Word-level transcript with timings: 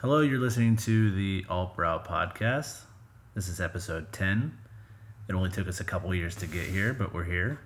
Hello, 0.00 0.20
you're 0.20 0.38
listening 0.38 0.76
to 0.76 1.10
the 1.10 1.44
Altbrow 1.50 2.06
podcast. 2.06 2.82
This 3.34 3.48
is 3.48 3.60
episode 3.60 4.12
10. 4.12 4.56
It 5.28 5.34
only 5.34 5.50
took 5.50 5.66
us 5.66 5.80
a 5.80 5.84
couple 5.84 6.14
years 6.14 6.36
to 6.36 6.46
get 6.46 6.66
here, 6.66 6.94
but 6.94 7.12
we're 7.12 7.24
here. 7.24 7.58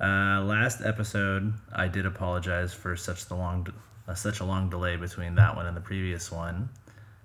Uh, 0.00 0.40
last 0.40 0.80
episode, 0.80 1.52
I 1.70 1.88
did 1.88 2.06
apologize 2.06 2.72
for 2.72 2.96
such 2.96 3.26
the 3.26 3.34
long, 3.34 3.66
uh, 4.08 4.14
such 4.14 4.40
a 4.40 4.46
long 4.46 4.70
delay 4.70 4.96
between 4.96 5.34
that 5.34 5.54
one 5.54 5.66
and 5.66 5.76
the 5.76 5.82
previous 5.82 6.32
one. 6.32 6.70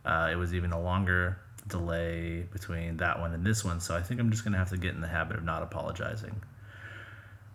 Uh, 0.04 0.28
it 0.30 0.36
was 0.36 0.54
even 0.54 0.74
a 0.74 0.82
longer 0.82 1.38
delay 1.70 2.42
between 2.52 2.98
that 2.98 3.22
one 3.22 3.34
and 3.34 3.46
this 3.46 3.64
one, 3.64 3.80
so 3.80 3.96
I 3.96 4.02
think 4.02 4.20
I'm 4.20 4.30
just 4.30 4.44
gonna 4.44 4.58
have 4.58 4.72
to 4.72 4.78
get 4.78 4.94
in 4.94 5.00
the 5.00 5.08
habit 5.08 5.38
of 5.38 5.46
not 5.46 5.64
apologizing. 5.64 6.42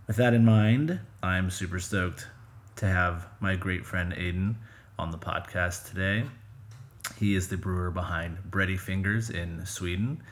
With 0.07 0.17
that 0.17 0.33
in 0.33 0.47
mind, 0.47 1.01
I'm 1.23 1.51
super 1.51 1.81
stoked 1.81 2.29
to 2.77 2.87
have 2.87 3.27
my 3.41 3.57
great 3.57 3.85
friend 3.85 4.15
Aiden 4.15 4.55
on 4.99 5.11
the 5.11 5.19
podcast 5.19 5.91
today. 5.91 6.25
He 7.19 7.35
is 7.35 7.49
the 7.49 7.57
brewer 7.57 7.91
behind 7.91 8.39
Bretty 8.51 8.79
Fingers 8.79 9.31
in 9.31 9.65
Sweden. 9.67 10.23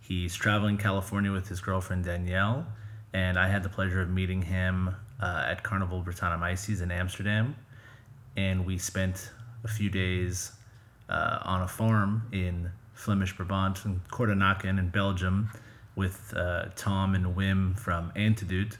He's 0.00 0.34
traveling 0.34 0.76
California 0.76 1.32
with 1.32 1.48
his 1.48 1.60
girlfriend 1.60 2.04
Danielle, 2.04 2.66
and 3.12 3.38
I 3.38 3.48
had 3.48 3.62
the 3.62 3.68
pleasure 3.68 4.00
of 4.00 4.10
meeting 4.10 4.42
him 4.42 4.94
uh, 5.20 5.44
at 5.48 5.62
Carnival 5.62 6.02
Britannum 6.02 6.40
Brettanomyces 6.40 6.82
in 6.82 6.90
Amsterdam. 6.90 7.56
And 8.36 8.66
we 8.66 8.78
spent 8.78 9.30
a 9.64 9.68
few 9.68 9.90
days 9.90 10.52
uh, 11.08 11.38
on 11.42 11.62
a 11.62 11.68
farm 11.68 12.22
in 12.32 12.70
Flemish 12.94 13.36
Brabant 13.36 13.84
and 13.84 14.06
Kortenaken 14.08 14.78
in 14.78 14.88
Belgium 14.90 15.50
with 15.96 16.34
uh, 16.36 16.66
Tom 16.76 17.14
and 17.14 17.34
Wim 17.34 17.78
from 17.78 18.12
Antidoot. 18.14 18.76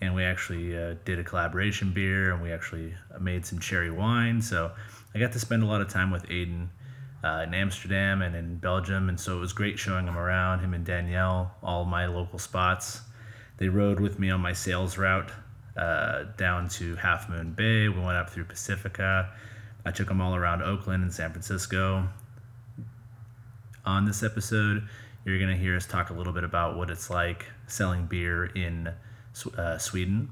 And 0.00 0.14
we 0.14 0.24
actually 0.24 0.76
uh, 0.76 0.94
did 1.04 1.18
a 1.18 1.24
collaboration 1.24 1.92
beer 1.92 2.32
and 2.32 2.42
we 2.42 2.52
actually 2.52 2.94
made 3.20 3.44
some 3.46 3.58
cherry 3.58 3.90
wine. 3.90 4.40
So 4.40 4.72
I 5.14 5.18
got 5.18 5.32
to 5.32 5.38
spend 5.38 5.62
a 5.62 5.66
lot 5.66 5.80
of 5.80 5.88
time 5.88 6.10
with 6.10 6.26
Aiden 6.28 6.68
uh, 7.24 7.44
in 7.46 7.54
Amsterdam 7.54 8.22
and 8.22 8.34
in 8.34 8.56
Belgium. 8.56 9.08
And 9.08 9.18
so 9.18 9.36
it 9.36 9.40
was 9.40 9.52
great 9.52 9.78
showing 9.78 10.06
him 10.06 10.18
around, 10.18 10.60
him 10.60 10.74
and 10.74 10.84
Danielle, 10.84 11.54
all 11.62 11.84
my 11.84 12.06
local 12.06 12.38
spots. 12.38 13.00
They 13.58 13.68
rode 13.68 14.00
with 14.00 14.18
me 14.18 14.30
on 14.30 14.40
my 14.40 14.52
sales 14.52 14.98
route 14.98 15.30
uh, 15.76 16.24
down 16.36 16.68
to 16.70 16.96
Half 16.96 17.28
Moon 17.28 17.52
Bay. 17.52 17.88
We 17.88 18.00
went 18.00 18.16
up 18.16 18.30
through 18.30 18.44
Pacifica. 18.44 19.30
I 19.84 19.90
took 19.90 20.08
them 20.08 20.20
all 20.20 20.34
around 20.34 20.62
Oakland 20.62 21.02
and 21.02 21.12
San 21.12 21.30
Francisco. 21.30 22.08
On 23.84 24.04
this 24.04 24.22
episode, 24.22 24.86
you're 25.24 25.38
going 25.38 25.50
to 25.50 25.56
hear 25.56 25.76
us 25.76 25.86
talk 25.86 26.10
a 26.10 26.12
little 26.12 26.32
bit 26.32 26.44
about 26.44 26.76
what 26.76 26.90
it's 26.90 27.10
like 27.10 27.46
selling 27.66 28.06
beer 28.06 28.46
in 28.46 28.92
uh, 29.56 29.78
Sweden, 29.78 30.30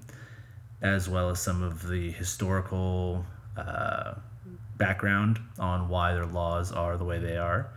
as 0.82 1.08
well 1.08 1.30
as 1.30 1.40
some 1.40 1.62
of 1.62 1.88
the 1.88 2.10
historical 2.12 3.24
uh, 3.56 4.14
background 4.80 5.38
on 5.60 5.88
why 5.88 6.14
their 6.14 6.26
laws 6.26 6.72
are 6.72 6.96
the 6.96 7.04
way 7.04 7.20
they 7.20 7.36
are. 7.36 7.68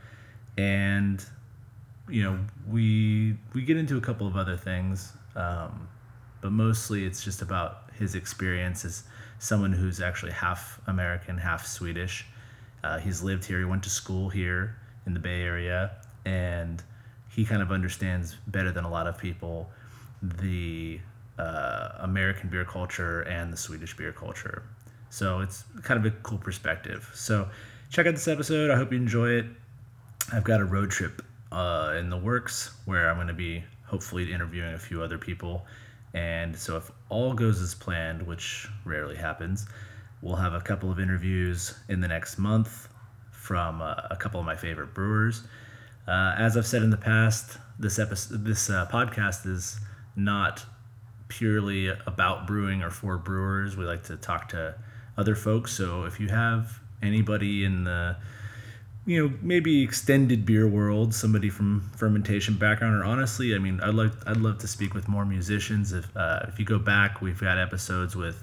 And, 0.57 1.23
you 2.09 2.23
know, 2.23 2.39
we, 2.67 3.35
we 3.53 3.61
get 3.61 3.77
into 3.77 3.97
a 3.97 4.01
couple 4.01 4.25
of 4.25 4.35
other 4.35 4.57
things, 4.57 5.13
um, 5.35 5.87
but 6.41 6.51
mostly 6.51 7.05
it's 7.05 7.23
just 7.23 7.41
about 7.43 7.89
his 7.99 8.15
experience 8.15 8.85
as 8.85 9.03
someone 9.37 9.73
who's 9.73 10.01
actually 10.01 10.31
half 10.31 10.79
American, 10.87 11.37
half 11.37 11.67
Swedish. 11.67 12.25
Uh, 12.83 12.97
he's 12.97 13.21
lived 13.21 13.45
here, 13.45 13.59
he 13.59 13.65
went 13.65 13.83
to 13.83 13.89
school 13.89 14.29
here 14.29 14.77
in 15.05 15.13
the 15.13 15.19
Bay 15.19 15.41
Area, 15.41 15.91
and 16.25 16.81
he 17.29 17.45
kind 17.45 17.61
of 17.61 17.71
understands 17.71 18.37
better 18.47 18.71
than 18.71 18.85
a 18.85 18.89
lot 18.89 19.07
of 19.07 19.17
people 19.17 19.69
the 20.21 20.99
uh, 21.37 21.89
American 21.99 22.49
beer 22.49 22.63
culture 22.63 23.21
and 23.21 23.51
the 23.51 23.57
Swedish 23.57 23.95
beer 23.97 24.13
culture. 24.13 24.63
So 25.13 25.41
it's 25.41 25.63
kind 25.83 26.03
of 26.03 26.11
a 26.11 26.15
cool 26.23 26.39
perspective. 26.39 27.07
So 27.13 27.47
check 27.91 28.07
out 28.07 28.15
this 28.15 28.27
episode. 28.27 28.71
I 28.71 28.75
hope 28.75 28.91
you 28.91 28.97
enjoy 28.97 29.29
it. 29.33 29.45
I've 30.31 30.43
got 30.43 30.59
a 30.59 30.65
road 30.65 30.89
trip 30.89 31.21
uh, 31.51 31.93
in 31.99 32.09
the 32.09 32.17
works 32.17 32.71
where 32.85 33.07
I'm 33.07 33.17
going 33.17 33.27
to 33.27 33.33
be 33.35 33.63
hopefully 33.85 34.33
interviewing 34.33 34.73
a 34.73 34.79
few 34.79 35.03
other 35.03 35.19
people. 35.19 35.67
And 36.15 36.57
so 36.57 36.77
if 36.77 36.89
all 37.09 37.35
goes 37.35 37.61
as 37.61 37.75
planned, 37.75 38.25
which 38.25 38.67
rarely 38.85 39.15
happens, 39.15 39.67
we'll 40.23 40.35
have 40.35 40.55
a 40.55 40.61
couple 40.61 40.89
of 40.89 40.99
interviews 40.99 41.75
in 41.89 42.01
the 42.01 42.07
next 42.07 42.39
month 42.39 42.89
from 43.29 43.83
uh, 43.83 43.93
a 44.09 44.15
couple 44.15 44.39
of 44.39 44.47
my 44.47 44.55
favorite 44.55 44.95
brewers. 44.95 45.43
Uh, 46.07 46.33
as 46.39 46.57
I've 46.57 46.65
said 46.65 46.81
in 46.81 46.89
the 46.89 46.97
past, 46.97 47.59
this 47.77 47.99
episode, 47.99 48.43
this 48.45 48.67
uh, 48.67 48.87
podcast 48.91 49.45
is 49.45 49.79
not 50.15 50.65
purely 51.27 51.89
about 52.07 52.47
brewing 52.47 52.81
or 52.81 52.89
for 52.89 53.19
brewers. 53.19 53.77
We 53.77 53.85
like 53.85 54.01
to 54.05 54.17
talk 54.17 54.49
to 54.49 54.73
other 55.17 55.35
folks. 55.35 55.73
So 55.73 56.03
if 56.05 56.19
you 56.19 56.29
have 56.29 56.79
anybody 57.01 57.65
in 57.65 57.83
the 57.83 58.15
you 59.05 59.21
know 59.21 59.33
maybe 59.41 59.83
extended 59.83 60.45
beer 60.45 60.67
world 60.67 61.13
somebody 61.13 61.49
from 61.49 61.81
fermentation 61.97 62.55
background 62.55 62.95
or 62.95 63.03
honestly 63.03 63.53
i 63.53 63.57
mean 63.57 63.81
i'd 63.81 63.93
like 63.93 64.13
i'd 64.27 64.37
love 64.37 64.57
to 64.57 64.67
speak 64.67 64.93
with 64.93 65.07
more 65.07 65.25
musicians. 65.25 65.91
If 65.91 66.15
uh, 66.15 66.45
if 66.47 66.57
you 66.57 66.65
go 66.65 66.79
back 66.79 67.21
we've 67.21 67.39
got 67.39 67.57
episodes 67.57 68.15
with 68.15 68.41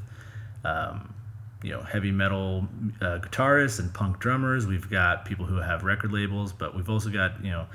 um, 0.65 1.15
you 1.63 1.71
know 1.71 1.81
heavy 1.81 2.11
metal 2.11 2.67
uh, 3.01 3.19
guitarists 3.19 3.79
and 3.79 3.93
punk 3.93 4.19
drummers. 4.19 4.67
We've 4.67 4.89
got 4.89 5.25
people 5.25 5.47
who 5.47 5.57
have 5.57 5.83
record 5.83 6.13
labels 6.13 6.53
but 6.53 6.75
we've 6.77 6.91
also 6.91 7.11
got 7.11 7.43
you 7.43 7.51
know 7.51 7.67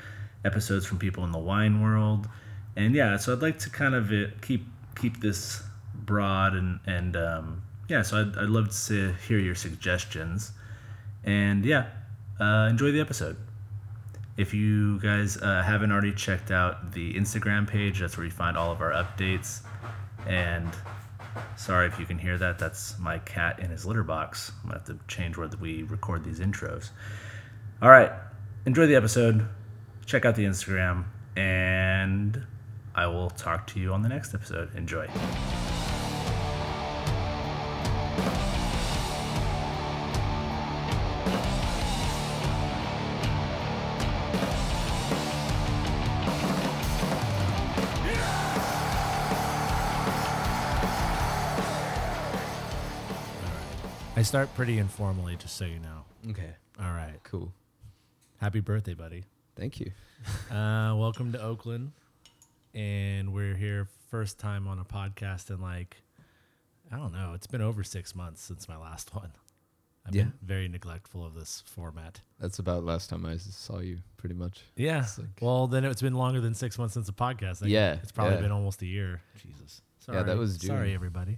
episodes 0.44 0.86
from 0.86 1.00
people 1.00 1.24
in 1.24 1.32
the 1.32 1.40
wine 1.40 1.82
world. 1.82 2.28
And 2.76 2.94
yeah 2.94 3.18
so 3.18 3.34
i'd 3.34 3.42
like 3.42 3.58
to 3.60 3.70
kind 3.70 3.96
of 3.96 4.12
uh, 4.12 4.26
keep 4.42 4.66
keep 4.96 5.22
this 5.22 5.64
broad 5.94 6.54
and 6.54 6.80
and 6.86 7.16
um, 7.16 7.64
yeah 7.88 8.02
so 8.02 8.22
I'd, 8.22 8.38
I'd 8.38 8.50
love 8.50 8.76
to 8.88 9.14
hear 9.28 9.40
your 9.40 9.56
suggestions 9.56 10.52
and 11.24 11.66
yeah 11.66 11.88
uh, 12.40 12.68
enjoy 12.70 12.92
the 12.92 13.02
episode 13.02 13.38
if 14.38 14.54
you 14.54 15.00
guys 15.00 15.38
uh, 15.38 15.64
haven't 15.64 15.92
already 15.92 16.14
checked 16.14 16.52
out 16.52 16.92
the 16.92 17.14
instagram 17.14 17.68
page 17.68 18.00
that's 18.00 18.18
where 18.18 18.26
you 18.26 18.32
find 18.32 18.58
all 18.58 18.72
of 18.72 18.82
our 18.82 18.92
updates 18.92 19.62
and 20.28 20.70
Sorry 21.56 21.88
if 21.88 22.00
you 22.00 22.06
can 22.06 22.18
hear 22.18 22.38
that. 22.38 22.60
That's 22.60 22.98
my 23.00 23.20
cat 23.20 23.60
in 23.60 23.70
his 23.70 23.86
litter 23.86 24.04
box. 24.04 24.52
I'm 24.64 24.70
gonna 24.70 24.80
have 24.80 24.88
to 24.88 25.00
change 25.08 25.38
where 25.38 25.50
we 25.60 25.84
record 25.84 26.24
these 26.24 26.40
intros. 26.40 26.90
All 27.82 27.90
right, 27.90 28.12
enjoy 28.66 28.88
the 28.88 28.96
episode. 28.96 29.48
Check 30.06 30.26
out 30.26 30.36
the 30.36 30.46
Instagram, 30.46 31.06
and 31.36 32.46
I 32.94 33.08
will 33.08 33.30
talk 33.30 33.68
to 33.68 33.80
you 33.80 33.94
on 33.94 34.02
the 34.02 34.10
next 34.10 34.34
episode. 34.34 34.76
Enjoy. 34.76 35.08
Start 54.26 54.54
pretty 54.56 54.80
informally, 54.80 55.36
just 55.36 55.56
so 55.56 55.66
you 55.66 55.80
know. 55.80 56.04
Okay. 56.32 56.50
All 56.80 56.92
right. 56.92 57.16
Cool. 57.24 57.54
Happy 58.42 58.60
birthday, 58.60 58.94
buddy. 58.94 59.24
Thank 59.56 59.80
you. 59.80 59.92
Uh, 60.52 60.96
welcome 60.96 61.32
to 61.34 61.40
Oakland, 61.42 61.92
and 62.74 63.32
we're 63.32 63.54
here 63.54 63.88
first 64.10 64.40
time 64.40 64.68
on 64.68 64.80
a 64.80 64.84
podcast 64.86 65.52
in 65.52 65.62
like 65.62 65.98
I 66.92 66.96
don't 66.98 67.12
know. 67.14 67.34
It's 67.36 67.46
been 67.46 67.62
over 67.62 67.84
six 67.84 68.16
months 68.16 68.42
since 68.42 68.68
my 68.68 68.76
last 68.78 69.14
one. 69.14 69.32
I've 70.08 70.16
Yeah. 70.16 70.24
been 70.24 70.34
very 70.42 70.68
neglectful 70.68 71.24
of 71.24 71.36
this 71.36 71.62
format. 71.68 72.22
That's 72.40 72.58
about 72.58 72.84
last 72.84 73.10
time 73.12 73.24
I 73.26 73.38
saw 73.38 73.80
you, 73.80 74.00
pretty 74.18 74.34
much. 74.36 74.62
Yeah. 74.76 75.06
Like- 75.18 75.28
well, 75.42 75.68
then 75.68 75.84
it's 75.86 76.02
been 76.02 76.16
longer 76.16 76.42
than 76.42 76.56
six 76.56 76.80
months 76.80 76.94
since 76.96 77.06
the 77.08 77.14
podcast. 77.14 77.62
Yeah, 77.68 77.94
It's 78.02 78.12
probably 78.12 78.36
yeah. 78.36 78.42
been 78.42 78.52
almost 78.52 78.82
a 78.82 78.88
year. 78.88 79.22
Jesus. 79.38 79.82
Sorry. 80.00 80.18
Yeah, 80.20 80.24
that 80.24 80.38
was 80.38 80.60
Sorry, 80.60 80.94
everybody. 80.94 81.38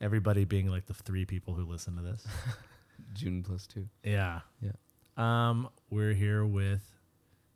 Everybody 0.00 0.44
being 0.44 0.68
like 0.68 0.86
the 0.86 0.94
three 0.94 1.24
people 1.24 1.54
who 1.54 1.64
listen 1.64 1.96
to 1.96 2.02
this. 2.02 2.26
June 3.14 3.42
plus 3.42 3.66
two. 3.66 3.88
Yeah. 4.04 4.40
Yeah. 4.60 4.72
Um, 5.16 5.68
we're 5.90 6.12
here 6.14 6.44
with 6.46 6.82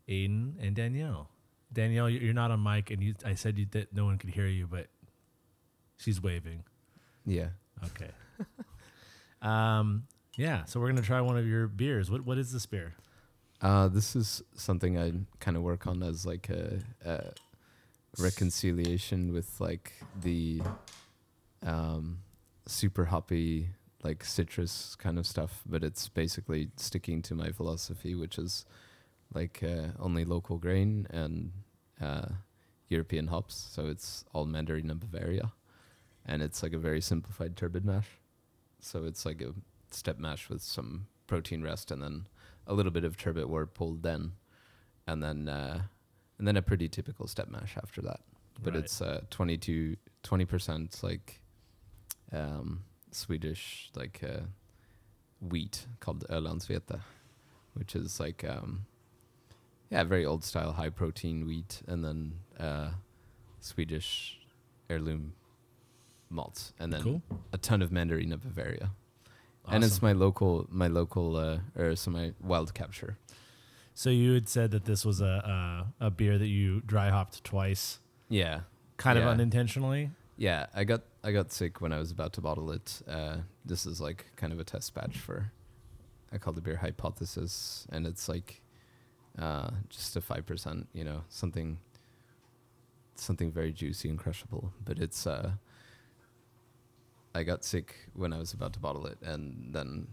Aiden 0.08 0.55
and 0.61 0.75
Danielle. 0.75 1.28
Danielle, 1.72 2.11
you- 2.11 2.19
you're 2.20 2.34
not 2.34 2.50
on 2.50 2.62
mic, 2.62 2.90
and 2.90 3.02
you, 3.02 3.14
I 3.25 3.34
said 3.34 3.58
you, 3.58 3.67
that 3.70 3.94
no 3.94 4.05
one 4.05 4.19
could 4.19 4.31
hear 4.31 4.46
you, 4.46 4.67
but 4.67 4.88
she's 5.96 6.20
waving. 6.20 6.64
Yeah. 7.25 7.50
Okay. 7.84 8.11
um, 9.43 10.05
yeah. 10.37 10.64
So 10.64 10.81
we're 10.81 10.88
gonna 10.88 11.02
try 11.02 11.20
one 11.20 11.37
of 11.37 11.46
your 11.46 11.69
beers. 11.69 12.11
What 12.11 12.22
What 12.26 12.38
is 12.38 12.52
this 12.52 12.67
beer? 12.67 12.94
Uh, 13.61 13.87
this 13.88 14.17
is 14.17 14.43
something 14.56 14.99
I 14.99 15.12
kind 15.38 15.56
of 15.56 15.62
work 15.62 15.87
on 15.87 16.02
as 16.02 16.26
like 16.26 16.49
a, 16.49 16.81
a 17.05 17.32
reconciliation 18.19 19.32
with 19.32 19.61
like 19.61 19.93
the 20.20 20.61
um, 21.64 22.19
super 22.67 23.06
hoppy 23.06 23.70
like 24.03 24.25
citrus 24.25 24.97
kind 24.97 25.19
of 25.19 25.26
stuff, 25.26 25.62
but 25.64 25.85
it's 25.85 26.09
basically 26.09 26.70
sticking 26.76 27.23
to 27.23 27.35
my 27.35 27.53
philosophy, 27.53 28.14
which 28.14 28.37
is 28.38 28.64
like 29.32 29.62
uh, 29.62 29.88
only 29.99 30.25
local 30.25 30.59
grain 30.59 31.06
and 31.11 31.53
uh, 32.00 32.26
European 32.88 33.29
hops. 33.29 33.69
So 33.70 33.87
it's 33.87 34.25
all 34.32 34.47
Mandarina 34.47 34.99
Bavaria, 34.99 35.53
and 36.26 36.43
it's 36.43 36.62
like 36.62 36.73
a 36.73 36.79
very 36.79 37.00
simplified 37.00 37.56
turbid 37.56 37.85
mash. 37.85 38.09
So 38.81 39.05
it's 39.05 39.25
like 39.25 39.41
a 39.41 39.55
step 39.91 40.19
mash 40.19 40.49
with 40.49 40.62
some 40.62 41.06
protein 41.29 41.62
rest, 41.62 41.91
and 41.93 42.03
then 42.03 42.26
a 42.67 42.75
little 42.75 42.93
bit 42.93 43.05
of 43.05 43.17
turbid 43.17 43.47
wort 43.47 43.75
pulled 43.75 44.03
then, 44.03 44.32
and 45.06 45.23
then 45.23 45.49
uh, 45.49 45.82
and 46.38 46.49
then 46.49 46.56
a 46.56 46.62
pretty 46.62 46.88
typical 46.88 47.29
step 47.29 47.49
mash 47.49 47.76
after 47.76 48.03
that. 48.03 48.20
But 48.61 48.75
Right. 48.75 48.82
it's 48.82 49.00
uh, 49.00 49.23
22 49.31 49.97
20 50.25 50.44
percent 50.44 50.99
like 51.03 51.41
um, 52.32 52.84
Swedish 53.11 53.90
like 53.94 54.20
uh, 54.23 54.43
wheat 55.40 55.87
called 56.00 56.25
Ölandsvete, 56.29 57.00
which 57.75 57.94
is 57.96 58.19
like 58.20 58.44
um, 58.44 58.87
yeah, 59.90 60.05
very 60.05 60.25
old 60.25 60.44
style 60.44 60.73
high 60.73 60.90
protein 60.90 61.46
wheat, 61.46 61.82
and 61.87 62.05
then 62.05 62.32
uh, 62.58 62.90
Swedish 63.61 64.38
heirloom 64.88 65.34
malts, 66.31 66.73
and 66.81 66.93
then 66.93 67.02
Cool. 67.02 67.23
a 67.52 67.58
ton 67.58 67.82
of 67.82 67.90
Mandarina 67.90 68.40
Bavaria. 68.40 68.90
And 69.69 69.84
it's 69.84 70.02
my 70.02 70.12
local, 70.12 70.67
my 70.70 70.88
local, 70.88 71.37
uh, 71.37 71.58
or 71.76 71.94
so 71.94 72.11
my 72.11 72.32
wild 72.43 72.75
capture. 72.75 73.17
So 73.94 74.11
you 74.11 74.32
had 74.32 74.49
said 74.49 74.70
that 74.73 74.87
this 74.87 75.05
was 75.05 75.20
a 75.20 75.84
a, 76.00 76.06
a 76.06 76.11
beer 76.11 76.37
that 76.38 76.49
you 76.49 76.81
dry 76.84 77.11
hopped 77.11 77.44
twice, 77.44 78.00
Yeah, 78.29 78.61
kind 78.96 79.19
of 79.19 79.25
unintentionally. 79.26 80.11
yeah. 80.37 80.67
I 80.75 80.82
got, 80.84 81.02
I 81.24 81.30
got 81.30 81.52
sick 81.52 81.80
when 81.80 81.92
I 81.92 81.98
was 81.98 82.10
about 82.10 82.32
to 82.34 82.40
bottle 82.40 82.72
it. 82.72 83.00
Uh, 83.08 83.38
this 83.64 83.86
is 83.86 84.00
like 84.00 84.26
kind 84.36 84.52
of 84.52 84.58
a 84.58 84.64
test 84.64 84.92
batch 84.94 85.19
for, 85.19 85.52
I 86.32 86.38
call 86.38 86.52
the 86.52 86.60
beer 86.60 86.76
Hypothesis, 86.76 87.86
and 87.90 88.06
it's 88.06 88.28
like, 88.28 88.60
uh, 89.38 89.70
just 89.88 90.16
a 90.16 90.20
five 90.20 90.46
percent. 90.46 90.88
You 90.92 91.04
know, 91.04 91.22
something, 91.28 91.78
something 93.14 93.52
very 93.52 93.72
juicy 93.72 94.08
and 94.08 94.19
crushable. 94.19 94.72
But 94.84 94.98
it's, 94.98 95.26
uh, 95.26 95.52
I 97.34 97.44
got 97.44 97.64
sick 97.64 97.94
when 98.14 98.32
I 98.32 98.38
was 98.38 98.52
about 98.52 98.72
to 98.74 98.80
bottle 98.80 99.06
it, 99.06 99.19
and 99.22 99.72
then 99.72 100.08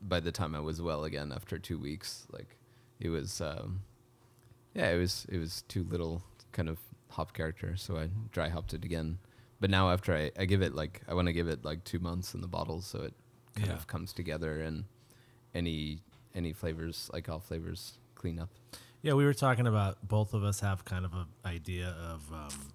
by 0.00 0.18
the 0.18 0.32
time 0.32 0.54
I 0.54 0.60
was 0.60 0.80
well 0.80 1.04
again 1.04 1.30
after 1.30 1.58
two 1.58 1.78
weeks, 1.78 2.26
like 2.32 2.56
it 3.00 3.10
was, 3.10 3.40
um, 3.40 3.82
yeah, 4.74 4.90
it 4.90 4.98
was 4.98 5.26
it 5.28 5.38
was 5.38 5.62
too 5.68 5.84
little 5.84 6.22
kind 6.52 6.68
of 6.70 6.78
hop 7.10 7.34
character, 7.34 7.76
so 7.76 7.96
I 7.96 8.08
dry 8.32 8.48
hopped 8.48 8.72
it 8.72 8.84
again. 8.84 9.18
But 9.62 9.70
now 9.70 9.90
after 9.92 10.12
I, 10.12 10.32
I 10.36 10.44
give 10.44 10.60
it 10.60 10.74
like 10.74 11.02
I 11.08 11.14
want 11.14 11.26
to 11.28 11.32
give 11.32 11.46
it 11.46 11.64
like 11.64 11.84
two 11.84 12.00
months 12.00 12.34
in 12.34 12.40
the 12.40 12.48
bottle, 12.48 12.80
so 12.82 13.02
it 13.02 13.14
kind 13.54 13.68
Yeah. 13.68 13.74
of 13.74 13.86
comes 13.86 14.12
together 14.12 14.60
and 14.60 14.84
any 15.54 16.00
any 16.34 16.52
flavors 16.52 17.08
like 17.12 17.28
all 17.28 17.38
flavors 17.38 17.98
clean 18.16 18.40
up. 18.40 18.48
Yeah, 19.02 19.12
we 19.14 19.24
were 19.24 19.34
talking 19.34 19.68
about 19.68 19.98
both 20.06 20.34
of 20.34 20.42
us 20.42 20.58
have 20.60 20.84
kind 20.84 21.04
of 21.04 21.12
an 21.14 21.26
idea 21.44 21.88
of 22.12 22.32
um, 22.32 22.72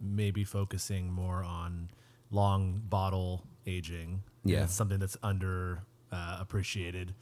maybe 0.00 0.42
focusing 0.44 1.12
more 1.12 1.42
on 1.44 1.90
long 2.30 2.80
bottle 2.88 3.44
aging. 3.66 4.22
Yeah. 4.44 4.64
it's 4.64 4.74
something 4.74 4.98
that's 4.98 5.16
under 5.22 5.82
uh, 6.12 6.38
appreciated. 6.40 7.14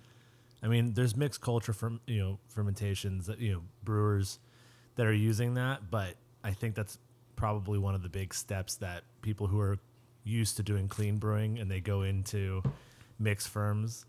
I 0.62 0.69
mean, 0.69 0.93
there's 0.94 1.17
mixed 1.17 1.41
culture 1.41 1.73
from 1.73 2.00
you 2.06 2.20
know 2.20 2.38
fermentations 2.49 3.26
that 3.26 3.41
you 3.41 3.55
know 3.55 3.62
brewers 3.82 4.38
that 4.94 5.06
are 5.06 5.12
using 5.12 5.55
that, 5.55 5.91
but 5.91 6.15
I 6.44 6.53
think 6.53 6.76
that's 6.76 6.99
probably 7.43 7.77
one 7.77 7.93
of 7.93 8.05
the 8.05 8.09
big 8.09 8.33
steps 8.33 8.77
that 8.77 9.03
people 9.21 9.49
who 9.49 9.59
are 9.59 9.77
used 10.23 10.56
to 10.56 10.62
doing 10.62 10.87
clean 10.87 11.19
brewing 11.19 11.59
and 11.59 11.69
they 11.69 11.81
go 11.81 12.03
into 12.03 12.62
mixed 13.19 13.49
firms 13.49 14.06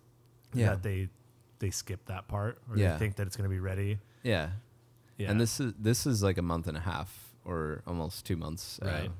Yeah. 0.53 0.69
that 0.69 0.83
they 0.83 1.09
they 1.57 1.71
skip 1.71 2.05
that 2.05 2.27
part 2.27 2.59
or 2.69 2.77
Yeah. 2.77 2.91
they 2.93 2.99
think 2.99 3.15
that 3.15 3.25
it's 3.25 3.35
going 3.35 3.49
to 3.49 3.53
be 3.55 3.59
ready. 3.59 3.97
Yeah. 4.21 4.51
Yeah. 5.17 5.31
And 5.31 5.41
this 5.41 5.59
is 5.59 5.73
this 5.79 6.05
is 6.05 6.21
like 6.21 6.37
a 6.37 6.43
month 6.43 6.67
and 6.67 6.77
a 6.77 6.81
half 6.81 7.33
or 7.43 7.81
almost 7.87 8.23
two 8.23 8.35
months. 8.37 8.79
Right. 8.83 9.09
Uh, 9.09 9.11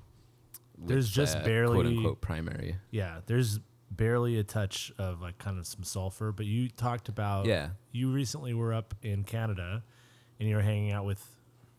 There's 0.77 1.09
just 1.09 1.37
uh, 1.37 1.43
barely- 1.43 1.73
quote 1.73 1.85
unquote 1.87 2.21
primary. 2.21 2.75
Yeah, 2.91 3.21
there's 3.25 3.59
barely 3.89 4.37
a 4.37 4.43
touch 4.43 4.91
of 4.99 5.21
like 5.21 5.39
kind 5.39 5.57
of 5.57 5.65
some 5.65 5.83
sulfur, 5.83 6.31
but 6.31 6.45
you 6.45 6.69
talked 6.69 7.09
about 7.09 7.47
Yeah. 7.47 7.69
you 7.91 8.11
recently 8.11 8.53
were 8.53 8.73
up 8.75 8.93
in 9.01 9.23
Canada 9.23 9.83
and 10.39 10.47
you 10.47 10.55
were 10.55 10.61
hanging 10.61 10.91
out 10.91 11.05
with 11.05 11.25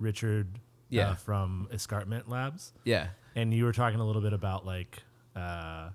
Richard 0.00 0.58
Yeah. 0.94 1.10
uh, 1.10 1.14
from 1.14 1.68
Escarpment 1.72 2.28
Labs 2.28 2.72
Yeah. 2.84 3.08
and 3.34 3.52
you 3.52 3.64
were 3.64 3.72
talking 3.72 4.00
a 4.00 4.06
little 4.06 4.22
bit 4.22 4.32
about 4.32 4.64
like 4.64 5.02
uh, 5.34 5.90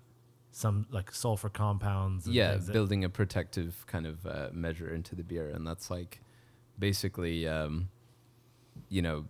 some 0.51 0.87
like 0.91 1.13
sulfur 1.13 1.49
compounds 1.49 2.25
and 2.25 2.35
yeah 2.35 2.57
building 2.57 3.03
a 3.03 3.09
protective 3.09 3.85
kind 3.87 4.05
of 4.05 4.25
uh, 4.25 4.49
measure 4.51 4.93
into 4.93 5.15
the 5.15 5.23
beer 5.23 5.49
and 5.49 5.65
that's 5.65 5.89
like 5.89 6.19
basically 6.77 7.47
um, 7.47 7.89
you 8.89 9.01
know 9.01 9.25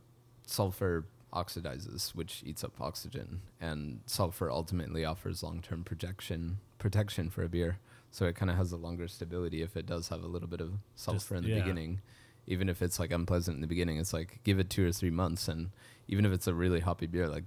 sulfur 0.46 1.06
oxidizes 1.34 2.16
which 2.16 2.42
eats 2.46 2.64
up 2.64 2.80
oxygen 2.82 3.42
and 3.62 4.00
sulfur 4.08 4.50
ultimately 4.50 5.06
offers 5.06 5.44
long-term 5.44 5.84
projection 5.84 6.58
protection 6.80 7.30
for 7.30 7.44
a 7.44 7.50
beer 7.50 7.78
so 8.10 8.26
it 8.26 8.36
kind 8.36 8.50
of 8.50 8.58
has 8.58 8.72
a 8.72 8.78
longer 8.78 9.08
stability 9.08 9.62
if 9.62 9.78
it 9.78 9.86
does 9.86 10.08
have 10.08 10.24
a 10.24 10.28
little 10.28 10.48
bit 10.48 10.62
of 10.62 10.72
sulfur 10.96 11.36
in 11.36 11.44
the 11.44 11.50
yeah. 11.50 11.60
beginning 11.60 12.02
even 12.50 12.68
if 12.68 12.82
it's 12.82 13.00
like 13.00 13.12
unpleasant 13.12 13.56
in 13.56 13.62
the 13.62 13.68
beginning 13.68 13.98
it's 13.98 14.12
like 14.14 14.40
give 14.44 14.60
it 14.60 14.70
two 14.70 14.86
or 14.86 14.92
three 14.92 15.10
months 15.12 15.48
and 15.48 15.70
even 16.10 16.26
if 16.26 16.32
it's 16.34 16.48
a 16.48 16.54
really 16.54 16.80
hoppy 16.82 17.08
beer 17.08 17.28
like 17.30 17.46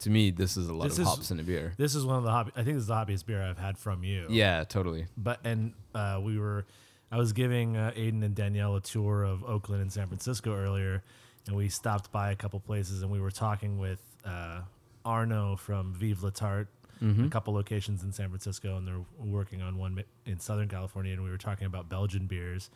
to 0.00 0.10
me 0.10 0.30
this 0.30 0.56
is 0.56 0.68
a 0.68 0.74
lot 0.74 0.84
This 0.88 0.98
of 0.98 1.02
is- 1.02 1.08
hops 1.08 1.30
in 1.30 1.38
a 1.38 1.42
beer 1.44 1.72
This 1.76 1.94
is 1.94 2.04
one 2.04 2.16
of 2.16 2.24
the 2.24 2.30
hobby. 2.30 2.50
I 2.56 2.62
think 2.64 2.74
this 2.76 2.82
is 2.82 2.88
the 2.88 2.94
hoppiest 2.94 3.24
beer 3.26 3.42
I've 3.42 3.58
had 3.58 3.78
from 3.78 4.02
you. 4.04 4.26
yeah 4.28 4.64
totally 4.64 5.06
but 5.16 5.38
and 5.44 5.72
uh, 5.94 6.20
we 6.22 6.38
were 6.38 6.66
i 7.12 7.16
was 7.16 7.32
giving 7.32 7.76
uh, 7.76 7.92
aiden 7.96 8.22
and 8.24 8.34
danielle 8.34 8.76
a 8.76 8.80
tour 8.82 9.22
of 9.24 9.44
oakland 9.44 9.80
and 9.82 9.92
san 9.92 10.06
francisco 10.08 10.54
earlier 10.54 11.02
and 11.46 11.56
we 11.56 11.68
stopped 11.68 12.10
by 12.12 12.30
a 12.32 12.36
couple 12.36 12.60
places 12.60 13.00
and 13.02 13.10
we 13.10 13.20
were 13.20 13.30
talking 13.30 13.78
with 13.78 14.00
uh, 14.26 14.60
arno 15.04 15.56
from 15.56 15.92
vive 15.94 16.22
la 16.22 16.30
tarte 16.30 16.68
Mm-hmm. 17.00 17.26
a 17.26 17.28
couple 17.30 17.54
locations 17.54 18.02
in 18.02 18.10
san 18.12 18.28
francisco 18.28 18.76
and 18.76 18.84
they're 18.84 19.04
working 19.24 19.62
on 19.62 19.78
one 19.78 20.02
in 20.26 20.40
southern 20.40 20.66
california 20.66 21.12
and 21.12 21.22
we 21.22 21.30
were 21.30 21.38
talking 21.38 21.64
about 21.68 21.88
belgian 21.88 22.26
beers 22.26 22.70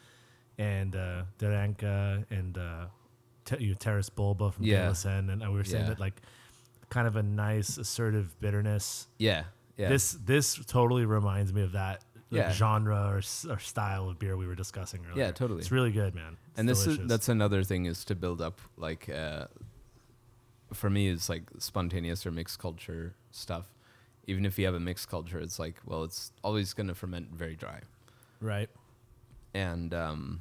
and 0.59 0.95
uh, 0.97 1.23
De 1.39 1.49
Ranke 1.49 2.25
and 2.31 2.59
uh, 2.59 2.87
te- 3.45 3.63
you 3.65 3.71
know, 3.71 3.77
Taras 3.79 4.11
Boulba 4.11 4.53
from 4.53 4.65
Yeah. 4.65 4.93
yeah. 5.05 5.19
and 5.19 5.41
we 5.41 5.49
were 5.55 5.65
saying 5.65 5.85
Yeah. 5.85 5.91
that 5.91 6.01
like 6.01 6.21
kind 6.91 7.07
of 7.09 7.17
a 7.17 7.23
nice 7.23 7.79
assertive 7.79 8.39
bitterness 8.41 9.09
yeah 9.19 9.45
yeah 9.79 9.89
this 9.89 10.13
this 10.25 10.55
totally 10.67 11.07
reminds 11.07 11.51
me 11.53 11.63
of 11.63 11.73
that 11.73 12.05
like, 12.31 12.39
Yeah. 12.43 12.53
genre 12.53 13.09
or, 13.09 13.17
or 13.51 13.59
style 13.59 14.09
of 14.11 14.19
beer 14.19 14.37
we 14.37 14.47
were 14.47 14.55
discussing 14.55 15.01
earlier. 15.11 15.25
Yeah, 15.27 15.33
totally. 15.33 15.61
It's 15.61 15.71
really 15.71 15.93
good, 15.93 16.15
man. 16.15 16.37
It's 16.51 16.59
and 16.59 16.69
this 16.69 16.87
is 16.87 16.99
that's 17.05 17.29
another 17.29 17.63
thing 17.63 17.85
is 17.87 18.05
to 18.07 18.15
build 18.15 18.41
up 18.41 18.61
like 18.77 19.09
uh 19.11 19.47
for 20.73 20.89
me 20.89 21.09
it's 21.09 21.29
like 21.29 21.43
spontaneous 21.59 22.25
or 22.27 22.31
mixed 22.31 22.59
culture 22.59 23.15
stuff 23.31 23.75
even 24.27 24.47
if 24.47 24.59
you 24.59 24.65
have 24.65 24.75
a 24.75 24.81
mixed 24.81 25.09
culture 25.11 25.39
it's 25.39 25.59
like 25.59 25.77
well 25.85 26.05
it's 26.05 26.33
always 26.43 26.73
going 26.73 26.87
to 26.89 26.95
ferment 26.95 27.29
very 27.33 27.55
dry 27.57 27.81
right. 28.41 28.71
And 29.55 29.93
um 29.95 30.41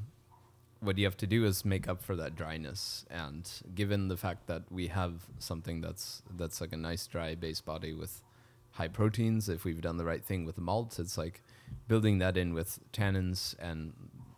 what 0.80 0.98
you 0.98 1.06
have 1.06 1.18
to 1.18 1.28
do 1.28 1.46
is 1.46 1.64
make 1.64 1.88
up 1.88 2.02
for 2.02 2.16
that 2.16 2.36
dryness 2.36 3.06
and 3.12 3.48
given 3.76 4.08
the 4.08 4.18
fact 4.18 4.48
that 4.48 4.64
we 4.72 4.88
have 4.88 5.26
something 5.38 5.80
that's 5.82 6.24
that's 6.36 6.60
like 6.60 6.74
a 6.74 6.78
nice 6.78 7.06
dry 7.08 7.36
base 7.36 7.62
body 7.62 7.94
with 7.94 8.24
high 8.72 8.88
proteins 8.88 9.48
if 9.50 9.64
we've 9.64 9.82
done 9.82 9.98
the 9.98 10.06
right 10.06 10.24
thing 10.24 10.44
with 10.46 10.56
the 10.56 10.62
malt 10.62 10.98
it's 10.98 11.18
like 11.18 11.44
building 11.88 12.18
that 12.20 12.36
in 12.38 12.54
with 12.54 12.80
tannins 12.94 13.54
and 13.60 13.94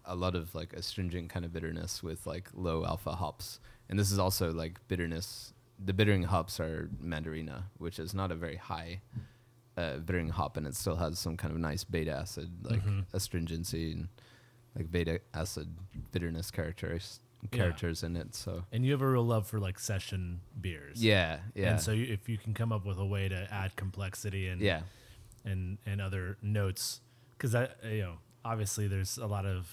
a 0.05 0.15
lot 0.15 0.36
of 0.36 0.53
like 0.53 0.74
astringent 0.74 1.29
kind 1.29 1.45
of 1.45 1.53
bitterness 1.53 2.03
with 2.03 2.25
like 2.27 2.50
low 2.53 2.83
alpha 2.86 3.12
hops 3.15 3.59
and 3.88 3.98
this 3.98 4.12
is 4.12 4.19
also 4.19 4.51
like 4.51 4.79
bitterness 4.89 5.53
the 5.83 5.93
bittering 5.93 6.24
hops 6.24 6.59
are 6.59 6.89
mandarina 7.01 7.63
which 7.77 8.00
is 8.00 8.13
not 8.13 8.31
a 8.31 8.36
very 8.36 8.57
high 8.57 9.00
uh, 9.77 9.98
bittering 9.98 10.29
hop 10.29 10.57
and 10.57 10.67
it 10.67 10.75
still 10.75 10.98
has 10.98 11.17
some 11.17 11.38
kind 11.38 11.53
of 11.53 11.59
nice 11.59 11.83
beta 11.86 12.12
acid 12.12 12.51
like 12.63 12.83
Mhm. 12.86 13.05
astringency 13.13 13.93
and 13.93 14.07
like 14.75 14.92
beta 14.92 15.20
acid 15.34 15.68
bitterness 16.12 16.50
characters 16.51 17.20
Yeah. 17.44 17.50
characters 17.58 18.03
in 18.03 18.15
it 18.15 18.34
so 18.36 18.63
And 18.72 18.86
you 18.86 18.92
have 18.94 19.01
a 19.01 19.08
real 19.10 19.25
love 19.25 19.48
for 19.48 19.60
like 19.60 19.77
session 19.80 20.39
beers. 20.60 21.03
yeah 21.03 21.39
yeah 21.56 21.72
And 21.72 21.82
so 21.82 21.92
you, 21.92 22.06
if 22.13 22.27
you 22.30 22.38
can 22.38 22.53
come 22.53 22.72
up 22.72 22.86
with 22.86 22.98
a 23.00 23.06
way 23.06 23.27
to 23.30 23.48
add 23.53 23.75
complexity 23.75 24.48
and 24.48 24.62
yeah 24.62 24.82
and 25.46 25.77
and 25.86 26.00
other 26.01 26.38
notes, 26.42 27.01
because 27.38 27.51
that 27.51 27.77
you 27.84 28.01
know 28.01 28.13
obviously 28.46 28.88
there's 28.88 29.18
a 29.18 29.27
lot 29.27 29.46
of 29.46 29.68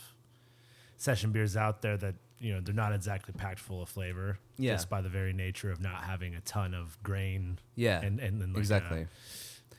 session 0.97 1.31
beers 1.33 1.57
out 1.57 1.81
there 1.83 1.97
that 1.97 2.15
you 2.41 2.53
know 2.53 2.61
they're 2.61 2.75
not 2.75 2.93
exactly 2.93 3.33
packed 3.37 3.61
full 3.61 3.81
of 3.83 3.89
flavor. 3.89 4.39
Yeah. 4.59 4.73
Just 4.75 4.91
by 4.91 5.01
the 5.01 5.09
very 5.09 5.33
nature 5.33 5.71
of 5.71 5.81
not 5.81 6.03
having 6.03 6.35
a 6.35 6.41
ton 6.41 6.75
of 6.75 7.01
grain 7.03 7.59
yeah 7.77 8.01
and 8.03 8.19
and 8.21 8.41
then 8.41 8.49
like, 8.49 8.57
uh, 8.57 8.61
exactly 8.61 9.07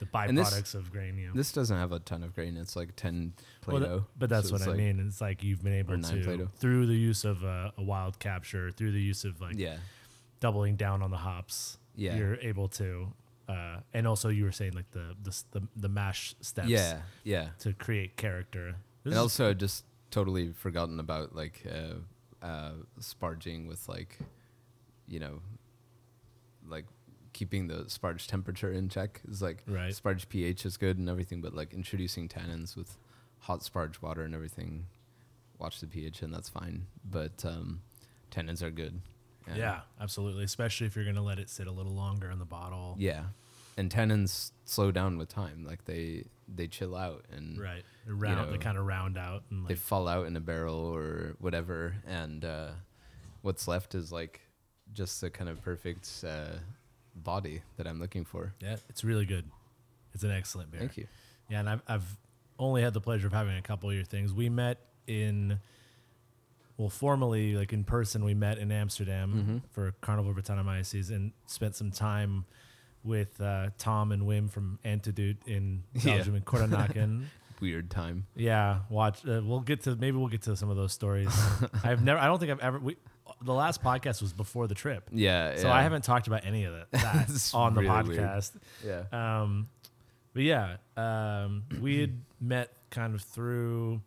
the 0.02 0.18
And 0.18 0.38
this- 0.38 0.50
byproducts 0.54 0.76
of 0.76 0.92
grain. 0.92 1.18
You 1.18 1.28
know. 1.28 1.34
this 1.36 1.52
doesn't 1.52 1.78
have 1.78 1.92
a 1.92 2.00
ton 2.00 2.24
of 2.24 2.34
grain 2.36 2.58
it's 2.58 2.76
like 2.76 2.96
10 2.96 3.34
Well, 3.68 3.78
play-doh 3.80 3.94
th- 4.00 4.08
but 4.18 4.30
that's 4.30 4.48
so 4.50 4.54
what 4.54 4.62
I 4.64 4.66
like- 4.68 4.78
mean. 4.78 5.00
It's 5.00 5.22
like 5.22 5.44
you've 5.44 5.64
been 5.64 5.74
able 5.74 6.00
to 6.02 6.22
Play-Doh. 6.24 6.50
through 6.56 6.88
the 6.88 6.96
use 6.96 7.24
of 7.24 7.44
uh, 7.46 7.72
a 7.78 7.84
wild 7.84 8.18
capture, 8.20 8.72
through 8.72 8.92
the 8.94 9.02
use 9.02 9.24
of 9.26 9.40
like 9.40 9.58
yeah 9.58 9.78
doubling 10.40 10.76
down 10.76 11.02
on 11.02 11.12
the 11.12 11.18
hops. 11.18 11.78
Yeah. 11.96 12.16
you're 12.18 12.36
able 12.36 12.68
to, 12.70 13.14
uh, 13.50 13.82
and 13.94 14.08
also 14.08 14.30
you 14.30 14.44
were 14.46 14.52
saying 14.52 14.74
like 14.74 14.90
the 14.92 15.16
the 15.22 15.44
the, 15.52 15.68
the 15.76 15.90
mash 15.90 16.34
steps. 16.42 16.68
yeah 16.70 17.02
yeah 17.24 17.50
to 17.60 17.74
create 17.74 18.18
character. 18.18 18.76
This 19.04 19.12
and 19.12 19.20
also 19.20 19.54
just 19.54 19.86
totally 20.10 20.52
forgotten 20.54 21.00
about 21.00 21.36
like 21.36 21.64
uh, 21.70 21.96
uh, 22.46 22.72
sparging 23.00 23.68
with 23.68 23.88
like 23.88 24.18
you 25.08 25.20
know 25.20 25.42
like 26.68 26.86
keeping 27.34 27.68
the 27.68 27.86
sparge 27.86 28.28
temperature 28.28 28.72
in 28.72 28.90
check 28.90 29.22
is 29.30 29.42
like 29.42 29.64
Right. 29.68 29.94
sparge 29.94 30.28
pH 30.30 30.66
is 30.66 30.78
good 30.78 30.98
and 30.98 31.10
everything, 31.10 31.42
but 31.42 31.54
like 31.54 31.74
introducing 31.74 32.28
tannins 32.28 32.76
with 32.76 32.98
hot 33.40 33.62
sparge 33.62 34.02
water 34.02 34.24
and 34.24 34.36
everything. 34.36 34.88
Watch 35.60 35.80
the 35.80 35.88
pH, 35.88 36.22
and 36.24 36.34
that's 36.34 36.50
fine. 36.50 36.88
But 37.10 37.46
um, 37.46 37.82
tannins 38.32 38.62
are 38.64 38.72
good. 38.72 39.02
And- 39.48 39.58
Yeah, 39.58 39.82
absolutely. 40.00 40.44
Especially 40.44 40.88
if 40.88 40.96
you're 40.96 41.06
going 41.06 41.16
to 41.16 41.22
let 41.22 41.38
it 41.40 41.50
sit 41.50 41.68
a 41.68 41.72
little 41.72 41.94
longer 41.94 42.30
in 42.32 42.40
the 42.40 42.46
bottle. 42.46 42.96
Yeah, 43.00 43.26
and 43.78 43.92
tannins 43.92 44.52
slow 44.66 44.92
down 44.92 45.18
with 45.18 45.30
time. 45.30 45.64
Like 45.66 45.86
they 45.86 46.26
they 46.54 46.68
chill 46.68 46.96
out 46.96 47.24
and 47.32 47.58
Right. 47.60 47.84
They 48.06 48.12
round, 48.12 48.50
they 48.50 48.54
know, 48.54 48.60
kind 48.60 48.78
of 48.78 48.86
round 48.86 49.18
out 49.18 49.44
and 49.52 49.64
they 49.66 49.76
like, 49.76 49.78
fall 49.78 50.08
out 50.08 50.26
in 50.28 50.36
a 50.36 50.42
barrel 50.42 50.76
or 50.76 51.36
whatever, 51.40 51.96
and 52.06 52.44
uh, 52.44 52.72
what's 53.42 53.68
left 53.68 53.96
is 53.96 54.12
like 54.12 54.42
just 54.94 55.22
the 55.22 55.30
kind 55.30 55.50
of 55.50 55.62
perfect 55.62 56.10
uh, 56.28 56.58
body 57.16 57.62
that 57.78 57.88
I'm 57.88 58.00
looking 58.00 58.26
for. 58.26 58.54
yeah, 58.62 58.78
it's 58.90 59.04
really 59.04 59.26
good. 59.26 59.46
It's 60.14 60.24
an 60.24 60.32
excellent 60.32 60.72
beer. 60.72 60.80
Thank 60.82 60.98
you. 60.98 61.08
Yeah, 61.50 61.60
and 61.62 61.70
I've, 61.70 61.82
I've 61.88 62.18
only 62.60 62.82
had 62.82 62.94
the 62.94 63.02
pleasure 63.02 63.28
of 63.28 63.34
having 63.34 63.58
a 63.58 63.62
couple 63.62 63.90
of 63.90 63.96
your 63.96 64.06
things. 64.06 64.34
We 64.34 64.50
met 64.50 64.78
in, 65.08 65.60
well, 66.78 66.90
formally, 66.90 67.56
like 67.56 67.74
in 67.74 67.84
person, 67.84 68.24
we 68.24 68.34
met 68.34 68.58
in 68.58 68.72
Amsterdam 68.72 69.34
Mm-hmm. 69.34 69.58
for 69.72 69.92
Carnival 70.02 70.34
Brettanomyces 70.34 71.10
and 71.10 71.32
spent 71.46 71.76
some 71.76 71.92
time 71.92 72.46
with 73.04 73.40
uh, 73.42 73.70
Tom 73.78 74.12
and 74.12 74.24
Wim 74.24 74.50
from 74.50 74.80
Antidoot 74.86 75.38
in 75.48 75.84
Yeah. 75.94 76.16
Belgium 76.18 76.36
and 76.36 76.46
Kortenaken. 76.46 77.26
Weird 77.62 77.92
time. 77.92 78.26
yeah, 78.36 78.80
watch. 78.90 79.24
Uh, 79.24 79.40
we'll 79.44 79.60
get 79.60 79.84
to 79.84 79.96
maybe 79.96 80.18
we'll 80.18 80.30
get 80.30 80.42
to 80.44 80.56
some 80.56 80.72
of 80.72 80.78
those 80.78 80.94
stories. 80.94 81.30
I've 81.84 82.04
never. 82.04 82.20
I 82.20 82.26
don't 82.26 82.40
think 82.40 82.52
I've 82.52 82.60
ever. 82.60 82.80
We, 82.80 82.98
the 83.44 83.54
last 83.54 83.82
podcast 83.84 84.22
was 84.22 84.34
before 84.34 84.68
the 84.68 84.76
trip, 84.76 85.10
Yeah. 85.12 85.56
so 85.58 85.68
yeah. 85.68 85.74
I 85.74 85.82
haven't 85.84 86.04
talked 86.04 86.28
about 86.28 86.46
any 86.46 86.64
of 86.66 86.74
that, 86.74 86.92
that 86.92 87.52
on 87.54 87.74
the 87.74 87.82
really 87.82 88.10
weird. 88.10 88.20
podcast. 88.20 88.52
Yeah. 88.86 89.04
Um, 89.42 89.68
but 90.34 90.44
yeah, 90.44 90.78
um, 90.96 91.64
we 91.82 92.00
had 92.02 92.22
met 92.40 92.72
kind 92.90 93.14
of 93.16 93.22
through 93.22 94.02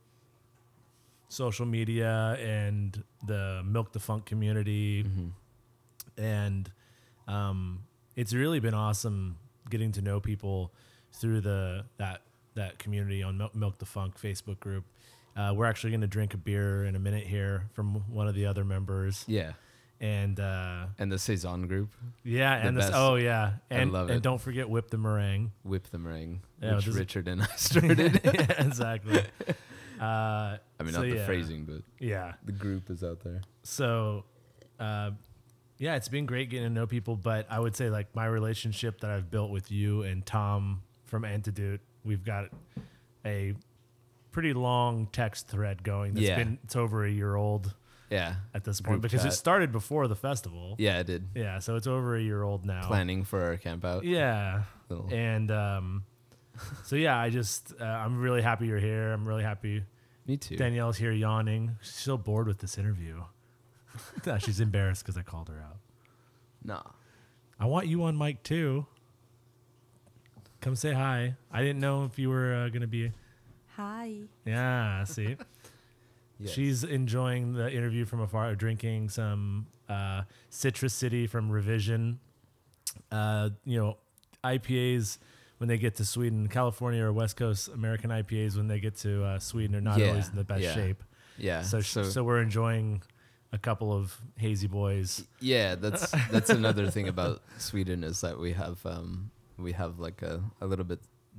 social 1.29 1.67
media 1.67 2.37
and 2.41 3.03
the 3.27 3.63
Milk 3.65 3.93
the 3.93 4.01
Funk 4.01 4.25
community, 4.25 5.05
Mm-hmm. 5.05 6.23
and 6.23 6.71
um, 7.27 7.81
it's 8.17 8.33
really 8.35 8.61
been 8.61 8.75
awesome 8.75 9.37
getting 9.71 9.93
to 9.93 10.03
know 10.03 10.21
people 10.21 10.73
through 11.13 11.41
the 11.41 11.85
that 11.99 12.21
that 12.55 12.79
community 12.79 13.23
on 13.23 13.37
Milk, 13.39 13.55
Milk 13.55 13.79
the 13.79 13.87
Funk 13.87 14.21
Facebook 14.21 14.61
group. 14.61 14.85
Uh, 15.37 15.53
we're 15.57 15.67
actually 15.67 15.91
going 15.91 16.01
to 16.03 16.07
drink 16.07 16.35
a 16.35 16.37
beer 16.37 16.85
in 16.85 16.95
a 16.97 16.99
minute 16.99 17.27
here 17.27 17.65
from 17.73 17.95
one 18.13 18.29
of 18.29 18.35
the 18.35 18.47
other 18.47 18.65
members, 18.65 19.25
Yeah. 19.27 19.53
and 20.01 20.39
uh, 20.39 20.87
And 20.99 21.11
the 21.11 21.19
saison 21.19 21.67
group, 21.67 21.91
yeah, 22.23 22.61
The 22.61 22.69
and 22.69 22.77
this, 22.77 22.91
oh 22.95 23.17
yeah, 23.17 23.55
I 23.71 23.75
and 23.75 23.93
love 23.93 24.09
and 24.11 24.19
it. 24.19 24.23
don't 24.23 24.41
forget 24.41 24.69
whip 24.71 24.91
the 24.91 24.99
meringue. 24.99 25.51
whip 25.65 25.89
the 25.91 25.99
meringue, 25.99 26.41
Yeah, 26.63 26.77
which 26.77 26.87
Richard 26.87 27.27
and 27.29 27.43
I 27.43 27.47
started. 27.57 28.21
yeah, 28.25 28.63
exactly. 28.65 29.23
Uh, 30.01 30.59
I 30.81 30.83
mean, 30.83 30.93
so 30.93 31.01
not 31.03 31.09
the 31.09 31.17
yeah. 31.17 31.25
phrasing, 31.25 31.65
but 31.65 31.83
Yeah. 32.01 32.33
the 32.45 32.51
group 32.53 32.91
is 32.91 33.05
out 33.05 33.21
there. 33.21 33.43
So, 33.63 34.25
uh, 34.81 35.13
yeah, 35.79 35.95
it's 35.95 36.09
been 36.09 36.27
great 36.27 36.51
getting 36.51 36.67
to 36.67 36.75
know 36.75 36.87
people, 36.89 37.15
but 37.17 37.47
I 37.49 37.61
would 37.61 37.77
say 37.77 37.89
like 37.91 38.13
my 38.15 38.27
relationship 38.27 39.01
that 39.01 39.11
I've 39.13 39.31
built 39.31 39.51
with 39.53 39.71
you 39.71 40.03
and 40.03 40.27
Tom 40.27 40.83
from 41.05 41.23
Antidoot, 41.23 41.79
we've 42.05 42.25
got 42.25 42.49
a 43.25 43.55
pretty 44.35 44.53
long 44.53 45.07
text 45.13 45.47
thread 45.49 45.83
going. 45.85 46.13
That's 46.15 46.27
Yeah. 46.27 46.37
been 46.37 46.59
it's 46.65 46.75
over 46.77 47.05
a 47.07 47.11
year 47.11 47.37
old 47.37 47.73
Yeah. 48.11 48.35
at 48.53 48.65
this 48.65 48.81
point 48.81 48.95
Group 48.95 49.03
because 49.03 49.25
it 49.25 49.29
chat. 49.29 49.35
started 49.39 49.71
before 49.73 50.09
the 50.09 50.17
festival. 50.17 50.75
Yeah, 50.79 50.99
I 50.99 51.05
did. 51.05 51.29
Yeah, 51.37 51.61
so 51.61 51.77
it's 51.77 51.87
over 51.87 52.17
a 52.17 52.21
year 52.21 52.43
old 52.43 52.65
now. 52.67 52.87
Planning 52.89 53.23
for 53.25 53.41
our 53.43 53.57
camp 53.57 53.85
out. 53.85 54.05
Yeah. 54.05 54.65
Little- 54.89 55.09
And 55.15 55.51
um, 55.53 56.05
so 56.85 56.97
yeah, 56.97 57.17
I 57.17 57.31
just 57.31 57.73
uh, 57.81 57.85
I'm 57.85 58.21
really 58.21 58.43
happy 58.43 58.67
you're 58.67 58.79
here. 58.81 59.13
I'm 59.13 59.27
really 59.27 59.45
happy 59.45 59.85
Me 60.27 60.37
too. 60.37 60.57
Danielle's 60.57 60.97
here 60.99 61.13
yawning. 61.13 61.77
She's 61.81 61.95
so 61.95 62.19
bored 62.19 62.47
with 62.49 62.59
this 62.59 62.77
interview. 62.77 63.23
She's 64.41 64.59
embarrassed 64.59 65.05
because 65.05 65.17
I 65.17 65.23
called 65.23 65.49
her 65.49 65.61
out. 65.61 65.79
Nah. 66.65 66.83
I 67.61 67.67
want 67.67 67.87
you 67.87 68.03
on 68.03 68.19
mic 68.19 68.43
too. 68.43 68.87
Come 70.61 70.75
say 70.75 70.93
hi. 70.93 71.37
I 71.53 71.61
didn't 71.61 71.79
know 71.81 72.05
if 72.05 72.19
you 72.19 72.31
were 72.31 72.53
uh, 72.55 72.69
going 72.71 72.81
to 72.81 72.89
be. 72.89 73.13
Hi. 73.77 74.15
Yeah, 74.45 75.05
see. 75.05 75.37
Yes. 76.41 76.53
She's 76.53 76.83
enjoying 76.83 77.53
the 77.53 77.73
interview 77.73 78.05
from 78.05 78.21
afar, 78.21 78.57
drinking 78.57 79.09
some 79.09 79.69
uh, 79.89 80.23
Citrus 80.51 80.93
City 80.93 81.29
from 81.29 81.49
Revision. 81.49 82.19
Uh, 83.13 83.51
you 83.65 83.79
know, 83.79 83.99
IPAs 84.43 85.19
when 85.59 85.69
they 85.69 85.79
get 85.79 85.95
to 85.97 86.05
Sweden, 86.05 86.49
California 86.49 87.05
or 87.05 87.13
West 87.13 87.37
Coast 87.37 87.69
American 87.69 88.11
IPAs 88.11 88.57
when 88.57 88.67
they 88.67 88.81
get 88.81 88.97
to 88.99 89.23
uh, 89.25 89.39
Sweden 89.39 89.77
are 89.77 89.81
not 89.81 89.99
Yeah, 90.01 90.09
always 90.09 90.29
in 90.29 90.35
the 90.35 90.43
best 90.45 90.63
yeah. 90.63 90.75
shape. 90.75 91.05
Yeah. 91.39 91.63
So, 91.63 91.81
sh- 91.81 91.93
so 92.11 92.25
we're 92.25 92.43
enjoying 92.43 93.01
a 93.53 93.59
couple 93.59 93.93
of 93.93 94.21
hazy 94.37 94.67
boys. 94.67 95.25
Yeah, 95.39 95.77
that's 95.77 96.11
that's 96.33 96.51
another 96.51 96.91
thing 96.91 97.07
about 97.07 97.43
Sweden 97.59 98.03
is 98.03 98.21
that 98.23 98.41
we 98.41 98.53
have 98.55 98.85
um, 98.85 99.31
we 99.57 99.71
have 99.71 100.01
like 100.01 100.21
a, 100.23 100.43
a 100.61 100.67
little 100.67 100.85
bit 100.85 100.99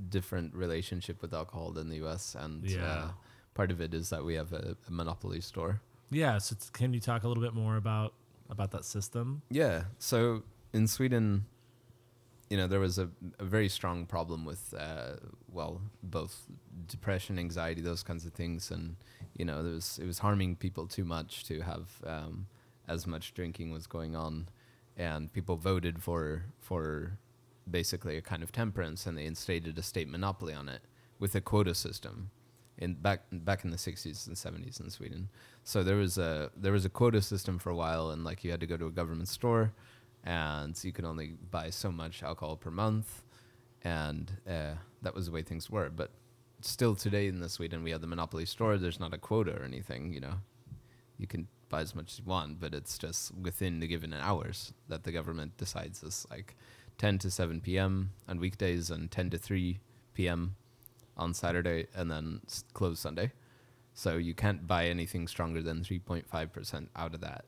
different 0.09 0.53
relationship 0.55 1.21
with 1.21 1.33
alcohol 1.33 1.71
than 1.71 1.89
the 1.89 1.97
U.S. 1.97 2.35
and 2.37 2.63
Yeah. 2.69 2.85
uh, 2.85 3.07
part 3.53 3.71
of 3.71 3.79
it 3.81 3.93
is 3.93 4.09
that 4.09 4.23
we 4.25 4.35
have 4.35 4.51
a, 4.53 4.75
a 4.87 4.91
monopoly 4.91 5.41
store. 5.41 5.81
Yeah. 6.11 6.37
So 6.39 6.55
can 6.73 6.93
you 6.93 6.99
talk 6.99 7.23
a 7.23 7.27
little 7.27 7.43
bit 7.43 7.53
more 7.53 7.77
about 7.77 8.13
about 8.49 8.71
that 8.71 8.85
system? 8.85 9.41
Yeah. 9.49 9.85
So 9.97 10.43
in 10.73 10.87
Sweden, 10.87 11.45
you 12.49 12.57
know, 12.57 12.67
there 12.67 12.79
was 12.79 12.99
a, 12.99 13.09
a 13.39 13.43
very 13.43 13.67
strong 13.69 14.05
problem 14.05 14.45
with, 14.45 14.71
uh, 14.77 15.13
well, 15.51 15.81
both 16.03 16.45
depression, 16.87 17.39
anxiety, 17.39 17.81
those 17.81 18.03
kinds 18.03 18.23
of 18.25 18.33
things, 18.33 18.69
and 18.69 18.97
you 19.35 19.45
know, 19.45 19.63
there 19.63 19.73
was 19.73 19.97
it 19.99 20.05
was 20.05 20.19
harming 20.19 20.57
people 20.57 20.85
too 20.87 21.05
much 21.05 21.43
to 21.45 21.61
have 21.61 21.87
um, 22.05 22.45
as 22.87 23.07
much 23.07 23.33
drinking 23.33 23.71
was 23.71 23.87
going 23.87 24.15
on, 24.15 24.47
and 24.95 25.33
people 25.33 25.55
voted 25.57 26.03
for 26.03 26.43
for 26.59 27.17
basically 27.69 28.17
a 28.17 28.21
kind 28.21 28.43
of 28.43 28.51
temperance, 28.51 29.05
and 29.05 29.17
they 29.17 29.25
instated 29.25 29.77
a 29.77 29.83
state 29.83 30.07
monopoly 30.07 30.53
on 30.53 30.69
it 30.69 30.81
with 31.19 31.35
a 31.35 31.41
quota 31.41 31.75
system. 31.75 32.31
In 32.77 32.95
back 32.95 33.21
back 33.31 33.63
in 33.63 33.71
the 33.71 33.77
60s 33.77 34.27
and 34.27 34.35
70s 34.35 34.81
in 34.81 34.89
Sweden, 34.89 35.29
so 35.63 35.81
there 35.81 35.95
was 35.95 36.17
a 36.17 36.51
there 36.57 36.73
was 36.73 36.83
a 36.83 36.89
quota 36.89 37.21
system 37.21 37.57
for 37.57 37.69
a 37.69 37.75
while, 37.75 38.09
and 38.09 38.25
like 38.25 38.43
you 38.43 38.51
had 38.51 38.59
to 38.59 38.67
go 38.67 38.75
to 38.75 38.87
a 38.87 38.91
government 38.91 39.29
store, 39.29 39.71
and 40.25 40.77
you 40.83 40.91
could 40.91 41.05
only 41.05 41.37
buy 41.51 41.69
so 41.69 41.89
much 41.89 42.21
alcohol 42.21 42.57
per 42.57 42.69
month, 42.71 43.23
and 43.83 44.33
uh, 44.45 44.73
that 45.03 45.15
was 45.15 45.27
the 45.27 45.31
way 45.31 45.41
things 45.41 45.69
were. 45.69 45.89
But 45.89 46.11
still 46.59 46.95
today 46.95 47.27
in 47.27 47.39
the 47.39 47.47
Sweden, 47.47 47.81
we 47.81 47.91
have 47.91 48.01
the 48.01 48.07
monopoly 48.07 48.45
store. 48.45 48.77
There's 48.77 48.99
not 48.99 49.13
a 49.13 49.17
quota 49.17 49.55
or 49.57 49.63
anything. 49.63 50.11
You 50.11 50.19
know, 50.19 50.33
you 51.17 51.27
can 51.27 51.47
buy 51.69 51.81
as 51.81 51.95
much 51.95 52.13
as 52.13 52.19
you 52.19 52.25
want, 52.25 52.59
but 52.59 52.73
it's 52.73 52.97
just 52.97 53.33
within 53.35 53.79
the 53.79 53.87
given 53.87 54.13
hours 54.13 54.73
that 54.87 55.03
the 55.03 55.11
government 55.11 55.57
decides 55.57 56.01
this 56.01 56.25
like 56.29 56.55
10 56.97 57.19
to 57.19 57.31
7 57.31 57.61
p.m. 57.61 58.11
on 58.27 58.39
weekdays 58.39 58.89
and 58.89 59.11
10 59.11 59.31
to 59.31 59.37
3 59.37 59.79
p.m. 60.13 60.55
on 61.17 61.33
Saturday, 61.33 61.87
and 61.95 62.09
then 62.09 62.41
close 62.73 62.99
Sunday. 62.99 63.31
So 63.93 64.17
you 64.17 64.33
can't 64.33 64.67
buy 64.67 64.87
anything 64.87 65.27
stronger 65.27 65.61
than 65.61 65.81
3.5% 65.81 66.87
out 66.95 67.13
of 67.13 67.21
that. 67.21 67.45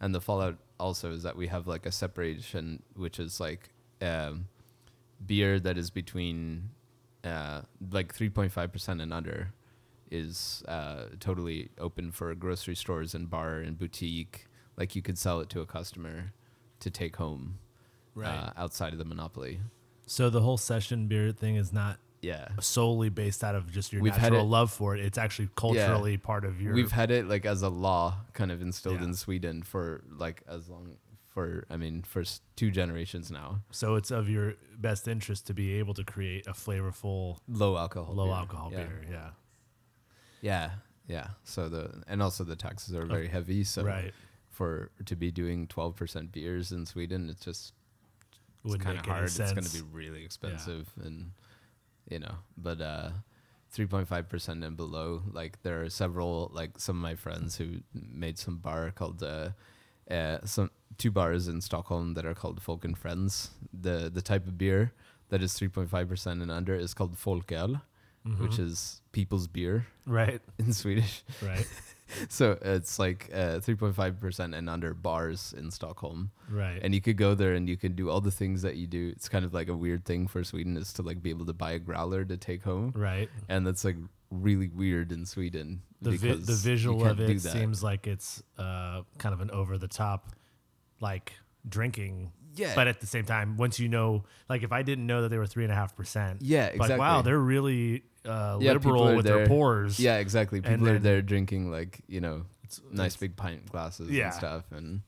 And 0.00 0.14
the 0.14 0.20
fallout 0.20 0.58
also 0.78 1.10
is 1.12 1.22
that 1.22 1.36
we 1.36 1.48
have 1.48 1.66
like 1.66 1.86
a 1.86 1.92
separation, 1.92 2.82
which 2.94 3.18
is 3.18 3.40
like 3.40 3.70
um, 4.00 4.48
beer 5.24 5.58
that 5.60 5.76
is 5.76 5.90
between 5.90 6.70
uh, 7.24 7.62
like 7.90 8.14
3.5% 8.14 9.02
and 9.02 9.12
under 9.12 9.52
is 10.10 10.62
uh, 10.68 11.04
totally 11.20 11.70
open 11.78 12.12
for 12.12 12.34
grocery 12.34 12.76
stores 12.76 13.14
and 13.14 13.28
bar 13.28 13.56
and 13.56 13.78
boutique. 13.78 14.46
Like 14.76 14.94
you 14.94 15.02
could 15.02 15.18
sell 15.18 15.40
it 15.40 15.48
to 15.50 15.60
a 15.60 15.66
customer 15.66 16.32
to 16.80 16.90
take 16.90 17.16
home 17.16 17.58
uh, 18.16 18.50
outside 18.56 18.92
of 18.92 18.98
the 18.98 19.04
monopoly. 19.04 19.60
So 20.06 20.30
the 20.30 20.40
whole 20.40 20.56
session 20.58 21.06
beer 21.08 21.32
thing 21.32 21.56
is 21.56 21.72
not 21.72 21.98
Yeah. 22.22 22.48
solely 22.60 23.10
based 23.10 23.44
out 23.44 23.54
of 23.54 23.70
just 23.70 23.92
your 23.92 24.02
We've 24.02 24.16
natural 24.16 24.40
it- 24.40 24.48
love 24.50 24.72
for 24.72 24.94
it. 24.96 25.04
It's 25.04 25.18
actually 25.18 25.50
culturally 25.54 26.16
part 26.16 26.44
of 26.44 26.60
your. 26.60 26.74
We've 26.74 26.90
had 26.92 27.10
it 27.10 27.26
like 27.28 27.44
as 27.46 27.62
a 27.62 27.68
law 27.68 28.16
kind 28.32 28.50
of 28.50 28.60
instilled 28.62 28.96
Yeah. 29.00 29.04
in 29.08 29.14
Sweden 29.14 29.62
for 29.62 30.02
like 30.10 30.42
as 30.48 30.68
long 30.68 30.96
for 31.26 31.64
I 31.70 31.76
mean 31.76 32.02
for 32.02 32.24
two 32.56 32.70
generations 32.70 33.30
now. 33.30 33.62
so 33.70 33.94
it's 33.94 34.10
of 34.10 34.28
your 34.28 34.54
best 34.78 35.06
interest 35.06 35.46
to 35.48 35.54
be 35.54 35.74
able 35.74 35.94
to 35.94 36.02
create 36.04 36.46
a 36.48 36.52
flavorful, 36.52 37.38
Low 37.46 37.76
alcohol. 37.76 38.14
low 38.14 38.26
beer. 38.26 38.34
alcohol 38.34 38.70
yeah. 38.72 38.84
beer. 38.84 39.04
Yeah. 39.10 39.30
Yeah. 40.40 40.70
Yeah. 41.06 41.28
So 41.44 41.68
the 41.68 42.02
and 42.06 42.22
also 42.22 42.44
the 42.44 42.56
taxes 42.56 42.94
are 42.94 43.04
very 43.06 43.28
heavy. 43.28 43.62
So 43.64 43.82
right. 43.84 44.12
for 44.50 44.90
to 45.04 45.14
be 45.16 45.30
doing 45.30 45.66
twelve 45.68 45.94
percent 45.96 46.32
beers 46.32 46.72
in 46.72 46.86
Sweden, 46.86 47.28
it's 47.30 47.44
just 47.44 47.72
Wouldn't 48.64 48.82
kind 48.82 48.96
make 48.96 49.04
of 49.04 49.10
any 49.10 49.14
hard. 49.18 49.24
It's 49.26 49.52
going 49.52 49.64
to 49.64 49.72
be 49.72 49.82
really 49.92 50.24
expensive, 50.24 50.88
and 51.02 51.32
you 52.10 52.18
know, 52.18 52.34
but 52.56 52.80
uh, 52.80 53.10
three 53.70 53.86
point 53.86 54.08
five 54.08 54.28
percent 54.28 54.64
and 54.64 54.76
below. 54.76 55.22
Like 55.32 55.62
there 55.62 55.82
are 55.82 55.90
several, 55.90 56.50
like 56.52 56.78
some 56.78 56.96
of 56.96 57.02
my 57.02 57.14
friends 57.14 57.56
who 57.56 57.80
made 57.94 58.38
some 58.38 58.58
bar 58.58 58.90
called 58.90 59.22
uh, 59.22 59.50
uh, 60.10 60.38
some 60.44 60.70
two 60.98 61.10
bars 61.10 61.48
in 61.48 61.60
Stockholm 61.60 62.14
that 62.14 62.24
are 62.26 62.34
called 62.34 62.60
Folk 62.62 62.84
and 62.84 62.96
Friends. 62.98 63.50
The 63.72 64.10
the 64.12 64.22
type 64.22 64.46
of 64.46 64.56
beer 64.58 64.92
that 65.28 65.42
is 65.42 65.52
three 65.54 65.68
point 65.68 65.90
five 65.90 66.08
percent 66.08 66.42
and 66.42 66.50
under 66.50 66.74
is 66.74 66.94
called 66.94 67.14
folköl, 67.16 67.80
which 68.38 68.58
is 68.58 69.00
people's 69.12 69.46
beer 69.46 69.86
Right. 70.06 70.40
in 70.58 70.72
Swedish. 70.72 71.22
Right. 71.42 71.66
So 72.28 72.58
it's 72.62 72.98
like 72.98 73.30
uh, 73.32 73.60
3.5% 73.60 74.56
and 74.56 74.68
under 74.70 74.94
bars 74.94 75.54
in 75.56 75.70
Stockholm. 75.70 76.30
Right. 76.50 76.78
And 76.82 76.94
you 76.94 77.00
could 77.00 77.16
go 77.16 77.34
there 77.34 77.54
and 77.54 77.68
you 77.68 77.76
can 77.76 77.92
do 77.94 78.10
all 78.10 78.20
the 78.20 78.30
things 78.30 78.62
that 78.62 78.76
you 78.76 78.86
do. 78.86 79.12
It's 79.14 79.28
kind 79.28 79.44
of 79.44 79.52
like 79.54 79.68
a 79.68 79.76
weird 79.76 80.04
thing 80.04 80.26
for 80.26 80.42
Sweden 80.44 80.76
is 80.76 80.92
to 80.94 81.02
like 81.02 81.22
be 81.22 81.30
able 81.30 81.46
to 81.46 81.52
buy 81.52 81.72
a 81.72 81.78
growler 81.78 82.24
to 82.24 82.36
take 82.36 82.62
home. 82.62 82.92
right. 82.96 83.28
And 83.48 83.66
that's 83.66 83.84
like 83.84 83.96
really 84.30 84.68
weird 84.68 85.12
in 85.12 85.26
Sweden. 85.26 85.82
The 86.00 86.10
vi- 86.12 86.16
because 86.16 86.46
the 86.46 86.54
visual 86.54 87.04
of 87.06 87.20
it 87.20 87.40
seems 87.40 87.82
like 87.82 88.06
it's 88.06 88.42
uh, 88.58 89.02
kind 89.18 89.32
of 89.34 89.40
an 89.40 89.50
over 89.50 89.78
the 89.78 89.88
top, 89.88 90.30
like 91.00 91.32
drinking. 91.68 92.32
Yeah. 92.54 92.74
But 92.74 92.88
at 92.88 93.00
the 93.00 93.06
same 93.06 93.24
time, 93.24 93.56
once 93.56 93.78
you 93.78 93.88
know, 93.88 94.24
like 94.48 94.62
if 94.62 94.72
I 94.72 94.82
didn't 94.82 95.06
know 95.06 95.22
that 95.22 95.28
they 95.28 95.38
were 95.38 95.46
three 95.46 95.64
and 95.64 95.72
a 95.72 95.76
half 95.76 95.94
percent, 95.96 96.42
Yeah, 96.42 96.72
Like 96.76 96.98
wow, 96.98 97.22
they're 97.22 97.38
really 97.38 98.02
uh, 98.24 98.58
Yeah, 98.60 98.72
liberal 98.72 99.14
with 99.16 99.24
there- 99.24 99.38
their 99.38 99.46
pours. 99.46 99.98
Yeah, 100.00 100.18
exactly. 100.18 100.60
People 100.60 100.88
are 100.88 100.98
there 100.98 101.22
drinking 101.22 101.70
like 101.70 102.00
you 102.08 102.20
know 102.20 102.44
It's- 102.64 102.80
nice 102.90 103.14
it's- 103.14 103.16
big 103.16 103.36
pint 103.36 103.70
glasses 103.70 104.10
Yeah. 104.10 104.26
and 104.26 104.34
stuff, 104.34 104.64
and 104.72 105.02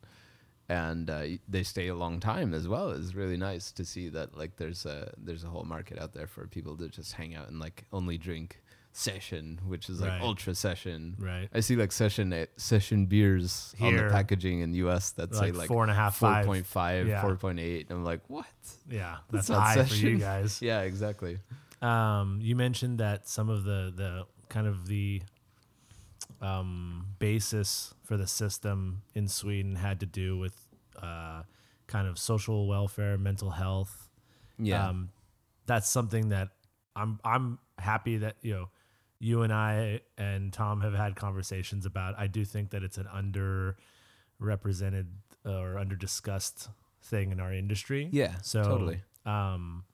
and 0.68 1.10
uh, 1.10 1.22
they 1.48 1.64
stay 1.64 1.88
a 1.88 1.94
long 1.96 2.20
time 2.20 2.54
as 2.54 2.68
well. 2.68 2.90
It's 2.90 3.14
really 3.14 3.36
nice 3.36 3.72
to 3.72 3.84
see 3.84 4.08
that 4.10 4.36
like 4.38 4.56
there's 4.56 4.86
a 4.86 5.12
there's 5.18 5.42
a 5.44 5.48
whole 5.48 5.64
market 5.64 5.98
out 5.98 6.12
there 6.14 6.28
for 6.28 6.46
people 6.46 6.76
to 6.76 6.88
just 6.88 7.12
hang 7.14 7.34
out 7.34 7.48
and 7.48 7.58
like 7.58 7.84
only 7.92 8.16
drink 8.18 8.62
session, 8.92 9.60
which 9.66 9.88
is 9.88 10.00
like 10.00 10.10
Right. 10.10 10.20
ultra 10.20 10.54
session. 10.54 11.14
Right. 11.18 11.48
I 11.54 11.60
see 11.60 11.76
like 11.76 11.92
session 11.92 12.32
eh, 12.32 12.46
session 12.56 13.06
beers 13.06 13.74
on 13.80 13.94
the 13.96 14.08
packaging 14.10 14.60
in 14.60 14.72
the 14.72 14.78
US 14.78 15.12
that 15.12 15.34
say 15.34 15.46
Like, 15.52 15.54
like 15.54 15.68
four 15.68 15.82
and 15.82 15.90
a 15.90 15.94
half, 15.94 16.16
four 16.16 16.30
five. 16.30 16.46
point 16.46 16.66
Yeah. 17.08 17.20
four 17.22 17.36
point 17.36 17.58
eight. 17.60 17.86
I'm 17.90 18.04
like, 18.04 18.20
what? 18.28 18.46
Yeah, 18.88 19.18
That's 19.30 19.46
that's, 19.46 19.48
not 19.48 19.62
high 19.62 19.74
for 19.74 19.94
you 19.94 20.18
session. 20.18 20.18
guys. 20.18 20.60
Yeah, 20.70 20.80
exactly. 20.82 21.38
Um, 21.82 22.38
you 22.42 22.56
mentioned 22.56 22.98
that 22.98 23.28
some 23.28 23.48
of 23.48 23.64
the 23.64 23.92
the 23.94 24.26
kind 24.48 24.66
of 24.66 24.86
the 24.86 25.22
um, 26.40 27.06
basis 27.18 27.94
for 28.04 28.16
the 28.16 28.26
system 28.26 29.02
in 29.14 29.28
Sweden 29.28 29.76
had 29.76 30.00
to 30.00 30.06
do 30.06 30.38
with 30.38 30.54
uh, 31.02 31.42
kind 31.86 32.08
of 32.08 32.18
social 32.18 32.66
welfare, 32.66 33.18
mental 33.18 33.50
health. 33.50 34.08
Yeah. 34.58 34.88
Um, 34.88 35.10
that's 35.66 35.88
something 35.88 36.30
that 36.30 36.48
I'm 36.96 37.20
I'm 37.24 37.58
happy 37.78 38.18
that 38.18 38.36
you 38.42 38.52
know 38.54 38.68
you 39.20 39.42
and 39.42 39.52
I 39.52 40.00
and 40.18 40.52
Tom 40.52 40.80
have 40.80 40.94
had 40.94 41.14
conversations 41.14 41.84
about. 41.86 42.14
I 42.18 42.26
do 42.26 42.44
think 42.44 42.70
that 42.70 42.82
it's 42.82 42.96
an 42.98 43.06
underrepresented 43.14 45.06
or 45.44 45.74
underdiscussed 45.74 46.68
thing 47.02 47.30
in 47.30 47.38
our 47.40 47.52
industry. 47.52 48.08
yeah. 48.12 48.34
So 48.42 48.62
totally. 48.62 49.00
um 49.26 49.84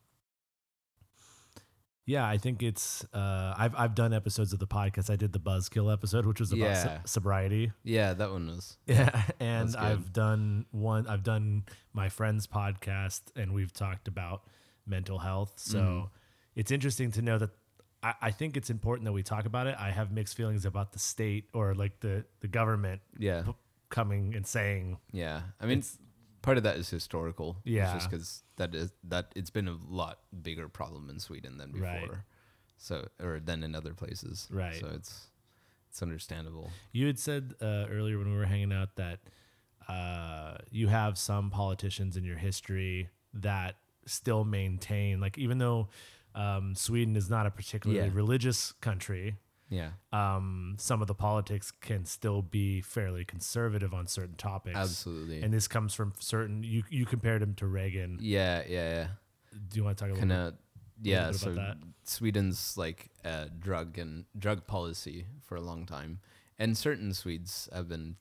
yeah, 2.09 2.25
I 2.29 2.39
think 2.39 2.63
it's 2.63 3.05
uh 3.13 3.55
I've 3.59 3.75
I've 3.77 3.95
done 3.97 4.13
episodes 4.13 4.53
of 4.53 4.61
the 4.61 4.67
podcast. 4.67 5.11
I 5.11 5.17
did 5.17 5.33
the 5.33 5.41
Buzzkill 5.41 5.93
episode, 5.93 6.25
which 6.25 6.39
was 6.39 6.53
about 6.53 6.77
so- 6.77 6.99
sobriety. 7.05 7.73
Yeah, 7.83 8.15
that 8.15 8.31
one 8.31 8.47
was. 8.47 8.77
Yeah, 8.87 9.23
and. 9.41 9.75
I've 9.77 10.13
done 10.13 10.67
one 10.71 11.09
I've 11.09 11.25
done 11.25 11.65
my 11.93 12.09
friend's 12.09 12.47
podcast 12.47 13.23
and 13.35 13.53
we've 13.53 13.73
talked 13.73 14.07
about 14.07 14.43
mental 14.87 15.19
health. 15.19 15.55
So 15.57 15.79
Mhm. 15.79 16.09
it's 16.55 16.71
interesting 16.71 17.11
to 17.13 17.23
know 17.23 17.39
that 17.39 17.51
I, 18.09 18.15
I 18.29 18.31
think 18.31 18.57
it's 18.57 18.71
important 18.71 19.05
that 19.07 19.13
we 19.13 19.23
talk 19.23 19.45
about 19.47 19.67
it. 19.67 19.77
I 19.79 19.91
have 19.91 20.09
mixed 20.13 20.35
feelings 20.37 20.65
about 20.65 20.93
the 20.93 20.99
state 20.99 21.45
or 21.53 21.75
like 21.75 21.95
the 22.01 22.25
the 22.41 22.49
government 22.49 23.01
Yeah. 23.19 23.43
coming 23.89 24.35
and 24.37 24.47
saying 24.47 24.99
Yeah, 25.13 25.43
I 25.63 25.67
mean, 25.67 25.83
part 26.43 26.57
of 26.57 26.63
that 26.65 26.77
is 26.77 26.89
historical. 26.91 27.51
It's 27.65 27.75
Yeah. 27.79 27.93
just 27.95 28.11
because 28.11 28.43
that 28.57 28.75
is 28.75 28.93
that 29.13 29.33
it's 29.39 29.51
been 29.51 29.69
a 29.69 29.77
lot 30.03 30.17
bigger 30.49 30.69
problem 30.69 31.11
in 31.11 31.19
Sweden 31.21 31.59
than 31.59 31.71
before, 31.73 31.87
Right. 31.87 32.11
so 32.79 33.09
or 33.21 33.41
than 33.41 33.63
in 33.63 33.75
other 33.75 33.95
places. 33.95 34.49
Right. 34.51 34.81
So 34.81 34.87
it's 34.99 35.13
it's 35.91 36.03
understandable. 36.03 36.71
You 36.93 37.07
had 37.07 37.19
said 37.19 37.55
uh, 37.61 37.87
earlier 37.97 38.19
when 38.19 38.31
we 38.31 38.37
were 38.37 38.45
hanging 38.55 38.73
out 38.81 38.97
that 38.97 39.21
uh, 39.89 40.59
you 40.71 40.89
have 40.89 41.17
some 41.17 41.51
politicians 41.51 42.17
in 42.17 42.25
your 42.25 42.37
history 42.37 43.09
that 43.33 43.77
still 44.07 44.45
maintain, 44.45 45.21
like, 45.21 45.39
even 45.39 45.59
though 45.59 45.89
um, 46.37 46.75
Sweden 46.75 47.17
is 47.17 47.29
not 47.31 47.47
a 47.47 47.51
particularly 47.51 48.07
Yeah. 48.09 48.15
religious 48.15 48.73
country, 48.81 49.37
Yeah, 49.69 49.93
um, 50.13 50.77
some 50.79 51.01
of 51.03 51.09
the 51.09 51.15
politics 51.15 51.73
can 51.73 52.05
still 52.05 52.43
be 52.43 52.81
fairly 52.83 53.25
conservative 53.25 53.93
on 53.95 54.07
certain 54.07 54.37
topics. 54.37 54.77
absolutely. 54.77 55.43
And 55.43 55.53
this 55.53 55.67
comes 55.67 55.93
from 55.95 56.13
certain. 56.21 56.63
You 56.63 56.85
you 56.91 57.05
compared 57.07 57.43
him 57.43 57.55
to 57.57 57.67
Reagan. 57.67 58.19
yeah, 58.21 58.63
yeah, 58.69 59.09
Do 59.69 59.77
you 59.79 59.85
want 59.85 59.97
to 59.99 60.05
talk 60.05 60.11
a 60.15 60.19
yeah. 60.19 60.23
little 60.23 60.37
Kind 60.37 60.53
bit? 60.53 60.55
of. 60.55 60.59
Yeah, 61.03 61.31
bit 61.31 61.41
so 61.41 61.51
about 61.53 61.77
Sweden's 62.05 62.77
like 62.79 63.11
uh, 63.25 63.47
drug 63.59 63.99
and 63.99 64.25
drug 64.39 64.67
policy 64.67 65.27
for 65.43 65.57
a 65.57 65.61
long 65.61 65.85
time, 65.87 66.21
and 66.59 66.77
certain 66.77 67.13
Swedes 67.13 67.69
have 67.73 67.89
been, 67.89 68.17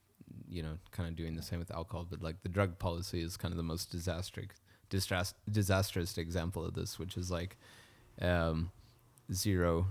you 0.49 0.61
know, 0.63 0.77
kind 0.91 1.07
of 1.09 1.15
doing 1.15 1.35
the 1.35 1.41
same 1.41 1.59
with 1.59 1.71
alcohol. 1.71 2.05
But 2.09 2.21
like 2.21 2.41
the 2.43 2.49
drug 2.49 2.77
policy 2.79 3.21
is 3.21 3.37
kind 3.37 3.51
of 3.53 3.57
the 3.57 3.63
most 3.63 3.91
disastrous, 3.91 4.47
distress, 4.89 5.33
disastrous 5.49 6.17
example 6.17 6.65
of 6.65 6.73
this, 6.73 6.97
which 6.99 7.15
is 7.17 7.29
like 7.31 7.57
um, 8.21 8.71
zero 9.31 9.87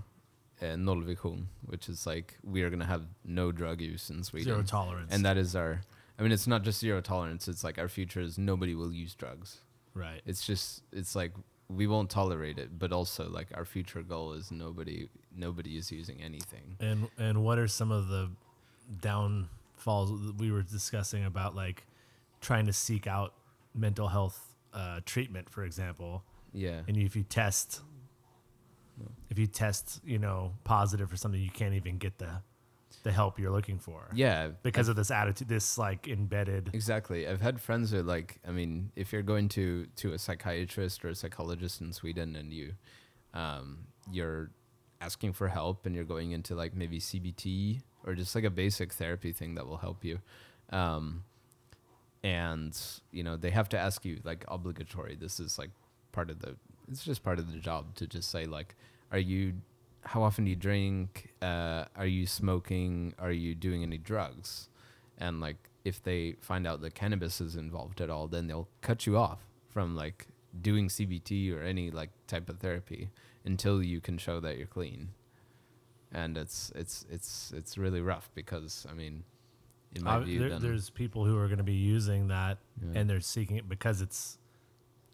uh, 0.61 0.65
nollvision, 0.75 1.45
which 1.65 1.89
is 1.89 2.05
like 2.07 2.37
we 2.43 2.63
are 2.63 2.69
gonna 2.69 2.85
have 2.85 3.03
no 3.23 3.51
drug 3.51 3.81
use 3.81 4.09
in 4.09 4.23
Sweden, 4.23 4.45
Zero 4.53 4.63
tolerance. 4.63 5.11
and 5.13 5.23
that 5.25 5.37
is 5.37 5.55
our. 5.55 5.81
I 6.17 6.23
mean, 6.23 6.31
it's 6.31 6.47
not 6.47 6.63
just 6.63 6.79
zero 6.79 7.01
tolerance. 7.01 7.47
It's 7.49 7.63
like 7.63 7.77
our 7.77 7.89
future 7.89 8.21
is 8.21 8.37
nobody 8.37 8.73
will 8.73 8.93
use 8.93 9.13
drugs. 9.15 9.59
right. 9.93 10.21
It's 10.25 10.45
just 10.45 10.83
it's 10.93 11.15
like 11.15 11.33
we 11.67 11.87
won't 11.87 12.09
tolerate 12.09 12.57
it, 12.57 12.77
but 12.79 12.91
also 12.93 13.27
like 13.29 13.47
our 13.53 13.65
future 13.65 14.01
goal 14.01 14.33
is 14.33 14.49
nobody 14.51 15.09
nobody 15.35 15.75
is 15.77 15.91
using 15.91 16.21
anything. 16.21 16.77
And 16.79 17.09
and 17.17 17.43
what 17.43 17.57
are 17.59 17.67
some 17.67 17.91
of 17.91 18.07
the 18.07 18.29
downfalls 19.01 20.25
that 20.25 20.35
we 20.37 20.51
were 20.51 20.61
discussing 20.61 21.25
about 21.25 21.55
like 21.55 21.85
trying 22.41 22.65
to 22.67 22.73
seek 22.73 23.07
out 23.07 23.33
mental 23.73 24.07
health 24.07 24.55
uh, 24.73 24.99
treatment, 25.05 25.49
for 25.49 25.63
example, 25.63 26.23
Yeah. 26.53 26.81
and 26.87 26.97
if 26.97 27.15
you 27.15 27.23
test, 27.23 27.81
if 29.29 29.37
you 29.39 29.47
test, 29.47 30.01
you 30.05 30.17
know, 30.19 30.53
positive 30.63 31.09
for 31.09 31.17
something, 31.17 31.39
you 31.41 31.49
can't 31.49 31.73
even 31.73 31.97
get 31.97 32.17
the 32.17 32.41
the 33.03 33.11
help 33.11 33.37
you're 33.37 33.51
looking 33.51 33.77
for 33.77 34.07
Yeah. 34.15 34.49
because 34.63 34.87
of 34.87 34.95
this 34.95 35.11
attitude, 35.11 35.47
this 35.47 35.77
like 35.77 36.07
embedded. 36.07 36.71
Exactly. 36.73 37.27
I've 37.27 37.41
had 37.41 37.61
friends 37.61 37.91
who 37.91 38.01
like 38.01 38.39
I 38.47 38.51
mean, 38.51 38.91
if 38.95 39.13
you're 39.13 39.21
going 39.21 39.47
to 39.49 39.85
to 39.97 40.13
a 40.13 40.17
psychiatrist 40.17 41.05
or 41.05 41.09
a 41.09 41.15
psychologist 41.15 41.81
in 41.81 41.93
Sweden 41.93 42.35
and 42.35 42.51
you 42.53 42.73
um 43.33 43.87
you're 44.11 44.49
asking 45.01 45.33
for 45.33 45.49
help 45.49 45.85
and 45.85 45.93
you're 45.93 46.03
going 46.05 46.31
into 46.31 46.55
like 46.55 46.73
maybe 46.75 46.99
CBT 46.99 47.81
or 48.05 48.15
just 48.15 48.33
like 48.33 48.43
a 48.45 48.49
basic 48.49 48.93
therapy 48.93 49.31
thing 49.31 49.53
that 49.55 49.67
will 49.67 49.77
help 49.77 50.03
you. 50.03 50.19
Um 50.71 51.25
and 52.23 52.75
you 53.11 53.23
know, 53.23 53.35
they 53.37 53.51
have 53.51 53.69
to 53.69 53.77
ask 53.77 54.03
you 54.05 54.19
like 54.23 54.45
obligatory. 54.47 55.15
This 55.15 55.39
is 55.39 55.59
like 55.59 55.69
part 56.11 56.29
of 56.29 56.39
the 56.39 56.55
it's 56.89 57.03
just 57.03 57.23
part 57.23 57.39
of 57.39 57.51
the 57.51 57.57
job 57.59 57.95
to 57.95 58.07
just 58.07 58.29
say 58.29 58.45
like 58.45 58.75
are 59.11 59.19
you 59.19 59.53
how 60.03 60.21
often 60.21 60.43
do 60.45 60.49
you 60.51 60.55
drink? 60.55 61.33
Uh, 61.41 61.85
are 61.95 62.05
you 62.05 62.27
smoking? 62.27 63.13
Are 63.17 63.31
you 63.31 63.55
doing 63.55 63.81
any 63.81 63.97
drugs? 63.97 64.69
And 65.17 65.41
like, 65.41 65.69
if 65.83 66.03
they 66.03 66.35
find 66.41 66.67
out 66.67 66.81
that 66.81 66.93
cannabis 66.93 67.41
is 67.41 67.55
involved 67.55 68.01
at 68.01 68.09
all, 68.11 68.27
then 68.27 68.45
they'll 68.45 68.67
cut 68.81 69.07
you 69.07 69.17
off 69.17 69.39
from 69.69 69.95
like 69.95 70.27
doing 70.61 70.89
CBT 70.89 71.51
or 71.55 71.63
any 71.63 71.89
like 71.89 72.11
type 72.27 72.49
of 72.49 72.59
therapy 72.59 73.09
until 73.45 73.81
you 73.81 73.99
can 73.99 74.19
show 74.19 74.39
that 74.41 74.57
you're 74.59 74.67
clean. 74.67 75.09
And 76.11 76.37
it's 76.37 76.71
it's 76.75 77.05
it's 77.09 77.51
it's 77.55 77.77
really 77.77 78.01
rough 78.01 78.29
because 78.35 78.85
I 78.89 78.93
mean, 78.93 79.23
in 79.95 80.03
my 80.03 80.15
Uh, 80.17 80.19
view, 80.21 80.39
there- 80.39 80.59
there's 80.59 80.89
people 80.91 81.25
who 81.25 81.35
are 81.37 81.47
going 81.47 81.57
to 81.57 81.63
be 81.63 81.73
using 81.73 82.27
that 82.27 82.59
Yeah. 82.81 82.99
and 82.99 83.09
they're 83.09 83.21
seeking 83.21 83.57
it 83.57 83.67
because 83.67 84.01
it's 84.01 84.37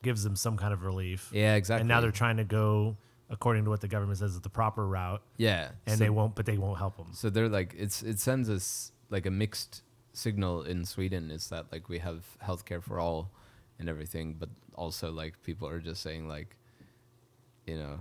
gives 0.03 0.23
them 0.23 0.35
some 0.35 0.57
kind 0.57 0.73
of 0.73 0.83
relief. 0.83 1.29
yeah, 1.33 1.55
exactly. 1.55 1.81
And 1.81 1.87
now 1.89 2.01
they're 2.01 2.11
trying 2.11 2.37
to 2.37 2.43
go 2.43 2.97
according 3.29 3.63
to 3.63 3.69
what 3.69 3.79
the 3.81 3.87
government 3.87 4.17
says 4.19 4.31
is 4.33 4.41
the 4.41 4.49
proper 4.49 4.85
route, 4.87 5.21
yeah, 5.37 5.69
and 5.85 5.97
so- 5.97 6.03
they 6.03 6.09
won't. 6.09 6.35
But 6.35 6.45
they 6.45 6.57
won't 6.57 6.77
help 6.77 6.97
them. 6.97 7.07
So 7.13 7.29
they're 7.29 7.49
like 7.49 7.73
it's 7.77 8.03
it 8.03 8.19
sends 8.19 8.49
us 8.49 8.91
like 9.09 9.25
a 9.25 9.31
mixed 9.31 9.83
signal 10.13 10.63
in 10.63 10.83
Sweden 10.85 11.31
is 11.31 11.47
that 11.49 11.71
like 11.71 11.87
we 11.87 11.99
have 11.99 12.23
healthcare 12.43 12.83
for 12.83 12.99
all 12.99 13.31
and 13.79 13.87
everything, 13.89 14.35
but 14.37 14.49
also 14.75 15.11
like 15.11 15.41
people 15.43 15.67
are 15.67 15.79
just 15.79 16.01
saying 16.01 16.27
like, 16.27 16.55
you 17.65 17.77
know, 17.77 17.99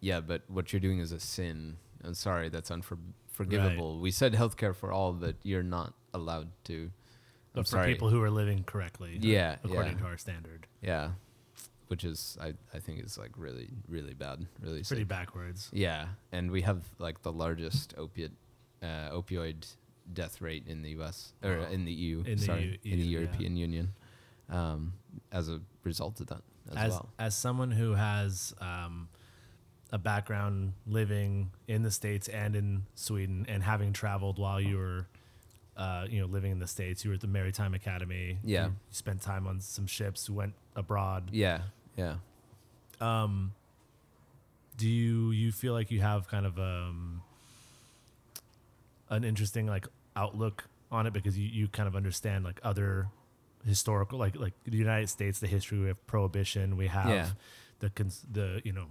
yeah, 0.00 0.20
but 0.20 0.42
what 0.48 0.72
you're 0.72 0.80
doing 0.80 0.98
is 0.98 1.12
a 1.12 1.20
sin. 1.20 1.76
I'm 2.04 2.14
sorry, 2.14 2.48
that's 2.48 2.70
unforgivable. 2.70 4.00
We 4.00 4.10
said 4.10 4.32
healthcare 4.34 4.74
for 4.74 4.90
all, 4.92 5.12
but 5.12 5.36
you're 5.44 5.62
not 5.62 5.94
allowed 6.12 6.48
to. 6.64 6.74
I'm 6.84 6.90
But 7.54 7.66
for 7.66 7.70
sorry. 7.70 7.92
people 7.92 8.08
who 8.08 8.20
are 8.22 8.30
living 8.30 8.64
correctly, 8.64 9.18
Yeah, 9.20 9.56
according 9.62 9.92
yeah. 9.92 9.98
to 9.98 10.04
our 10.06 10.16
standard, 10.18 10.66
yeah, 10.82 11.10
which 11.92 12.04
is 12.04 12.38
I 12.40 12.54
I 12.76 12.78
think 12.84 13.04
is 13.04 13.18
like 13.18 13.32
really 13.36 13.68
really 13.86 14.14
bad, 14.14 14.38
really 14.62 14.82
pretty 14.82 15.02
sick. 15.02 15.08
backwards. 15.08 15.68
Yeah, 15.74 16.06
and 16.36 16.50
we 16.50 16.62
have 16.62 16.80
like 16.98 17.20
the 17.22 17.32
largest 17.44 17.92
opiate 17.98 18.32
uh, 18.82 19.10
opioid 19.20 19.66
death 20.12 20.40
rate 20.40 20.64
in 20.66 20.80
the 20.82 20.90
U.S. 20.98 21.34
or 21.44 21.58
Wow. 21.58 21.66
in 21.74 21.84
the 21.84 21.92
EU. 21.92 22.22
In 22.24 22.38
the 22.38 22.44
sorry, 22.50 22.80
EU, 22.82 22.92
in 22.92 22.98
the 22.98 23.04
yeah. 23.06 23.18
European 23.18 23.56
Union, 23.58 23.86
um, 24.48 24.94
as 25.30 25.50
a 25.50 25.60
result 25.84 26.20
of 26.20 26.28
that 26.28 26.42
as, 26.70 26.76
As 26.76 26.90
well. 26.92 27.08
as 27.18 27.36
someone 27.36 27.70
who 27.70 27.92
has 27.92 28.54
um, 28.60 29.08
a 29.90 29.98
background 29.98 30.72
living 30.86 31.50
in 31.68 31.82
the 31.82 31.90
states 31.90 32.26
and 32.28 32.56
in 32.56 32.84
Sweden, 32.94 33.44
and 33.50 33.62
having 33.62 33.92
traveled 33.92 34.38
while 34.38 34.60
you 34.60 34.78
were, 34.78 35.06
uh, 35.76 36.06
you 36.08 36.20
know, 36.20 36.26
living 36.26 36.52
in 36.52 36.58
the 36.58 36.66
states. 36.66 37.04
You 37.04 37.10
were 37.10 37.16
at 37.16 37.20
the 37.20 37.26
Maritime 37.38 37.74
Academy. 37.74 38.38
Yeah. 38.42 38.66
You 38.66 38.72
spent 38.92 39.20
time 39.20 39.46
on 39.46 39.60
some 39.60 39.86
ships. 39.86 40.30
Went 40.30 40.54
abroad. 40.74 41.28
Yeah, 41.32 41.60
yeah. 41.96 42.16
Um, 43.00 43.52
do 44.76 44.88
you 44.88 45.30
you 45.32 45.52
feel 45.52 45.72
like 45.72 45.90
you 45.90 46.00
have 46.00 46.28
kind 46.28 46.46
of 46.46 46.58
um 46.58 47.22
an 49.10 49.24
interesting 49.24 49.66
like 49.66 49.86
outlook 50.16 50.64
on 50.90 51.06
it 51.06 51.12
because 51.12 51.36
you, 51.38 51.46
you 51.48 51.68
kind 51.68 51.86
of 51.88 51.96
understand 51.96 52.44
like 52.44 52.60
other 52.62 53.08
historical 53.66 54.18
like 54.18 54.36
like 54.38 54.52
the 54.64 54.76
United 54.76 55.08
States 55.08 55.38
the 55.40 55.46
history 55.46 55.78
we 55.78 55.86
have 55.88 56.06
prohibition 56.06 56.76
we 56.76 56.86
have 56.88 57.08
Yeah. 57.08 57.28
the 57.80 57.90
cons- 57.90 58.24
the 58.30 58.60
you 58.64 58.72
know 58.72 58.86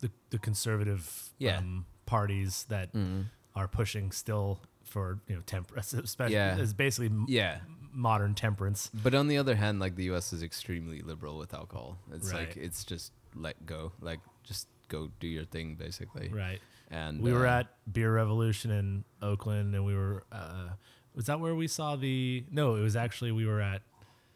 the 0.00 0.10
the 0.30 0.38
conservative 0.38 1.30
Yeah. 1.38 1.58
um, 1.58 1.86
parties 2.06 2.64
that 2.68 2.92
Mm. 2.92 3.26
are 3.54 3.68
pushing 3.68 4.12
still 4.12 4.60
for 4.84 5.18
you 5.28 5.36
know 5.36 5.42
temperance 5.46 5.92
especially 5.92 6.34
Yeah. 6.36 6.56
is 6.58 6.72
basically 6.74 7.10
Yeah. 7.28 7.58
Modern 7.92 8.34
temperance 8.34 8.90
But 9.02 9.14
on 9.14 9.28
the 9.28 9.38
other 9.38 9.54
hand, 9.54 9.78
like 9.80 9.96
the 9.96 10.04
U.S. 10.04 10.32
is 10.32 10.42
extremely 10.42 11.00
liberal 11.02 11.38
with 11.38 11.54
alcohol. 11.54 11.98
It's 12.12 12.32
like 12.32 12.56
it's 12.56 12.84
just 12.84 13.12
let 13.34 13.64
go, 13.66 13.92
like 14.00 14.20
just 14.44 14.68
go 14.88 15.10
do 15.20 15.26
your 15.26 15.44
thing, 15.44 15.74
basically. 15.74 16.28
right 16.28 16.60
And 16.90 17.20
we 17.20 17.32
were 17.32 17.46
uh, 17.46 17.60
at 17.60 17.66
Beer 17.90 18.12
Revolution 18.14 18.70
in 18.70 19.04
Oakland, 19.22 19.74
and 19.74 19.84
we 19.84 19.94
were. 19.94 20.24
Uh, 20.32 20.70
was 21.14 21.26
that 21.26 21.40
where 21.40 21.54
we 21.54 21.68
saw 21.68 21.96
the? 21.96 22.44
No, 22.50 22.76
it 22.76 22.80
was 22.80 22.96
actually 22.96 23.32
we 23.32 23.46
were 23.46 23.60
at 23.60 23.82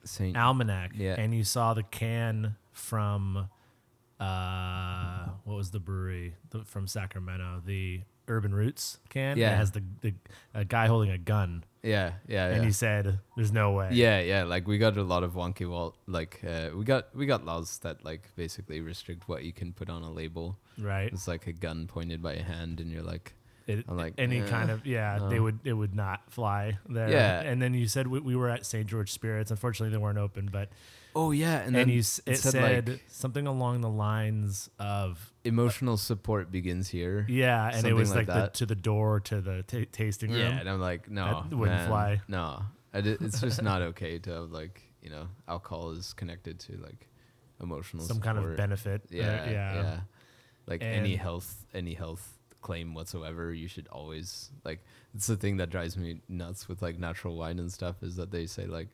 Saint. 0.05 0.37
Almanac, 0.37 0.93
Yeah. 0.95 1.17
and 1.19 1.35
you 1.35 1.45
saw 1.45 1.75
the 1.75 1.83
can 1.83 2.57
from. 2.73 3.49
Uh, 4.19 5.27
what 5.45 5.57
was 5.57 5.71
the 5.71 5.79
brewery 5.81 6.35
the, 6.51 6.65
from 6.65 6.87
Sacramento? 6.87 7.63
The 7.67 8.01
Urban 8.29 8.55
Roots 8.55 8.99
can. 9.09 9.39
Yeah. 9.39 9.55
it 9.55 9.57
has 9.57 9.71
the 9.73 9.83
the 10.01 10.15
a 10.55 10.65
guy 10.65 10.87
holding 10.87 11.11
a 11.11 11.19
gun, 11.19 11.65
yeah, 11.83 12.13
yeah, 12.27 12.47
and 12.47 12.59
yeah. 12.59 12.65
he 12.65 12.73
said, 12.73 13.21
"There's 13.37 13.53
no 13.53 13.73
way." 13.73 13.91
Yeah, 13.93 14.21
yeah. 14.21 14.43
Like 14.43 14.67
we 14.67 14.79
got 14.79 14.97
a 14.97 15.03
lot 15.03 15.23
of 15.23 15.35
wonky 15.35 15.69
wall. 15.69 15.95
Like 16.07 16.41
uh, 16.47 16.71
we 16.75 16.85
got 16.85 17.15
we 17.15 17.27
got 17.27 17.45
laws 17.45 17.79
that 17.79 18.05
like 18.05 18.23
basically 18.35 18.81
restrict 18.81 19.29
what 19.29 19.45
you 19.45 19.53
can 19.53 19.73
put 19.73 19.89
on 19.89 20.03
a 20.03 20.11
label. 20.11 20.59
right. 20.79 21.13
It's 21.13 21.29
like 21.29 21.47
a 21.47 21.53
gun 21.53 21.87
pointed 21.87 22.21
by 22.23 22.35
a 22.35 22.43
hand, 22.43 22.81
and 22.81 22.91
you're 22.91 23.03
like, 23.03 23.35
It, 23.67 23.85
I'm 23.89 23.97
like, 23.97 24.15
any 24.17 24.41
eh, 24.41 24.47
kind 24.47 24.71
of 24.71 24.87
yeah, 24.87 25.27
they 25.29 25.41
would 25.41 25.59
it 25.65 25.73
would 25.73 25.95
not 25.95 26.31
fly 26.31 26.79
there. 26.89 27.11
Yeah. 27.11 27.41
and 27.41 27.61
then 27.61 27.75
you 27.75 27.89
said 27.89 28.07
we, 28.07 28.21
we 28.21 28.37
were 28.37 28.49
at 28.49 28.65
St. 28.65 28.87
George 28.87 29.11
Spirits. 29.11 29.51
Unfortunately, 29.51 29.91
they 29.93 30.01
weren't 30.01 30.19
open, 30.19 30.49
but 30.53 30.69
oh 31.17 31.33
yeah, 31.33 31.59
and 31.59 31.67
and, 31.69 31.75
then 31.75 31.89
you 31.89 31.99
it 31.99 32.37
said, 32.37 32.89
like 32.89 33.05
something 33.09 33.49
along 33.49 33.81
the 33.81 33.91
lines 33.91 34.71
of 34.79 35.33
emotional 35.45 35.97
support 35.97 36.53
begins 36.53 36.89
here. 36.89 37.27
yeah, 37.29 37.71
and 37.75 37.85
it 37.87 37.93
was 37.93 38.15
like 38.15 38.29
like, 38.29 38.53
the, 38.53 38.59
to 38.59 38.67
the 38.67 38.77
door 38.77 39.19
to 39.21 39.41
the 39.41 39.65
ta 39.65 39.79
tasting 39.91 40.31
room. 40.31 40.41
Yeah, 40.41 40.61
and 40.61 40.69
I'm 40.69 40.81
like, 40.81 41.11
no, 41.11 41.45
That 41.51 41.57
wouldn't 41.57 41.79
man, 41.79 41.89
fly. 41.89 42.21
No, 42.29 42.63
it's 42.95 43.41
just 43.41 43.63
not 43.63 43.83
okay 43.83 44.21
to 44.21 44.31
have 44.31 44.53
like 44.53 44.81
you 45.03 45.11
know 45.11 45.27
alcohol 45.49 45.91
is 45.91 46.13
connected 46.13 46.61
to 46.61 46.77
like 46.77 47.09
emotional 47.61 48.05
some 48.05 48.21
kind 48.21 48.39
of 48.39 48.57
benefit. 48.57 49.03
uh, 49.03 49.17
Yeah, 49.17 49.51
yeah, 49.51 49.75
yeah. 49.75 50.01
Like 50.69 50.85
any 50.85 51.17
health, 51.17 51.67
any 51.75 51.95
health 51.95 52.36
claim 52.67 52.95
whatsoever, 52.95 53.55
you 53.55 53.69
should 53.69 53.87
always 53.93 54.51
like. 54.65 54.81
It's 55.15 55.29
the 55.29 55.37
thing 55.37 55.59
that 55.59 55.71
drives 55.71 55.97
me 55.97 56.21
nuts 56.29 56.69
with 56.69 56.83
like 56.83 56.99
natural 56.99 57.37
wine 57.37 57.61
and 57.61 57.73
stuff 57.73 58.03
is 58.03 58.17
that 58.17 58.33
they 58.33 58.47
say 58.47 58.67
like, 58.67 58.89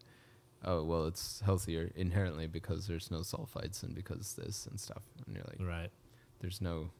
oh 0.62 0.84
well, 0.84 1.06
it's 1.06 1.40
healthier 1.40 1.90
inherently 1.96 2.46
because 2.46 2.86
there's 2.86 3.10
no 3.10 3.20
sulfites 3.20 3.82
and 3.82 3.94
because 3.94 4.34
this 4.34 4.66
and 4.66 4.78
stuff, 4.78 5.02
and 5.26 5.34
you're 5.34 5.46
like, 5.48 5.66
right, 5.66 5.90
there's 6.40 6.60
no, 6.60 6.90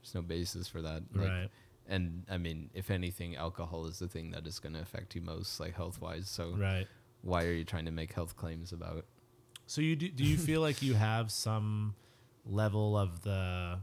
there's 0.00 0.14
no 0.14 0.22
basis 0.22 0.68
for 0.68 0.80
that. 0.80 1.02
Like, 1.12 1.28
right, 1.28 1.48
And 1.88 2.22
I 2.30 2.38
mean, 2.38 2.70
if 2.72 2.92
anything, 2.92 3.34
alcohol 3.34 3.86
is 3.86 3.98
the 3.98 4.08
thing 4.08 4.30
that 4.30 4.46
is 4.46 4.60
going 4.60 4.74
to 4.74 4.80
affect 4.80 5.16
you 5.16 5.22
most, 5.22 5.58
like 5.58 5.74
health 5.74 6.00
wise. 6.00 6.28
So 6.28 6.54
right. 6.56 6.86
why 7.22 7.44
are 7.46 7.52
you 7.52 7.64
trying 7.64 7.86
to 7.86 7.90
make 7.90 8.12
health 8.12 8.36
claims 8.36 8.72
about? 8.72 9.06
So 9.66 9.80
you 9.80 9.96
do, 9.96 10.08
do 10.08 10.22
you 10.22 10.36
feel 10.38 10.60
like 10.60 10.82
you 10.82 10.94
have 10.94 11.32
some 11.32 11.96
level 12.44 12.96
of 12.96 13.22
the 13.22 13.80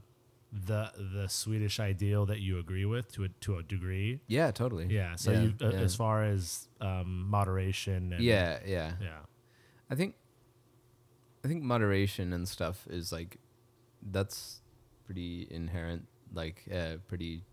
the 0.53 0.91
the 1.13 1.27
Swedish 1.27 1.79
ideal 1.79 2.25
that 2.27 2.39
you 2.39 2.59
agree 2.59 2.85
with 2.85 3.11
to 3.13 3.23
a 3.23 3.29
to 3.41 3.57
a 3.57 3.63
degree? 3.63 4.21
Yeah, 4.27 4.51
totally. 4.51 4.85
Yeah. 4.85 5.15
So 5.15 5.31
Yeah, 5.31 5.41
you 5.41 5.53
uh, 5.61 5.69
yeah. 5.71 5.79
as 5.79 5.95
far 5.95 6.23
as 6.23 6.67
um, 6.79 7.27
moderation 7.29 8.13
and 8.13 8.23
Yeah, 8.23 8.59
yeah. 8.65 8.93
yeah, 9.01 9.19
I 9.89 9.95
think 9.95 10.15
I 11.43 11.47
think 11.47 11.63
moderation 11.63 12.33
and 12.33 12.47
stuff 12.47 12.87
is 12.89 13.11
like 13.11 13.37
that's 14.01 14.61
pretty 15.05 15.47
inherent 15.49 16.07
like 16.33 16.63
uh, 16.73 16.97
pretty 17.07 17.43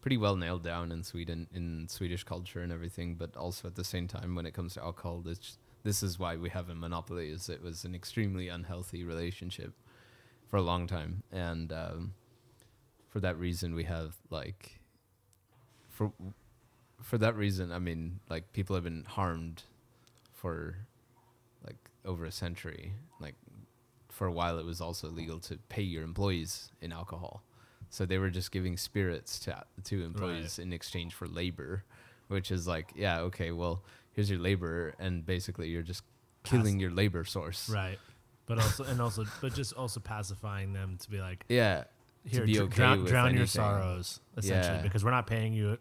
pretty 0.00 0.16
well 0.18 0.36
nailed 0.36 0.62
down 0.62 0.92
in 0.92 1.02
Sweden 1.02 1.46
in 1.54 1.86
Swedish 1.88 2.24
culture 2.24 2.60
and 2.60 2.72
everything 2.72 3.14
but 3.14 3.36
also 3.36 3.68
at 3.68 3.74
the 3.74 3.84
same 3.84 4.06
time 4.06 4.34
when 4.34 4.46
it 4.46 4.52
comes 4.52 4.74
to 4.74 4.82
alcohol 4.82 5.20
this 5.20 5.58
this 5.82 6.02
is 6.02 6.18
why 6.18 6.36
we 6.36 6.50
have 6.50 6.68
a 6.68 6.74
monopoly 6.74 7.30
is 7.30 7.48
it 7.48 7.62
was 7.62 7.84
an 7.84 7.94
extremely 7.94 8.48
unhealthy 8.48 9.02
relationship 9.04 9.72
for 10.48 10.56
a 10.56 10.62
long 10.62 10.86
time 10.86 11.22
and 11.32 11.72
um, 11.72 12.14
for 13.08 13.20
that 13.20 13.38
reason 13.38 13.74
we 13.74 13.84
have 13.84 14.16
like 14.30 14.80
for 15.88 16.12
for 17.02 17.18
that 17.18 17.36
reason 17.36 17.72
I 17.72 17.78
mean 17.78 18.20
like 18.28 18.52
people 18.52 18.74
have 18.76 18.84
been 18.84 19.04
harmed 19.04 19.62
for 20.44 20.76
like 21.64 21.90
over 22.04 22.26
a 22.26 22.30
century. 22.30 22.92
Like 23.18 23.34
for 24.10 24.26
a 24.26 24.32
while, 24.32 24.58
it 24.58 24.66
was 24.66 24.80
also 24.82 25.08
legal 25.08 25.40
to 25.40 25.56
pay 25.70 25.82
your 25.82 26.04
employees 26.04 26.70
in 26.82 26.92
alcohol, 26.92 27.42
so 27.88 28.04
they 28.04 28.18
were 28.18 28.28
just 28.28 28.52
giving 28.52 28.76
spirits 28.76 29.38
to 29.40 29.64
to 29.84 30.04
employees 30.04 30.58
in 30.58 30.72
exchange 30.72 31.14
for 31.14 31.26
labor, 31.26 31.84
which 32.28 32.50
is 32.50 32.66
like, 32.66 32.92
yeah, 32.94 33.20
okay, 33.20 33.52
well, 33.52 33.82
here's 34.12 34.28
your 34.28 34.38
labor, 34.38 34.94
and 34.98 35.24
basically 35.24 35.68
you're 35.68 35.82
just 35.82 36.02
killing 36.42 36.78
your 36.78 36.90
labor 36.90 37.24
source. 37.24 37.70
right. 37.70 37.98
But 38.46 38.58
also 38.58 38.84
and 38.84 39.00
also 39.00 39.24
but 39.40 39.54
just 39.54 39.72
also 39.74 40.00
pacifying 40.00 40.72
them 40.72 40.98
to 40.98 41.10
be 41.10 41.18
like 41.20 41.44
Yeah. 41.48 41.84
here 42.24 42.44
dr- 42.46 42.64
okay 42.66 42.74
drown, 42.76 43.06
your 43.06 43.16
anything. 43.26 43.46
sorrows 43.46 44.20
essentially 44.36 44.76
Yeah. 44.76 44.82
because 44.82 45.04
we're 45.04 45.10
not 45.12 45.26
paying 45.26 45.52
you. 45.54 45.78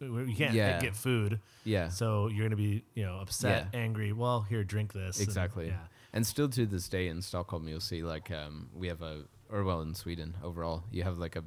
You 0.00 0.34
can't 0.36 0.52
Yeah. 0.54 0.80
get 0.80 0.96
food, 0.96 1.40
Yeah. 1.64 1.88
so 1.90 2.26
you're 2.28 2.44
gonna 2.46 2.56
be 2.56 2.82
you 2.94 3.04
know 3.04 3.18
upset, 3.18 3.68
Yeah. 3.72 3.80
angry. 3.80 4.12
Well, 4.12 4.40
here, 4.42 4.64
drink 4.64 4.92
this. 4.92 5.18
and- 5.18 5.28
Exactly. 5.28 5.68
yeah. 5.68 5.86
And 6.12 6.26
still 6.26 6.48
to 6.48 6.66
this 6.66 6.88
day 6.88 7.06
in 7.08 7.20
Stockholm, 7.22 7.68
you'll 7.68 7.80
see 7.80 8.02
like 8.02 8.30
um, 8.30 8.68
we 8.74 8.88
have 8.88 9.02
a, 9.02 9.24
or 9.50 9.62
well 9.62 9.82
in 9.82 9.94
Sweden 9.94 10.36
overall, 10.42 10.84
you 10.90 11.02
have 11.04 11.18
like 11.18 11.36
a, 11.36 11.44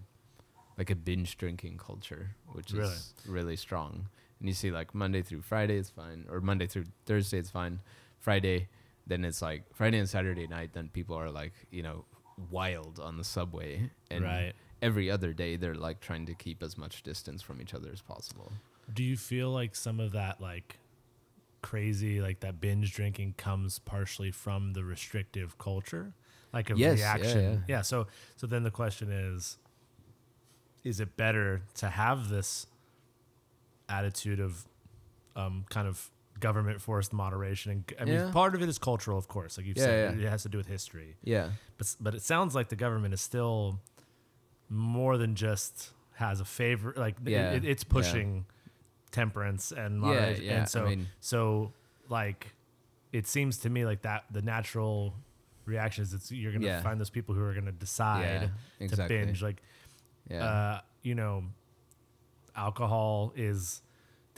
like 0.78 0.90
a 0.90 0.96
binge 0.96 1.38
drinking 1.38 1.78
culture, 1.80 2.36
which 2.54 2.72
Really? 2.72 2.94
is 2.94 3.14
really 3.26 3.56
strong. 3.58 4.08
And 4.40 4.48
you 4.48 4.54
see 4.54 4.72
like 4.72 4.94
Monday 4.96 5.22
through 5.22 5.42
Friday 5.42 5.78
it's 5.78 5.90
fine, 5.90 6.26
or 6.30 6.40
Monday 6.40 6.68
through 6.68 6.86
Thursday 7.06 7.40
it's 7.40 7.50
fine. 7.50 7.82
Friday, 8.20 8.70
then 9.10 9.26
it's 9.26 9.42
like 9.42 9.64
Friday 9.74 9.98
and 10.00 10.08
Saturday 10.10 10.48
night. 10.48 10.70
Then 10.74 10.88
people 10.90 11.16
are 11.18 11.30
like 11.30 11.54
you 11.70 11.84
know 11.84 12.06
wild 12.50 13.00
on 13.00 13.18
the 13.18 13.24
subway, 13.26 13.90
and 14.10 14.24
Right. 14.24 14.54
every 14.82 15.12
other 15.12 15.34
day 15.34 15.58
they're 15.58 15.76
like 15.76 16.00
trying 16.00 16.26
to 16.28 16.34
keep 16.34 16.64
as 16.64 16.78
much 16.78 17.04
distance 17.04 17.42
from 17.42 17.62
each 17.62 17.74
other 17.74 17.90
as 17.92 18.02
possible. 18.02 18.54
Do 18.94 19.04
you 19.04 19.18
feel 19.18 19.50
like 19.52 19.76
some 19.76 20.00
of 20.00 20.14
that 20.14 20.40
like 20.40 20.80
crazy 21.62 22.22
like 22.22 22.40
that 22.40 22.62
binge 22.62 22.94
drinking 22.94 23.34
comes 23.38 23.80
partially 23.80 24.32
from 24.32 24.72
the 24.74 24.84
restrictive 24.86 25.58
culture? 25.58 26.14
Like 26.54 26.70
a 26.72 26.78
Yes, 26.78 27.00
yeah, 27.00 27.14
reaction. 27.16 27.64
yeah. 27.68 27.82
so 27.82 28.08
so 28.38 28.48
then 28.48 28.64
the 28.64 28.72
question 28.72 29.12
is 29.12 29.58
is 30.84 31.00
it 31.02 31.18
better 31.18 31.62
to 31.76 31.90
have 31.90 32.30
this 32.30 32.66
attitude 33.90 34.40
of 34.40 34.66
um, 35.36 35.66
kind 35.70 35.88
of 35.88 36.10
government 36.40 36.82
forced 36.82 37.12
moderation 37.14 37.72
and 37.72 37.84
I 38.00 38.06
mean 38.06 38.14
Yeah. 38.16 38.32
part 38.32 38.56
of 38.56 38.62
it 38.62 38.70
is 38.70 38.78
cultural 38.80 39.18
of 39.18 39.28
course 39.28 39.58
like 39.58 39.66
you've 39.68 39.78
Yeah, 39.78 39.84
said 39.84 40.20
yeah. 40.20 40.28
it 40.28 40.30
has 40.30 40.44
to 40.44 40.50
do 40.50 40.58
with 40.58 40.68
history 40.68 41.16
Yeah. 41.24 41.50
but 41.78 41.96
but 42.00 42.16
it 42.16 42.22
sounds 42.22 42.56
like 42.56 42.70
the 42.70 42.76
government 42.76 43.14
is 43.14 43.22
still 43.22 43.80
more 44.70 45.18
than 45.18 45.36
just 45.36 45.92
has 46.14 46.40
a 46.40 46.46
favor 46.46 46.94
like 46.98 47.16
it- 47.26 47.32
Yeah, 47.32 47.52
it, 47.52 47.66
it's 47.66 47.84
yeah. 47.88 47.94
pushing 47.94 48.46
temperance 49.12 49.72
and 49.72 50.00
moderation 50.00 50.44
yeah, 50.46 50.54
I 50.54 50.58
and 50.58 50.70
so 50.70 50.86
mean- 50.86 51.08
so 51.20 51.74
like 52.10 52.54
it 53.12 53.26
seems 53.28 53.58
to 53.60 53.70
me 53.70 53.86
like 53.86 54.02
that 54.04 54.26
the 54.32 54.42
natural 54.42 55.14
reaction 55.66 56.04
is 56.04 56.14
it's 56.14 56.32
you're 56.32 56.52
gonna 56.52 56.66
Yeah. 56.66 56.82
find 56.82 57.00
those 57.00 57.10
people 57.10 57.34
who 57.36 57.44
are 57.44 57.54
gonna 57.54 57.72
decide 57.72 58.22
Yeah, 58.44 58.50
exactly. 58.86 59.18
to 59.20 59.26
binge 59.26 59.42
like 59.42 59.62
Yeah. 60.30 60.44
uh, 60.46 60.82
you 61.02 61.16
know, 61.16 61.44
alcohol 62.56 63.32
is 63.36 63.82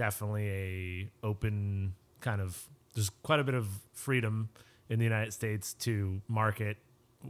definitely 0.06 0.48
a 0.50 1.10
open 1.26 1.94
kind 2.22 2.42
of. 2.42 2.68
There's 2.96 3.10
quite 3.24 3.40
a 3.40 3.44
bit 3.44 3.54
of 3.56 3.68
freedom 3.94 4.50
in 4.90 4.98
the 5.00 5.06
United 5.06 5.32
States 5.32 5.74
to 5.86 6.22
market. 6.28 6.78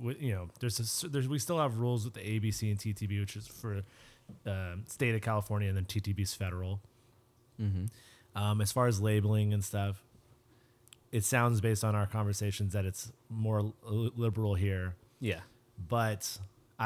You 0.02 0.34
know, 0.36 0.50
there's 0.62 0.80
a, 1.04 1.10
there's 1.10 1.28
we 1.28 1.38
still 1.38 1.60
have 1.60 1.78
rules 1.80 2.06
with 2.06 2.14
the 2.14 2.22
ABC 2.22 2.72
and 2.72 2.80
TTB, 2.80 3.20
which 3.20 3.36
is 3.36 3.46
for 3.48 3.82
uh, 4.48 4.76
state 4.88 5.14
of 5.16 5.22
California, 5.22 5.68
and 5.68 5.76
then 5.78 5.86
TTB's 5.86 6.34
federal. 6.34 6.80
mm-hmm. 7.60 7.86
Um, 8.34 8.62
as 8.62 8.72
far 8.72 8.88
as 8.88 9.02
labeling 9.02 9.52
and 9.54 9.62
stuff, 9.62 10.02
it 11.12 11.26
sounds 11.26 11.60
based 11.60 11.84
on 11.84 11.94
our 11.96 12.08
conversations 12.08 12.72
that 12.72 12.86
it's 12.86 13.12
more 13.30 13.74
liberal 13.84 14.56
here 14.56 14.96
Yeah. 15.20 15.42
but 15.90 16.38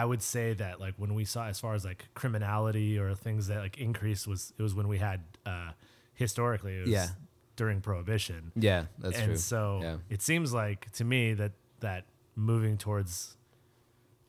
I 0.02 0.04
would 0.04 0.22
say 0.22 0.54
that 0.54 0.80
like 0.86 0.96
when 0.98 1.14
we 1.16 1.24
saw 1.26 1.48
as 1.48 1.58
far 1.60 1.74
as 1.74 1.84
like 1.86 2.02
criminality 2.14 3.00
or 3.00 3.16
things 3.16 3.48
that 3.48 3.60
like 3.60 3.78
increased 3.78 4.28
was 4.28 4.54
it 4.58 4.62
was 4.62 4.74
when 4.76 4.88
we 4.88 4.98
had 4.98 5.22
uh 5.46 5.72
historically 6.14 6.76
it 6.78 6.82
was 6.82 6.90
Yeah. 6.90 7.08
during 7.56 7.80
prohibition. 7.82 8.52
Yeah, 8.56 8.86
that's 9.00 9.18
and 9.18 9.26
true. 9.28 9.38
so 9.38 9.80
Yeah. 9.82 9.98
it 10.10 10.22
seems 10.22 10.52
like 10.54 10.92
to 10.94 11.04
me 11.06 11.34
that 11.36 11.54
that 11.80 12.04
moving 12.36 12.78
towards 12.78 13.38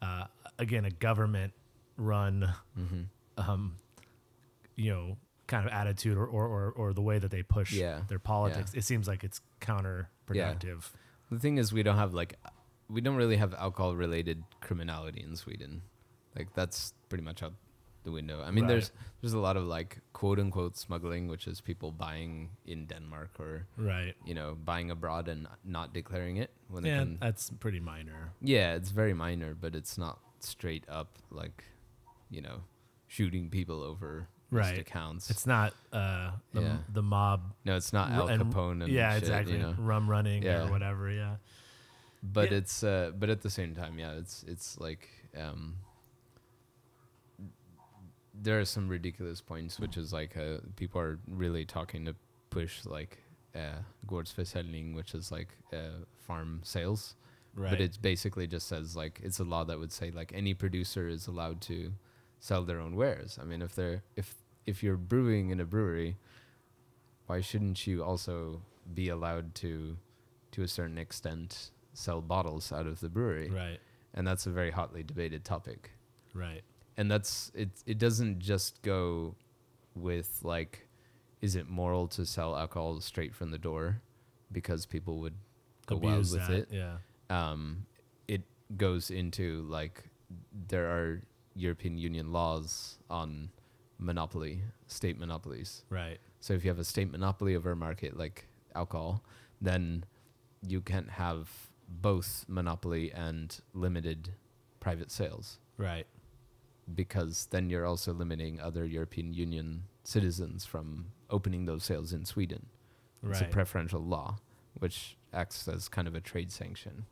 uh 0.02 0.24
again 0.58 0.84
a 0.84 0.90
government 1.08 1.52
run 1.96 2.34
Mm-hmm. 2.78 3.02
um 3.50 3.76
you 4.76 4.90
know 4.92 5.16
kind 5.46 5.66
of 5.66 5.72
attitude 5.72 6.16
or 6.18 6.26
or, 6.26 6.44
or, 6.46 6.70
or 6.72 6.92
the 6.92 7.02
way 7.02 7.18
that 7.18 7.30
they 7.30 7.42
push 7.42 7.72
Yeah. 7.72 8.02
their 8.08 8.18
politics 8.20 8.70
it 8.74 8.84
seems 8.84 9.08
like 9.08 9.24
it's 9.24 9.40
counterproductive 9.60 10.90
The 11.30 11.38
thing 11.40 11.58
is, 11.58 11.72
we 11.72 11.82
don't 11.82 11.96
have 11.96 12.14
like, 12.14 12.34
we 12.88 13.00
don't 13.00 13.16
really 13.16 13.36
have 13.36 13.54
alcohol 13.54 13.96
related 13.96 14.42
criminality 14.60 15.22
in 15.22 15.36
Sweden. 15.36 15.82
Like 16.36 16.54
that's 16.54 16.94
pretty 17.08 17.24
much 17.24 17.42
out 17.42 17.54
the 18.04 18.12
window. 18.12 18.40
I 18.42 18.50
mean, 18.50 18.64
Right. 18.64 18.68
there's 18.68 18.92
there's 19.20 19.32
a 19.32 19.38
lot 19.38 19.56
of 19.56 19.64
like 19.64 19.98
quote 20.12 20.38
unquote 20.38 20.76
smuggling, 20.76 21.26
which 21.28 21.46
is 21.48 21.60
people 21.60 21.90
buying 21.90 22.50
in 22.64 22.86
Denmark 22.86 23.30
or 23.40 23.66
right 23.76 24.14
you 24.24 24.34
know 24.34 24.54
buying 24.64 24.90
abroad 24.90 25.28
and 25.28 25.48
not 25.64 25.92
declaring 25.92 26.36
it 26.36 26.50
when 26.68 26.82
they 26.84 26.90
yeah 26.90 26.98
can. 27.04 27.18
that's 27.20 27.50
pretty 27.50 27.80
minor 27.80 28.32
Yeah, 28.40 28.74
it's 28.76 28.90
very 28.90 29.14
minor, 29.14 29.54
but 29.54 29.74
it's 29.74 29.98
not 29.98 30.20
straight 30.40 30.84
up 30.88 31.18
like, 31.30 31.64
you 32.30 32.40
know, 32.42 32.62
shooting 33.08 33.50
people 33.50 33.82
over 33.82 34.28
just 34.52 34.70
Right. 34.70 34.78
accounts. 34.78 35.28
it's 35.30 35.46
not 35.46 35.74
uh 35.92 36.30
the, 36.52 36.60
Yeah. 36.62 36.78
the 36.92 37.02
mob 37.02 37.40
no, 37.64 37.74
it's 37.76 37.92
not 37.92 38.10
Al 38.12 38.28
and- 38.28 38.42
Capone 38.42 38.84
and 38.84 38.92
yeah 38.92 39.14
shit, 39.14 39.22
exactly 39.24 39.54
You 39.54 39.62
know? 39.62 39.74
rum 39.78 40.08
running 40.08 40.42
Yeah. 40.44 40.62
or 40.66 40.70
whatever 40.70 41.10
yeah 41.10 41.36
but 42.32 42.50
Yeah. 42.50 42.58
it's 42.58 42.82
uh 42.82 43.10
but 43.18 43.28
at 43.30 43.40
the 43.42 43.50
same 43.50 43.74
time 43.74 43.98
yeah 43.98 44.12
it's 44.12 44.44
it's 44.48 44.78
like 44.80 45.08
um 45.36 45.76
there 48.34 48.58
are 48.60 48.64
some 48.64 48.88
ridiculous 48.88 49.40
points 49.40 49.78
which 49.80 49.96
is 49.96 50.12
like 50.12 50.36
uh, 50.36 50.58
people 50.76 51.00
are 51.00 51.18
really 51.28 51.64
talking 51.64 52.04
to 52.04 52.14
push 52.50 52.84
like 52.84 53.18
uh 53.54 53.80
gårdsförsäljning 54.06 54.94
which 54.94 55.14
is 55.14 55.32
like 55.32 55.48
uh 55.72 56.04
farm 56.26 56.60
sales. 56.62 57.14
Right. 57.58 57.70
but 57.70 57.80
it 57.80 57.98
basically 58.02 58.46
just 58.46 58.66
says 58.68 58.94
like 58.96 59.18
it's 59.22 59.38
a 59.38 59.44
law 59.44 59.64
that 59.64 59.78
would 59.78 59.90
say 59.92 60.10
like 60.10 60.30
any 60.34 60.52
producer 60.52 61.08
is 61.08 61.26
allowed 61.26 61.62
to 61.62 61.92
sell 62.38 62.62
their 62.64 62.78
own 62.80 62.96
wares. 62.96 63.38
I 63.40 63.44
mean 63.46 63.62
if 63.62 63.74
they're 63.74 64.02
if 64.14 64.34
if 64.66 64.82
you're 64.82 64.98
brewing 64.98 65.48
in 65.50 65.58
a 65.60 65.64
brewery 65.64 66.16
why 67.26 67.40
shouldn't 67.40 67.86
you 67.86 68.04
also 68.04 68.60
be 68.92 69.08
allowed 69.08 69.54
to 69.54 69.96
to 70.52 70.62
a 70.62 70.68
certain 70.68 70.98
extent 70.98 71.70
sell 71.96 72.20
bottles 72.20 72.72
out 72.72 72.86
of 72.86 73.00
the 73.00 73.08
brewery. 73.08 73.50
Right. 73.50 73.78
And 74.14 74.26
that's 74.26 74.46
a 74.46 74.50
very 74.50 74.70
hotly 74.70 75.02
debated 75.02 75.44
topic. 75.44 75.90
Right. 76.34 76.62
And 76.96 77.10
that's 77.10 77.50
it 77.54 77.70
it 77.86 77.98
doesn't 77.98 78.40
just 78.40 78.82
go 78.82 79.34
with 79.94 80.40
like 80.42 80.86
is 81.40 81.56
it 81.56 81.68
moral 81.68 82.06
to 82.08 82.24
sell 82.24 82.56
alcohol 82.56 83.00
straight 83.00 83.34
from 83.34 83.50
the 83.50 83.58
door 83.58 84.00
because 84.52 84.86
people 84.86 85.18
would 85.18 85.34
go 85.86 85.96
wild 85.96 86.14
abuse 86.14 86.32
with 86.32 86.46
that 86.46 86.52
it? 86.52 86.68
yeah. 86.70 86.96
Um, 87.28 87.86
it 88.28 88.42
goes 88.76 89.10
into 89.10 89.62
like 89.68 90.04
there 90.68 90.86
are 90.86 91.22
European 91.54 91.98
Union 91.98 92.32
laws 92.32 92.98
on 93.10 93.50
monopoly, 93.98 94.62
state 94.86 95.18
monopolies. 95.18 95.82
right. 95.88 96.18
So 96.40 96.54
if 96.54 96.64
you 96.64 96.70
have 96.70 96.78
a 96.78 96.84
state 96.84 97.10
monopoly 97.10 97.56
over 97.56 97.72
a 97.72 97.76
market 97.76 98.16
like 98.16 98.46
alcohol, 98.74 99.22
then 99.60 100.04
you 100.62 100.80
can't 100.80 101.10
have 101.10 101.48
both 101.88 102.44
monopoly 102.48 103.12
and 103.12 103.60
limited 103.74 104.30
private 104.80 105.10
sales 105.10 105.58
right 105.78 106.06
because 106.94 107.46
then 107.50 107.68
you're 107.68 107.84
also 107.84 108.12
limiting 108.12 108.60
other 108.60 108.84
European 108.84 109.32
Union 109.32 109.82
citizens 110.04 110.64
from 110.64 111.06
opening 111.30 111.64
those 111.64 111.82
sales 111.84 112.12
in 112.12 112.24
Sweden. 112.24 112.66
It's 113.24 113.40
a 113.40 113.44
preferential 113.50 114.00
law, 114.00 114.38
which 114.78 115.16
acts 115.32 115.66
as 115.66 115.88
kind 115.88 116.06
of 116.06 116.14
a 116.14 116.20
trade 116.20 116.52
sanction. 116.52 117.06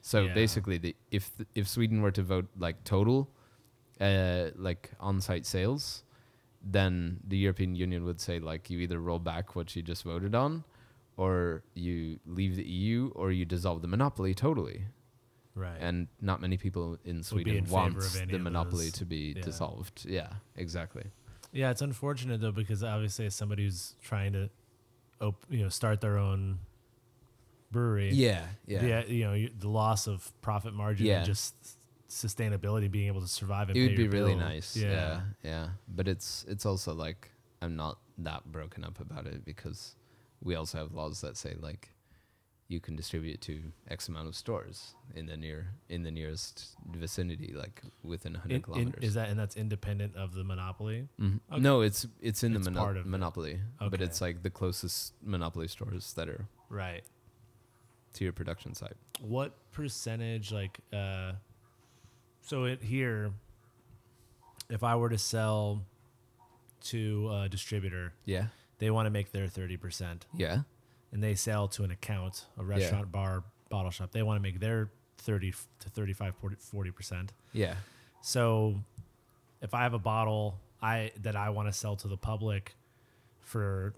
So 0.00 0.24
Yeah. 0.24 0.34
basically, 0.34 0.78
the, 0.78 0.96
if 1.10 1.36
th- 1.36 1.48
if 1.54 1.68
Sweden 1.68 2.00
were 2.00 2.10
to 2.12 2.22
vote 2.22 2.48
like 2.56 2.82
total, 2.84 3.28
uh, 4.00 4.50
like 4.56 4.90
on-site 4.98 5.44
sales, 5.44 6.04
then 6.62 7.20
the 7.28 7.36
European 7.36 7.74
Union 7.76 8.04
would 8.04 8.20
say 8.20 8.38
like 8.38 8.70
you 8.70 8.78
either 8.80 8.98
roll 8.98 9.18
back 9.18 9.54
what 9.54 9.76
you 9.76 9.82
just 9.82 10.04
voted 10.04 10.34
on, 10.34 10.64
or 11.22 11.62
you 11.74 12.18
leave 12.38 12.54
the 12.56 12.64
EU, 12.80 13.10
or 13.20 13.26
you 13.38 13.44
dissolve 13.54 13.80
the 13.82 13.88
monopoly 13.96 14.32
totally. 14.34 14.80
right 15.54 15.78
And 15.88 15.96
not 16.20 16.40
many 16.40 16.56
people 16.56 16.86
in 17.04 17.22
Sweden 17.22 17.54
in 17.56 17.64
want 17.76 17.94
the 18.34 18.38
monopoly 18.38 18.90
to 19.00 19.04
be 19.04 19.22
Yeah. 19.36 19.42
dissolved. 19.48 19.96
Yeah, 20.18 20.30
exactly. 20.64 21.04
Yeah, 21.60 21.70
it's 21.72 21.82
unfortunate 21.82 22.40
though 22.40 22.56
because 22.62 22.82
obviously 22.82 23.26
as 23.26 23.34
somebody 23.34 23.62
who's 23.64 23.94
trying 24.10 24.32
to, 24.38 24.44
op- 25.20 25.46
you 25.50 25.62
know, 25.62 25.68
start 25.80 26.00
their 26.00 26.16
own 26.28 26.40
brewery. 27.70 28.10
Yeah, 28.12 28.44
yeah. 28.66 28.80
The, 29.02 29.12
you 29.18 29.24
know, 29.26 29.48
the 29.58 29.68
loss 29.68 30.06
of 30.06 30.18
profit 30.40 30.72
margin 30.74 31.06
Yeah. 31.06 31.18
and 31.18 31.26
just 31.26 31.54
sustainability, 32.08 32.90
being 32.90 33.06
able 33.12 33.20
to 33.22 33.28
survive 33.28 33.68
and 33.68 33.76
it 33.76 33.82
would 33.86 33.96
be 33.96 34.08
really 34.08 34.32
bill. 34.34 34.40
nice 34.50 34.76
yeah. 34.76 35.22
yeah 35.42 35.68
but 35.88 36.06
it's 36.06 36.44
it's 36.46 36.66
also 36.66 36.92
like 36.92 37.30
i'm 37.62 37.74
not 37.74 37.96
that 38.18 38.42
broken 38.52 38.84
up 38.84 39.00
about 39.00 39.24
it 39.26 39.46
because 39.46 39.96
we 40.42 40.54
also 40.54 40.78
have 40.78 40.92
laws 40.92 41.20
that 41.20 41.36
say 41.36 41.54
like 41.60 41.90
you 42.68 42.80
can 42.80 42.96
distribute 42.96 43.40
to 43.42 43.60
x 43.88 44.08
amount 44.08 44.26
of 44.28 44.34
stores 44.34 44.94
in 45.14 45.26
the 45.26 45.36
near 45.36 45.68
in 45.90 46.02
the 46.04 46.10
nearest 46.10 46.70
vicinity 46.90 47.52
like 47.54 47.82
within 48.02 48.32
100 48.32 48.50
In- 48.50 48.56
in- 48.56 48.62
kilometers 48.62 49.04
is 49.04 49.14
that 49.14 49.28
and 49.28 49.38
that's 49.38 49.56
independent 49.56 50.16
of 50.16 50.32
the 50.34 50.42
monopoly? 50.44 51.08
Mhm. 51.20 51.40
okay. 51.50 51.60
no 51.60 51.82
it's 51.82 52.06
it's 52.20 52.42
in 52.42 52.56
It's 52.56 52.64
the 52.66 52.72
part 52.72 52.96
mono- 52.96 53.08
monopoly 53.08 53.60
but 53.90 54.00
it's 54.00 54.20
like 54.20 54.42
the 54.42 54.50
closest 54.50 55.12
monopoly 55.22 55.68
stores 55.68 56.14
that 56.14 56.28
are 56.28 56.46
Right. 56.70 57.04
to 58.14 58.24
your 58.24 58.32
production 58.32 58.74
site 58.74 58.96
What 59.20 59.52
percentage 59.72 60.50
like 60.50 60.80
uh 60.92 61.32
so 62.40 62.64
it 62.64 62.82
here 62.82 63.32
if 64.70 64.82
I 64.82 64.96
were 64.96 65.10
to 65.10 65.18
sell 65.18 65.84
to 66.84 67.28
a 67.30 67.48
distributor, 67.48 68.14
yeah 68.24 68.46
they 68.78 68.90
want 68.90 69.06
to 69.06 69.10
make 69.10 69.32
their 69.32 69.46
30%. 69.46 70.22
yeah 70.34 70.60
and 71.12 71.22
they 71.22 71.34
sell 71.34 71.68
to 71.68 71.84
an 71.84 71.90
account, 71.90 72.46
a 72.58 72.64
restaurant, 72.64 73.12
bar, 73.12 73.44
bottle 73.68 73.90
shop, 73.90 74.10
they 74.12 74.22
want 74.22 74.38
to 74.38 74.42
make 74.42 74.60
their 74.60 74.88
30 75.18 75.52
to 75.80 75.90
35, 75.90 76.34
40 76.58 76.90
percent. 76.90 77.32
yeah 77.52 77.74
So 78.22 78.76
if 79.60 79.74
I 79.74 79.82
have 79.82 79.94
a 79.94 79.98
bottle 79.98 80.58
I 80.80 81.12
that 81.22 81.36
I 81.36 81.50
want 81.50 81.68
to 81.68 81.72
sell 81.72 81.96
to 81.96 82.08
the 82.08 82.16
public 82.16 82.74
for 83.40 83.94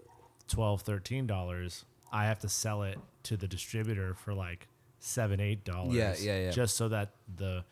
12 0.49 0.81
13 0.81 1.25
dollars, 1.25 1.85
I 2.11 2.25
have 2.25 2.39
to 2.39 2.49
sell 2.49 2.83
it 2.83 2.99
to 3.23 3.37
the 3.37 3.47
distributor 3.47 4.13
for 4.13 4.33
like 4.33 4.67
7 4.99 5.39
8 5.39 5.63
dollars. 5.63 5.93
Yeah, 5.95 6.15
yeah, 6.19 6.39
yeah. 6.45 6.51
Just 6.51 6.75
so 6.77 6.89
that 6.89 7.11
the 7.37 7.63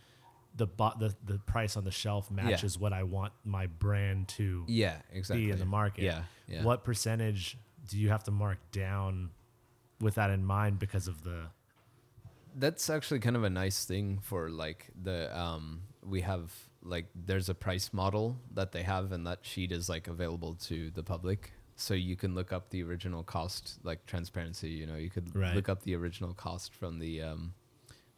the, 0.56 0.68
bo- 0.68 0.94
the 1.00 1.16
the 1.26 1.39
price 1.39 1.76
on 1.78 1.84
the 1.84 1.92
shelf 1.92 2.30
matches 2.30 2.78
what 2.78 2.94
I 2.94 3.04
want 3.04 3.34
my 3.44 3.66
brand 3.68 4.28
to 4.30 4.63
yeah 4.68 4.98
exactly 5.12 5.46
be 5.46 5.52
in 5.52 5.60
the 5.60 5.66
market. 5.66 6.04
yeah 6.04 6.24
yeah 6.48 6.63
What 6.63 6.84
percentage 6.84 7.58
do 7.89 7.98
you 7.98 8.10
have 8.10 8.24
to 8.26 8.32
mark 8.32 8.60
down 8.72 9.32
with 10.00 10.16
that 10.16 10.30
in 10.30 10.46
mind 10.46 10.80
because 10.80 11.08
of 11.08 11.24
the 11.24 11.48
that's 12.56 12.89
actually 12.89 13.20
kind 13.20 13.36
of 13.36 13.44
a 13.44 13.50
nice 13.50 13.86
thing 13.86 14.20
for 14.22 14.50
like 14.50 14.89
the 15.02 15.36
um 15.38 15.82
we 16.06 16.22
have 16.22 16.52
like 16.84 17.08
there's 17.16 17.50
a 17.50 17.56
price 17.56 17.92
model 17.94 18.38
that 18.54 18.72
they 18.74 18.84
have 18.84 19.12
and 19.12 19.26
that 19.26 19.39
sheet 19.42 19.72
is 19.72 19.89
like 19.89 20.08
available 20.08 20.54
to 20.56 20.92
the 20.92 21.02
public 21.02 21.52
so 21.76 21.94
you 21.96 22.16
can 22.16 22.36
look 22.36 22.54
up 22.54 22.70
the 22.70 22.84
original 22.84 23.24
cost 23.24 23.80
like 23.84 24.06
transparency 24.06 24.70
you 24.70 24.86
know 24.86 24.96
you 24.96 25.10
could 25.10 25.36
Right. 25.36 25.56
look 25.56 25.68
up 25.70 25.82
the 25.84 25.96
original 25.96 26.34
cost 26.34 26.76
from 26.76 27.00
the 27.00 27.22
um 27.24 27.54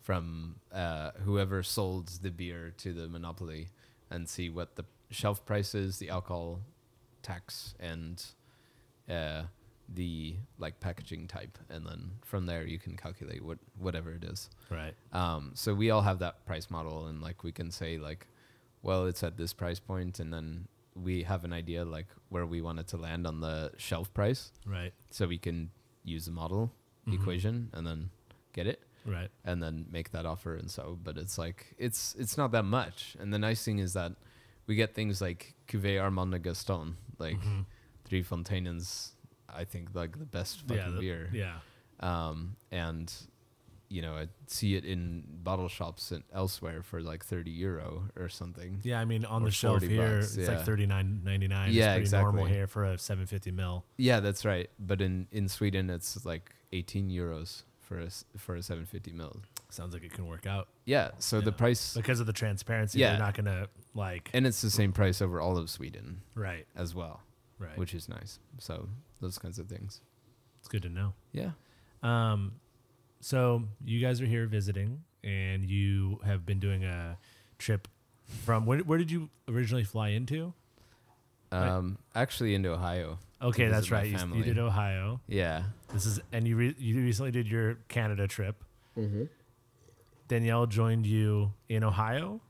from 0.06 0.56
uh 0.72 1.10
whoever 1.26 1.64
sold 1.64 2.08
the 2.22 2.30
beer 2.42 2.72
to 2.78 2.94
the 2.94 3.08
monopoly 3.08 3.64
and 4.12 4.30
see 4.30 4.48
what 4.58 4.76
the 4.76 4.86
shelf 5.10 5.44
price 5.50 5.74
is 5.74 5.98
the 5.98 6.10
alcohol 6.18 6.62
tax 7.24 7.74
and 7.80 8.24
uh 9.10 9.42
the 9.94 10.36
like 10.58 10.80
packaging 10.80 11.28
type. 11.28 11.58
And 11.70 11.86
then 11.88 12.02
from 12.24 12.46
there 12.46 12.66
you 12.74 12.80
can 12.86 12.96
calculate 12.98 13.42
what 13.44 13.58
whatever 13.86 14.12
it 14.12 14.24
is. 14.24 14.50
Right. 14.70 14.94
Um, 15.12 15.52
so 15.54 15.74
we 15.76 15.90
all 15.92 16.02
have 16.02 16.20
that 16.20 16.46
price 16.46 16.70
model, 16.72 17.06
and 17.08 17.22
like 17.22 17.44
we 17.44 17.52
can 17.52 17.70
say 17.72 17.98
like, 18.00 18.28
well, 18.82 19.06
it's 19.06 19.22
at 19.24 19.38
this 19.38 19.54
price 19.54 19.80
point, 19.80 20.20
and 20.20 20.34
then 20.34 20.68
we 20.96 21.22
have 21.24 21.44
an 21.44 21.54
idea 21.54 21.86
like 21.86 22.08
where 22.30 22.46
we 22.48 22.62
want 22.62 22.80
it 22.80 22.88
to 22.94 22.98
land 22.98 23.28
on 23.28 23.42
the 23.42 23.72
shelf 23.78 24.12
price, 24.14 24.52
right. 24.66 24.92
So 25.12 25.28
we 25.28 25.38
can 25.38 25.70
use 26.04 26.26
the 26.26 26.32
model 26.32 26.72
Mhm. 27.08 27.14
equation 27.22 27.70
and 27.74 27.86
then 27.86 28.10
get 28.54 28.66
it, 28.66 28.80
right 29.06 29.30
and 29.44 29.62
then 29.62 29.86
make 29.92 30.12
that 30.12 30.26
offer. 30.26 30.56
And 30.56 30.70
so, 30.70 30.98
but 31.04 31.18
it's 31.18 31.38
like 31.38 31.76
it's 31.78 32.16
it's 32.18 32.38
not 32.38 32.52
that 32.52 32.66
much. 32.66 33.16
And 33.20 33.34
the 33.34 33.40
nice 33.40 33.64
thing 33.64 33.80
is 33.80 33.94
that 33.94 34.14
we 34.68 34.76
get 34.76 34.94
things 34.96 35.22
like 35.22 35.54
Cuvée 35.68 36.02
Armand 36.02 36.32
de 36.32 36.40
Gaston, 36.40 36.98
like 37.20 37.40
Mhm. 37.40 37.66
Three 38.04 38.24
Fonteinen. 38.24 38.84
I 39.48 39.64
think 39.64 39.90
like 39.94 40.18
the 40.20 40.26
best 40.26 40.62
fucking 40.62 40.76
yeah 40.78 40.90
the- 40.90 41.00
beer 41.00 41.30
yeah 41.32 41.60
um, 42.02 42.58
and 42.72 43.12
you 43.88 44.02
know, 44.02 44.16
I 44.16 44.28
see 44.48 44.76
it 44.76 44.84
in 44.84 45.24
bottle 45.44 45.70
shops 45.70 46.12
and 46.12 46.24
elsewhere 46.34 46.82
for 46.82 47.02
like 47.02 47.24
30 47.24 47.52
euro 47.52 48.10
or 48.18 48.30
something. 48.30 48.80
Yeah, 48.84 49.00
I 49.00 49.06
mean 49.06 49.24
on 49.26 49.44
the 49.44 49.52
shelf 49.52 49.82
40 49.82 49.88
here, 49.94 50.20
bucks, 50.20 50.36
it's 50.36 50.50
yeah. 50.50 50.56
like 50.56 50.66
thirty 50.66 50.88
nine 50.88 51.22
ninety 51.24 51.48
nine. 51.48 51.72
Yeah, 51.72 51.94
it's 51.96 52.10
pretty 52.10 52.24
normal 52.24 52.46
exactly. 52.46 52.58
here 52.58 52.68
for 52.68 52.84
a 52.86 52.98
seven 52.98 53.26
fifty 53.28 53.52
mil. 53.52 53.86
Yeah, 53.98 54.20
that's 54.22 54.44
right. 54.44 54.70
But 54.80 55.02
in 55.02 55.28
in 55.32 55.48
Sweden, 55.48 55.90
it's 55.92 56.26
like 56.26 56.52
18 56.74 57.10
euros 57.10 57.64
for 57.86 58.00
a 58.00 58.10
for 58.38 58.56
a 58.56 58.64
750 58.64 59.12
mil. 59.12 59.38
Sounds 59.70 59.94
like 59.94 60.04
it 60.04 60.14
can 60.14 60.28
work 60.28 60.46
out 60.46 60.68
Yeah. 60.86 61.12
So 61.20 61.42
the 61.42 61.52
price, 61.52 61.94
because 61.94 62.20
of 62.20 62.28
the 62.28 62.34
transparency. 62.34 63.00
Yeah. 63.00 63.12
they're 63.12 63.20
not 63.20 63.36
gonna 63.36 63.68
like 63.94 64.30
and 64.34 64.46
it's 64.48 64.62
the 64.62 64.70
same 64.70 64.92
price 64.92 65.22
over 65.22 65.40
all 65.40 65.58
of 65.58 65.70
Sweden 65.70 66.22
right, 66.36 66.66
as 66.76 66.94
well, 66.96 67.22
right. 67.60 67.78
which 67.78 67.94
is 67.94 68.10
nice. 68.10 68.40
So 68.60 68.90
those 69.22 69.38
kinds 69.38 69.60
of 69.60 69.68
things. 69.68 70.02
it's 70.60 70.68
good 70.68 70.84
to 70.84 70.90
know. 70.90 71.14
Yeah. 71.32 71.52
Um, 72.04 72.54
so 73.20 73.64
you 73.84 74.00
guys 74.00 74.22
are 74.22 74.26
here 74.26 74.46
visiting, 74.46 75.04
and 75.24 75.64
you 75.64 76.20
have 76.26 76.46
been 76.46 76.60
doing 76.60 76.84
a 76.84 77.18
trip 77.58 77.88
from 78.44 78.66
where? 78.66 78.80
Where 78.80 78.98
did 78.98 79.12
you 79.12 79.30
originally 79.48 79.84
fly 79.84 80.10
into? 80.10 80.54
Right. 81.52 81.68
Um, 81.68 81.98
actually 82.14 82.54
into 82.54 82.72
Ohio. 82.72 83.20
Okay, 83.42 83.68
that's 83.68 83.92
right. 83.92 84.08
You, 84.08 84.36
you 84.36 84.44
did 84.44 84.58
Ohio. 84.58 85.20
Yeah. 85.28 85.64
This 85.94 86.06
is 86.06 86.20
and 86.32 86.48
you 86.48 86.56
re- 86.56 86.76
you 86.78 87.02
recently 87.02 87.32
did 87.32 87.48
your 87.48 87.76
Canada 87.90 88.28
trip. 88.28 88.64
Mm-hmm. 88.98 89.24
Danielle 90.28 90.66
joined 90.66 91.06
you 91.06 91.52
in 91.70 91.84
Ohio, 91.84 92.42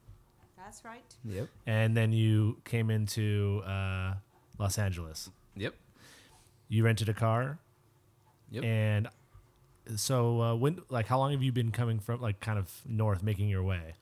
That's 0.57 0.85
right. 0.85 1.03
Yep. 1.25 1.49
and 1.67 1.97
then 1.97 2.13
you 2.13 2.57
came 2.63 2.89
into 2.89 3.61
uh, 3.65 4.13
Los 4.57 4.77
Angeles. 4.77 5.29
Yep. 5.57 5.73
You 6.69 6.85
rented 6.85 7.09
a 7.09 7.13
car, 7.13 7.57
Yep. 8.51 8.63
and 8.63 9.07
so 9.97 10.41
uh, 10.41 10.55
when 10.55 10.79
like 10.89 11.07
how 11.07 11.17
long 11.17 11.31
have 11.31 11.43
you 11.43 11.51
been 11.51 11.71
coming 11.71 11.99
from 11.99 12.21
like 12.21 12.39
kind 12.39 12.57
of 12.57 12.71
north, 12.87 13.21
making 13.23 13.49
your 13.49 13.63
way? 13.63 13.95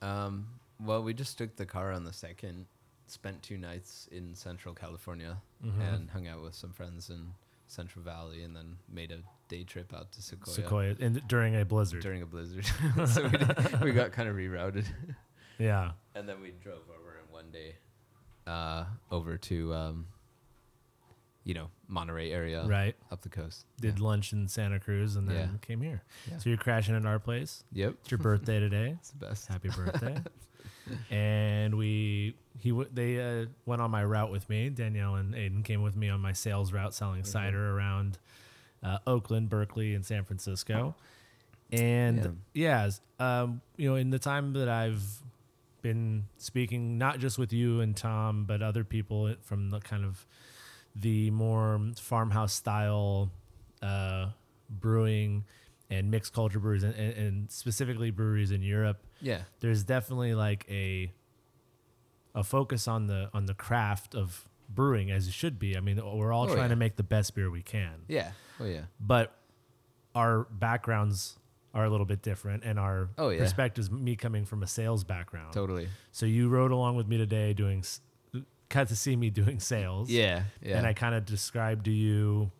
Um, 0.00 0.46
well, 0.80 1.02
we 1.02 1.12
just 1.12 1.36
took 1.36 1.56
the 1.56 1.66
car 1.66 1.92
on 1.92 2.04
the 2.04 2.12
second, 2.14 2.64
spent 3.06 3.42
two 3.42 3.56
nights 3.58 4.08
in 4.10 4.34
Central 4.34 4.74
California, 4.74 5.36
Mm-hmm. 5.64 5.80
and 5.80 6.10
hung 6.10 6.28
out 6.28 6.42
with 6.42 6.54
some 6.54 6.72
friends 6.72 7.08
in 7.08 7.32
Central 7.66 8.04
Valley, 8.04 8.42
and 8.42 8.54
then 8.54 8.76
made 8.92 9.10
a 9.10 9.18
day 9.48 9.64
trip 9.64 9.94
out 9.94 10.12
to 10.12 10.22
Sequoia, 10.22 10.54
Sequoia, 10.54 10.94
and 11.00 11.26
during 11.28 11.56
a 11.56 11.64
blizzard. 11.64 12.02
during 12.02 12.20
a 12.22 12.26
blizzard. 12.26 12.66
so 13.08 13.22
we, 13.24 13.30
did- 13.30 13.80
we 13.82 13.92
got 13.92 14.12
kind 14.12 14.28
of 14.28 14.36
rerouted, 14.36 14.84
yeah, 15.58 15.92
and 16.14 16.28
then 16.28 16.40
we 16.42 16.52
drove 16.62 16.82
over 16.90 17.16
in 17.24 17.32
one 17.32 17.50
day, 17.50 17.76
uh, 18.46 18.84
over 19.10 19.36
to, 19.38 19.72
um, 19.74 20.06
you 21.44 21.54
know, 21.54 21.68
Monterey 21.88 22.30
area, 22.32 22.64
right. 22.66 22.94
up 23.10 23.22
the 23.22 23.28
coast. 23.28 23.64
Did 23.80 23.98
lunch 24.00 24.32
in 24.32 24.48
Santa 24.48 24.78
Cruz, 24.80 25.16
and 25.16 25.26
then 25.28 25.36
Yeah. 25.36 25.46
came 25.66 25.80
here. 25.80 26.02
Yeah. 26.30 26.38
So 26.38 26.50
you're 26.50 26.58
crashing 26.58 26.94
at 26.96 27.06
our 27.06 27.18
place. 27.18 27.64
Yep, 27.72 27.94
It's 28.02 28.10
your 28.10 28.18
birthday 28.18 28.58
today. 28.60 28.96
it's 28.98 29.10
the 29.10 29.18
best. 29.26 29.46
Happy 29.46 29.68
birthday. 29.70 30.16
And 31.10 31.76
we 31.76 32.34
he 32.60 32.70
w- 32.70 32.88
they 32.92 33.20
uh, 33.20 33.46
went 33.66 33.82
on 33.82 33.90
my 33.90 34.04
route 34.04 34.30
with 34.30 34.48
me. 34.48 34.68
Danielle 34.70 35.16
and 35.16 35.34
Aiden 35.34 35.64
came 35.64 35.82
with 35.82 35.96
me 35.96 36.08
on 36.08 36.20
my 36.20 36.32
sales 36.32 36.72
route 36.72 36.94
selling 36.94 37.22
Mm-hmm. 37.22 37.30
cider 37.30 37.76
around 37.76 38.18
uh, 38.82 38.98
Oakland, 39.06 39.48
Berkeley, 39.50 39.94
and 39.94 40.04
San 40.04 40.24
Francisco. 40.24 40.94
And 41.72 42.38
yeah, 42.54 42.84
s- 42.86 43.00
um, 43.18 43.60
you 43.76 43.88
know, 43.88 43.96
in 43.96 44.10
the 44.10 44.18
time 44.18 44.52
that 44.54 44.68
I've 44.68 45.02
been 45.82 46.24
speaking, 46.38 46.96
not 46.98 47.18
just 47.18 47.38
with 47.38 47.52
you 47.52 47.80
and 47.80 47.96
Tom, 47.96 48.44
but 48.44 48.62
other 48.62 48.84
people 48.84 49.34
from 49.42 49.70
the 49.70 49.80
kind 49.80 50.04
of 50.04 50.24
the 50.94 51.30
more 51.30 51.80
farmhouse 51.96 52.52
style 52.52 53.30
uh, 53.82 54.26
brewing 54.70 55.44
and 55.90 56.10
mixed 56.10 56.32
culture 56.32 56.58
breweries, 56.58 56.82
and, 56.82 56.94
and, 56.94 57.12
and 57.16 57.50
specifically 57.50 58.10
breweries 58.10 58.50
in 58.50 58.62
Europe 58.62 59.04
Yeah, 59.20 59.42
there's 59.60 59.84
definitely 59.84 60.34
like 60.34 60.66
a 60.68 61.12
a 62.34 62.42
focus 62.44 62.86
on 62.88 63.06
the 63.06 63.30
on 63.32 63.46
the 63.46 63.54
craft 63.54 64.14
of 64.14 64.48
brewing 64.68 65.10
as 65.10 65.26
it 65.28 65.32
should 65.32 65.58
be. 65.58 65.76
I 65.76 65.80
mean, 65.80 65.96
we're 65.96 66.32
all 66.32 66.44
Oh, 66.44 66.54
trying 66.54 66.64
yeah. 66.64 66.68
to 66.68 66.76
make 66.76 66.96
the 66.96 67.02
best 67.04 67.34
beer 67.34 67.50
we 67.50 67.62
can, 67.62 68.02
yeah, 68.08 68.32
oh 68.60 68.64
yeah, 68.64 68.82
but 69.00 69.32
our 70.14 70.44
backgrounds 70.50 71.38
are 71.74 71.84
a 71.84 71.90
little 71.90 72.06
bit 72.06 72.22
different, 72.22 72.64
and 72.64 72.78
our 72.78 73.10
Oh, 73.18 73.28
yeah. 73.28 73.38
perspectives. 73.40 73.90
Me 73.90 74.16
coming 74.16 74.44
from 74.46 74.62
a 74.62 74.66
sales 74.66 75.04
background, 75.04 75.52
totally. 75.52 75.88
so 76.10 76.24
you 76.26 76.48
rode 76.48 76.72
along 76.72 76.96
with 76.96 77.06
me 77.06 77.16
today 77.18 77.52
doing. 77.52 77.84
Got 78.68 78.88
to 78.88 78.96
see 78.96 79.14
me 79.14 79.30
doing 79.30 79.60
sales, 79.60 80.10
Yeah, 80.10 80.42
yeah, 80.60 80.78
and 80.78 80.86
I 80.86 80.92
kind 80.94 81.14
of 81.14 81.24
described 81.24 81.84
to 81.84 81.92
you, 81.92 82.50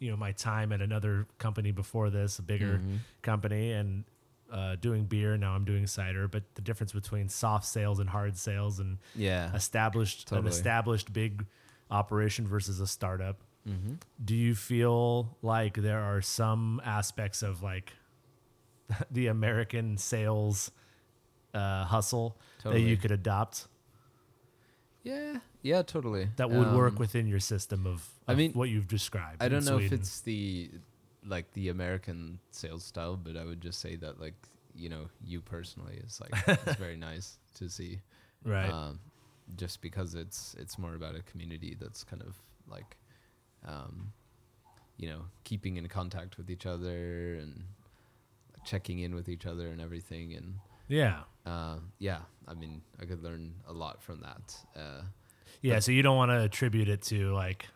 you 0.00 0.10
know, 0.10 0.16
my 0.16 0.32
time 0.32 0.72
at 0.72 0.80
another 0.80 1.26
company 1.38 1.70
before 1.70 2.10
this, 2.10 2.38
a 2.38 2.42
bigger 2.42 2.78
Mhm. 2.78 2.98
company, 3.22 3.72
and 3.72 4.04
uh, 4.50 4.74
doing 4.80 5.04
beer. 5.04 5.36
Now 5.36 5.52
I'm 5.54 5.64
doing 5.64 5.86
cider, 5.86 6.26
but 6.26 6.42
the 6.56 6.62
difference 6.62 6.92
between 6.92 7.28
soft 7.28 7.64
sales 7.66 8.00
and 8.00 8.08
hard 8.10 8.36
sales, 8.36 8.80
and 8.80 8.98
yeah. 9.14 9.54
established 9.54 10.32
an 10.32 10.46
established 10.48 11.12
big 11.12 11.46
operation 11.90 12.48
versus 12.48 12.80
a 12.80 12.86
startup. 12.88 13.38
Mm-hmm. 13.68 13.94
Do 14.24 14.34
you 14.34 14.56
feel 14.56 15.36
like 15.42 15.74
there 15.74 16.00
are 16.00 16.20
some 16.20 16.80
aspects 16.84 17.42
of 17.44 17.62
like 17.62 17.92
the 19.10 19.28
American 19.28 19.96
sales 19.98 20.72
uh, 21.54 21.84
hustle 21.84 22.36
that 22.64 22.80
you 22.80 22.96
could 22.96 23.10
adopt 23.12 23.66
Yeah, 25.02 25.38
yeah, 25.62 25.82
totally. 25.82 26.28
that 26.36 26.50
would 26.50 26.72
work 26.74 26.92
Um, 26.92 26.98
within 26.98 27.26
your 27.26 27.40
system 27.40 27.86
of, 27.86 28.06
I 28.28 28.34
mean, 28.34 28.52
what 28.52 28.68
you've 28.68 28.88
described? 28.88 29.42
I 29.42 29.48
don't 29.48 29.64
know 29.64 29.78
if 29.78 29.92
it's 29.92 30.20
the 30.20 30.70
like 31.26 31.52
the 31.52 31.68
American 31.68 32.38
sales 32.50 32.84
style, 32.84 33.16
but 33.16 33.36
I 33.36 33.44
would 33.44 33.60
just 33.60 33.80
say 33.80 33.96
that 33.96 34.20
like 34.20 34.34
you 34.74 34.88
know 34.88 35.08
you 35.24 35.40
personally 35.40 36.00
is 36.06 36.20
like 36.20 36.32
it's 36.66 36.76
very 36.78 36.96
nice 37.10 37.38
to 37.54 37.68
see, 37.68 38.00
right. 38.44 38.70
um, 38.70 39.00
just 39.56 39.80
because 39.80 40.14
it's 40.14 40.54
it's 40.58 40.78
more 40.78 40.94
about 40.94 41.14
a 41.14 41.22
community 41.22 41.76
that's 41.80 42.04
kind 42.04 42.22
of 42.22 42.36
like, 42.68 42.96
um, 43.66 44.12
you 44.96 45.08
know, 45.08 45.22
keeping 45.44 45.76
in 45.76 45.88
contact 45.88 46.36
with 46.36 46.50
each 46.50 46.66
other 46.66 47.34
and 47.34 47.64
checking 48.64 48.98
in 49.00 49.14
with 49.14 49.28
each 49.28 49.46
other 49.46 49.68
and 49.68 49.80
everything, 49.80 50.34
and 50.34 50.54
yeah. 50.90 51.20
uh, 51.46 51.76
yeah, 51.98 52.18
I 52.46 52.54
mean, 52.54 52.82
I 53.00 53.04
could 53.06 53.22
learn 53.22 53.54
a 53.66 53.72
lot 53.72 54.02
from 54.02 54.20
that. 54.20 54.54
Uh, 54.76 55.02
Yeah, 55.62 55.78
so 55.80 55.92
you 55.92 56.02
don't 56.02 56.16
want 56.16 56.30
to 56.30 56.40
attribute 56.42 56.88
it 56.88 57.02
to 57.12 57.32
like 57.34 57.66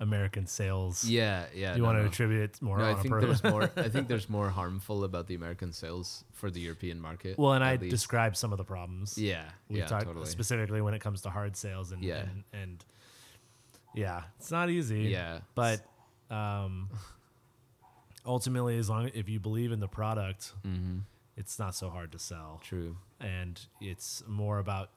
American 0.00 0.46
sales. 0.46 1.04
yeah, 1.04 1.44
yeah. 1.54 1.72
you 1.74 1.78
no, 1.82 1.84
want 1.84 1.98
to 1.98 2.02
no. 2.02 2.08
attribute 2.08 2.42
it 2.42 2.62
more 2.62 2.78
No, 2.78 2.84
I 2.84 2.92
on 2.92 2.98
a 2.98 3.02
think 3.02 3.20
there's 3.20 3.44
more. 3.44 3.70
I 3.76 3.88
think 3.94 4.08
there's 4.08 4.28
more 4.30 4.48
harmful 4.48 5.04
about 5.04 5.26
the 5.26 5.34
American 5.34 5.72
sales 5.72 6.24
for 6.32 6.50
the 6.50 6.60
European 6.60 6.98
market. 7.00 7.38
Well, 7.38 7.52
and 7.52 7.62
I 7.62 7.76
least. 7.76 7.90
described 7.90 8.36
some 8.36 8.52
of 8.52 8.58
the 8.58 8.64
problems. 8.64 9.18
Yeah, 9.18 9.44
we 9.68 9.78
yeah, 9.78 9.86
talked 9.86 10.06
totally. 10.06 10.26
specifically 10.26 10.80
when 10.80 10.94
it 10.94 11.00
comes 11.00 11.20
to 11.22 11.30
hard 11.30 11.56
sales 11.56 11.92
and 11.92 12.02
Yeah. 12.02 12.20
and, 12.20 12.44
and 12.52 12.84
yeah, 13.94 14.22
it's 14.38 14.50
not 14.50 14.70
easy. 14.70 15.02
Yeah, 15.02 15.40
but 15.54 15.80
um, 16.30 16.88
ultimately, 18.26 18.78
as 18.78 18.88
long 18.88 19.10
if 19.14 19.28
you 19.28 19.40
believe 19.40 19.72
in 19.72 19.80
the 19.80 19.88
product, 19.88 20.52
hmm 20.64 20.98
it's 21.40 21.58
not 21.58 21.74
so 21.74 21.90
hard 21.90 22.12
to 22.12 22.18
sell, 22.20 22.60
true. 22.62 22.96
and 23.18 23.60
it's 23.80 24.22
more 24.28 24.58
about. 24.60 24.90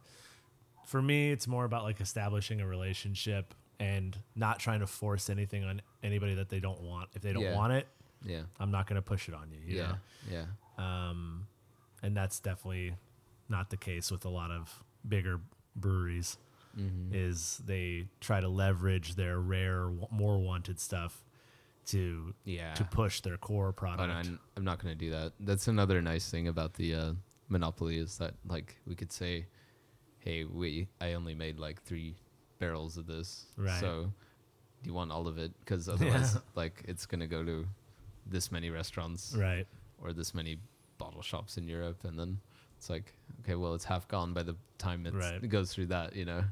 For 0.86 1.02
me, 1.02 1.32
it's 1.32 1.48
more 1.48 1.64
about 1.66 1.84
like 1.84 2.02
establishing 2.02 2.60
a 2.62 2.68
relationship 2.68 3.54
and 3.80 4.18
not 4.36 4.60
trying 4.60 4.82
to 4.82 4.88
force 4.88 5.30
anything 5.30 5.64
on 5.64 5.82
anybody 6.04 6.36
that 6.36 6.50
they 6.50 6.60
don't 6.60 6.82
want. 6.82 7.10
If 7.14 7.22
they 7.22 7.32
don't 7.34 7.44
Yeah. 7.44 7.56
want 7.56 7.74
it, 7.74 7.88
Yeah, 8.26 8.44
I'm 8.60 8.70
not 8.70 8.86
going 8.88 8.98
to 8.98 9.02
push 9.02 9.28
it 9.30 9.34
on 9.34 9.50
you. 9.52 9.60
you 9.66 9.78
yeah, 9.78 9.88
know? 9.88 9.98
yeah, 10.30 10.46
um, 11.10 11.48
and 12.04 12.16
that's 12.16 12.40
definitely 12.40 12.96
not 13.50 13.70
the 13.70 13.78
case 13.78 14.12
with 14.12 14.26
a 14.26 14.30
lot 14.30 14.52
of 14.52 14.84
bigger 15.08 15.40
breweries. 15.76 16.38
hmm 16.76 17.14
Is 17.14 17.62
they 17.66 18.08
try 18.20 18.42
to 18.42 18.48
leverage 18.50 19.16
their 19.16 19.40
rare, 19.40 19.90
more 20.12 20.38
wanted 20.40 20.80
stuff 20.80 21.23
to 21.88 22.34
yeah. 22.46 22.74
to 22.76 22.84
push 22.86 23.22
their 23.22 23.38
core 23.38 23.70
Oh, 23.70 23.72
product. 23.72 24.08
no, 24.10 24.14
I'm, 24.16 24.40
I'm 24.58 24.64
not 24.64 24.80
gonna 24.82 24.96
do 24.96 25.10
that. 25.12 25.34
That's 25.40 25.68
another 25.68 26.02
nice 26.02 26.30
thing 26.30 26.48
about 26.48 26.74
the 26.76 26.96
uh, 26.96 27.14
monopoly 27.50 27.98
is 27.98 28.18
that 28.18 28.34
like 28.48 28.78
we 28.88 28.96
could 28.96 29.12
say, 29.12 29.46
hey, 30.20 30.44
we 30.46 30.88
I 31.02 31.14
only 31.14 31.36
made 31.36 31.60
like 31.60 31.82
three 31.84 32.16
barrels 32.60 32.98
of 32.98 33.06
this, 33.08 33.46
Right. 33.58 33.80
so 33.80 34.12
do 34.82 34.90
you 34.90 34.94
want 34.94 35.12
all 35.12 35.28
of 35.28 35.38
it? 35.38 35.52
Because 35.60 35.90
otherwise, 35.90 36.38
like 36.56 36.84
it's 36.88 37.06
gonna 37.06 37.28
go 37.28 37.44
to 37.44 37.66
this 38.26 38.52
many 38.52 38.70
restaurants 38.70 39.36
right. 39.38 39.68
or 40.02 40.14
this 40.14 40.34
many 40.34 40.58
bottle 40.98 41.22
shops 41.22 41.58
in 41.58 41.68
Europe, 41.68 42.06
and 42.06 42.18
then 42.18 42.40
it's 42.78 42.90
like, 42.90 43.14
okay, 43.42 43.56
well, 43.56 43.74
it's 43.74 43.84
half 43.86 44.08
gone 44.08 44.34
by 44.34 44.44
the 44.44 44.56
time 44.78 45.06
Right. 45.14 45.44
it 45.44 45.48
goes 45.50 45.74
through 45.74 45.88
that, 45.88 46.16
you 46.16 46.24
know. 46.26 46.44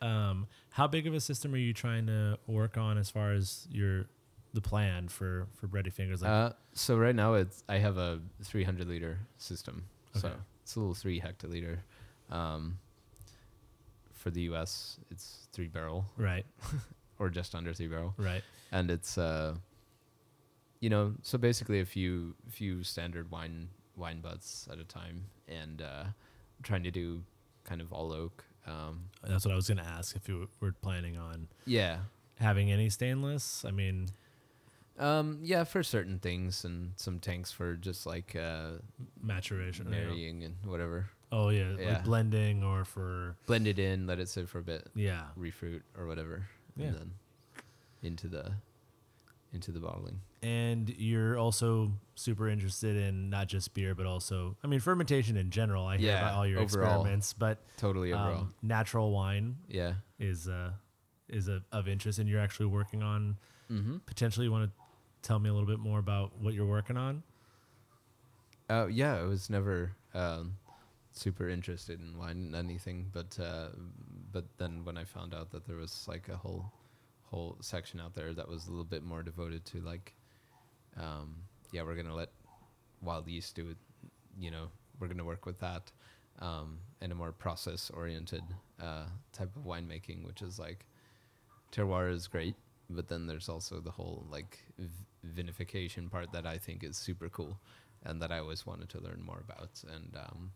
Um, 0.00 0.48
how 0.70 0.88
big 0.88 1.06
of 1.06 1.14
a 1.14 1.20
system 1.20 1.54
are 1.54 1.58
you 1.58 1.72
trying 1.72 2.06
to 2.06 2.36
work 2.48 2.76
on 2.76 2.98
as 2.98 3.08
far 3.08 3.32
as 3.32 3.68
your 3.70 4.06
the 4.54 4.60
plan 4.60 5.08
for 5.08 5.46
for 5.54 5.66
Bretty 5.66 5.90
Fingers? 5.92 6.22
Like, 6.22 6.30
uh, 6.30 6.52
so 6.74 6.96
right 6.96 7.14
now, 7.14 7.34
it's 7.34 7.64
I 7.68 7.78
have 7.78 7.96
a 7.98 8.20
300 8.44 8.88
liter 8.88 9.18
system, 9.38 9.84
so 10.14 10.28
Okay. 10.28 10.36
it's 10.62 10.76
a 10.76 10.80
little 10.80 10.94
three 10.94 11.20
hectoliter. 11.20 11.78
Um, 12.30 12.78
for 14.14 14.30
the 14.30 14.42
U.S., 14.42 14.98
it's 15.10 15.48
three 15.52 15.66
barrel 15.68 16.06
right, 16.16 16.46
or 17.18 17.28
just 17.28 17.54
under 17.54 17.72
three 17.74 17.88
barrel, 17.88 18.14
right. 18.16 18.42
and 18.70 18.90
it's 18.90 19.18
uh, 19.18 19.56
you 20.80 20.90
know, 20.90 21.14
so 21.22 21.38
basically 21.38 21.80
a 21.80 21.84
few 21.84 22.34
few 22.50 22.82
standard 22.84 23.30
wine 23.30 23.68
wine 23.96 24.20
butts 24.20 24.68
at 24.70 24.78
a 24.78 24.84
time, 24.84 25.24
and 25.48 25.82
uh, 25.82 26.04
trying 26.62 26.82
to 26.84 26.90
do 26.90 27.22
kind 27.64 27.80
of 27.80 27.92
all 27.92 28.12
oak. 28.12 28.44
Um, 28.66 29.06
That's 29.26 29.44
what 29.44 29.52
I 29.52 29.56
was 29.56 29.68
gonna 29.68 29.82
ask 29.82 30.14
if 30.16 30.28
you 30.28 30.48
were 30.60 30.72
planning 30.72 31.16
on 31.16 31.48
yeah, 31.66 31.98
having 32.38 32.70
any 32.70 32.88
stainless. 32.90 33.64
I 33.64 33.72
mean, 33.72 34.08
um, 34.98 35.38
yeah, 35.42 35.64
for 35.64 35.82
certain 35.82 36.18
things, 36.18 36.64
and 36.64 36.92
some 36.96 37.18
tanks 37.18 37.50
for 37.52 37.76
just 37.76 38.06
like 38.06 38.36
uh, 38.36 38.72
maturation. 39.22 39.88
marrying 39.90 40.44
and 40.44 40.56
whatever. 40.64 41.08
Oh 41.30 41.48
yeah, 41.48 41.72
Yeah. 41.78 41.88
like 41.94 42.04
blending 42.04 42.62
or 42.62 42.84
for 42.84 43.36
Blend 43.46 43.66
it 43.66 43.78
in, 43.78 44.06
let 44.06 44.18
it 44.20 44.28
sit 44.28 44.48
for 44.48 44.58
a 44.58 44.62
bit, 44.62 44.86
yeah. 44.94 45.22
refruit 45.36 45.82
or 45.96 46.06
whatever, 46.06 46.46
Yeah. 46.76 46.88
and 46.88 46.96
then 46.96 47.10
into 48.02 48.28
the 48.28 48.52
into 49.54 49.70
the 49.70 49.80
bottling. 49.80 50.20
And 50.42 50.88
you're 50.88 51.38
also 51.38 51.92
super 52.14 52.48
interested 52.48 52.96
in 52.96 53.30
not 53.30 53.48
just 53.48 53.74
beer, 53.74 53.94
but 53.94 54.06
also, 54.06 54.56
I 54.64 54.66
mean, 54.66 54.80
fermentation 54.80 55.36
in 55.36 55.50
general. 55.50 55.86
I 55.86 55.98
hear 55.98 56.08
Yeah, 56.10 56.18
about 56.20 56.34
all 56.34 56.46
your 56.46 56.60
overall. 56.60 57.00
experiments, 57.02 57.32
but 57.32 57.58
Totally 57.76 58.12
overall. 58.12 58.40
um, 58.40 58.54
natural 58.62 59.12
wine 59.12 59.56
yeah. 59.68 59.94
is 60.18 60.48
uh, 60.48 60.72
is 61.28 61.48
a, 61.48 61.62
of 61.70 61.86
interest, 61.88 62.18
and 62.18 62.28
you're 62.28 62.40
actually 62.40 62.66
working 62.66 63.02
on. 63.02 63.36
Mm-hmm. 63.70 63.98
Potentially, 64.04 64.46
you 64.46 64.52
want 64.52 64.70
to 64.70 64.81
tell 65.22 65.38
me 65.38 65.48
a 65.48 65.52
little 65.52 65.68
bit 65.68 65.78
more 65.78 65.98
about 65.98 66.32
what 66.40 66.54
you're 66.54 66.66
working 66.66 66.96
on? 66.96 67.22
Uh, 68.68 68.86
yeah, 68.86 69.18
I 69.18 69.22
was 69.22 69.50
never 69.50 69.92
um, 70.14 70.56
super 71.12 71.48
interested 71.48 72.00
in 72.00 72.18
wine 72.18 72.36
and 72.36 72.56
anything, 72.56 73.06
but 73.12 73.38
uh, 73.40 73.68
but 74.32 74.44
then 74.58 74.84
when 74.84 74.96
I 74.96 75.04
found 75.04 75.34
out 75.34 75.50
that 75.50 75.66
there 75.66 75.76
was 75.76 76.06
like 76.08 76.28
a 76.28 76.36
whole 76.36 76.72
whole 77.24 77.56
section 77.60 78.00
out 78.00 78.14
there 78.14 78.32
that 78.34 78.48
was 78.48 78.66
a 78.66 78.70
little 78.70 78.84
bit 78.84 79.02
more 79.02 79.22
devoted 79.22 79.64
to 79.64 79.80
like, 79.80 80.14
um, 80.96 81.36
yeah, 81.72 81.82
we're 81.82 81.96
gonna 81.96 82.14
let 82.14 82.30
wild 83.02 83.26
yeast 83.28 83.54
do 83.54 83.68
it. 83.70 83.76
You 84.38 84.50
know, 84.50 84.68
we're 84.98 85.08
gonna 85.08 85.24
work 85.24 85.46
with 85.46 85.58
that, 85.60 85.90
um, 86.40 86.78
and 87.00 87.12
a 87.12 87.14
more 87.14 87.32
process 87.32 87.90
oriented 87.90 88.42
uh, 88.80 89.04
type 89.32 89.54
of 89.56 89.64
winemaking, 89.64 90.24
which 90.24 90.42
is 90.42 90.58
like 90.58 90.86
terroir 91.72 92.10
is 92.10 92.26
great, 92.26 92.54
but 92.88 93.08
then 93.08 93.26
there's 93.26 93.48
also 93.48 93.80
the 93.80 93.90
whole 93.90 94.26
like 94.30 94.58
v- 94.78 94.88
vinification 95.26 96.10
part 96.10 96.32
that 96.32 96.46
I 96.46 96.58
think 96.58 96.82
is 96.84 96.96
super 96.96 97.28
cool 97.28 97.58
and 98.04 98.20
that 98.20 98.32
I 98.32 98.38
always 98.38 98.66
wanted 98.66 98.88
to 98.90 99.00
learn 99.00 99.22
more 99.24 99.42
about. 99.48 99.82
And 99.92 100.16
um, 100.16 100.52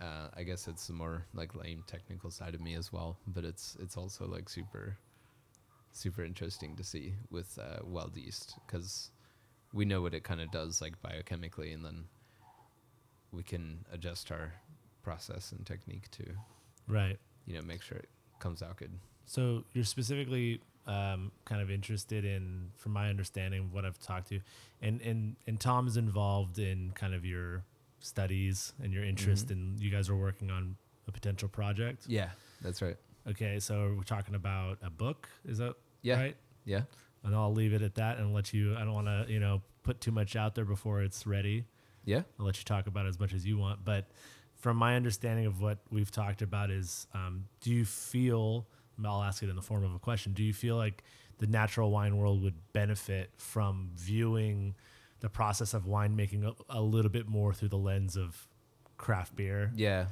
uh, 0.00 0.28
I 0.36 0.42
guess 0.42 0.68
it's 0.68 0.86
the 0.86 0.92
more 0.94 1.24
like 1.34 1.54
lame 1.54 1.84
technical 1.86 2.30
side 2.30 2.54
of 2.54 2.60
me 2.60 2.74
as 2.74 2.92
well, 2.92 3.18
but 3.26 3.44
it's 3.44 3.76
it's 3.80 3.96
also 3.96 4.26
like 4.26 4.48
super 4.48 4.96
super 5.92 6.24
interesting 6.24 6.76
to 6.76 6.84
see 6.84 7.14
with 7.30 7.58
uh, 7.58 7.80
wild 7.84 8.16
yeast 8.16 8.54
because 8.66 9.10
we 9.72 9.84
know 9.84 10.00
what 10.00 10.14
it 10.14 10.22
kind 10.24 10.40
of 10.40 10.50
does 10.50 10.80
like 10.80 10.94
biochemically, 11.02 11.74
and 11.74 11.84
then 11.84 12.04
we 13.32 13.42
can 13.42 13.84
adjust 13.92 14.30
our 14.30 14.52
process 15.02 15.52
and 15.52 15.66
technique 15.66 16.10
to 16.10 16.24
Right. 16.86 17.18
you 17.46 17.54
know 17.54 17.62
make 17.62 17.82
sure 17.82 17.98
it 17.98 18.08
comes 18.38 18.62
out 18.62 18.76
good. 18.76 18.92
So 19.28 19.64
you're 19.74 19.84
specifically 19.84 20.60
um, 20.86 21.30
kind 21.44 21.60
of 21.60 21.70
interested 21.70 22.24
in, 22.24 22.70
from 22.78 22.92
my 22.92 23.10
understanding, 23.10 23.68
what 23.72 23.84
I've 23.84 23.98
talked 23.98 24.28
to, 24.28 24.40
and 24.80 25.02
and 25.02 25.36
and 25.46 25.60
Tom's 25.60 25.96
involved 25.98 26.58
in 26.58 26.92
kind 26.94 27.12
of 27.14 27.26
your 27.26 27.62
studies 28.00 28.72
and 28.82 28.90
your 28.92 29.04
interest, 29.04 29.48
Mhm. 29.48 29.52
and 29.52 29.80
you 29.80 29.90
guys 29.90 30.08
are 30.08 30.16
working 30.16 30.50
on 30.50 30.76
a 31.06 31.12
potential 31.12 31.48
project. 31.48 32.06
Yeah, 32.08 32.30
that's 32.62 32.80
right. 32.80 32.96
Okay, 33.26 33.60
so 33.60 33.94
we're 33.96 34.02
talking 34.04 34.34
about 34.34 34.78
a 34.82 34.88
book. 34.88 35.28
Is 35.44 35.58
that 35.58 35.74
Yeah, 36.00 36.18
right? 36.20 36.36
yeah, 36.64 36.82
And 37.22 37.34
I'll 37.34 37.52
leave 37.52 37.74
it 37.74 37.82
at 37.82 37.96
that 37.96 38.16
and 38.18 38.32
let 38.32 38.54
you. 38.54 38.74
I 38.76 38.84
don't 38.84 38.94
want 38.94 39.08
to, 39.08 39.26
you 39.30 39.40
know, 39.40 39.60
put 39.82 40.00
too 40.00 40.12
much 40.12 40.36
out 40.36 40.54
there 40.54 40.64
before 40.64 41.02
it's 41.02 41.26
ready. 41.26 41.66
yeah. 42.04 42.22
I'll 42.38 42.46
let 42.46 42.56
you 42.56 42.64
talk 42.64 42.86
about 42.86 43.04
it 43.04 43.10
as 43.10 43.20
much 43.20 43.34
as 43.34 43.44
you 43.44 43.58
want. 43.58 43.84
But 43.84 44.06
from 44.54 44.78
my 44.78 44.96
understanding 44.96 45.44
of 45.44 45.60
what 45.60 45.78
we've 45.90 46.10
talked 46.10 46.40
about 46.40 46.70
is, 46.70 47.06
um, 47.12 47.44
do 47.60 47.70
you 47.74 47.84
feel? 47.84 48.66
I'll 49.06 49.22
ask 49.22 49.42
it 49.42 49.48
in 49.48 49.56
the 49.56 49.62
form 49.62 49.84
of 49.84 49.94
a 49.94 49.98
question. 49.98 50.32
Do 50.32 50.42
you 50.42 50.52
feel 50.52 50.76
like 50.76 51.02
the 51.38 51.46
natural 51.46 51.90
wine 51.90 52.16
world 52.16 52.42
would 52.42 52.56
benefit 52.72 53.30
from 53.36 53.90
viewing 53.94 54.74
the 55.20 55.28
process 55.28 55.74
of 55.74 55.84
winemaking 55.84 56.44
a, 56.44 56.54
a 56.68 56.80
little 56.80 57.10
bit 57.10 57.28
more 57.28 57.52
through 57.52 57.68
the 57.68 57.78
lens 57.78 58.16
of 58.16 58.46
craft 58.96 59.36
beer, 59.36 59.72
Yeah, 59.74 60.06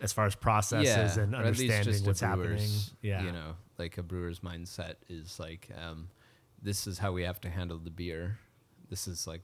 as 0.00 0.12
far 0.12 0.26
as 0.26 0.34
processes 0.34 1.16
and 1.16 1.34
at 1.34 1.44
least 1.44 1.72
understanding 1.72 2.04
what's 2.04 2.20
happening? 2.20 2.68
Yeah, 3.02 3.22
you 3.22 3.32
know, 3.32 3.56
like 3.78 3.98
a 3.98 4.02
brewer's 4.02 4.40
mindset 4.40 4.94
is 5.08 5.38
like, 5.38 5.68
um, 5.76 6.08
this 6.62 6.86
is 6.86 6.98
how 6.98 7.12
we 7.12 7.22
have 7.22 7.40
to 7.42 7.50
handle 7.50 7.78
the 7.78 7.90
beer. 7.90 8.38
This 8.88 9.08
is 9.08 9.26
like, 9.26 9.42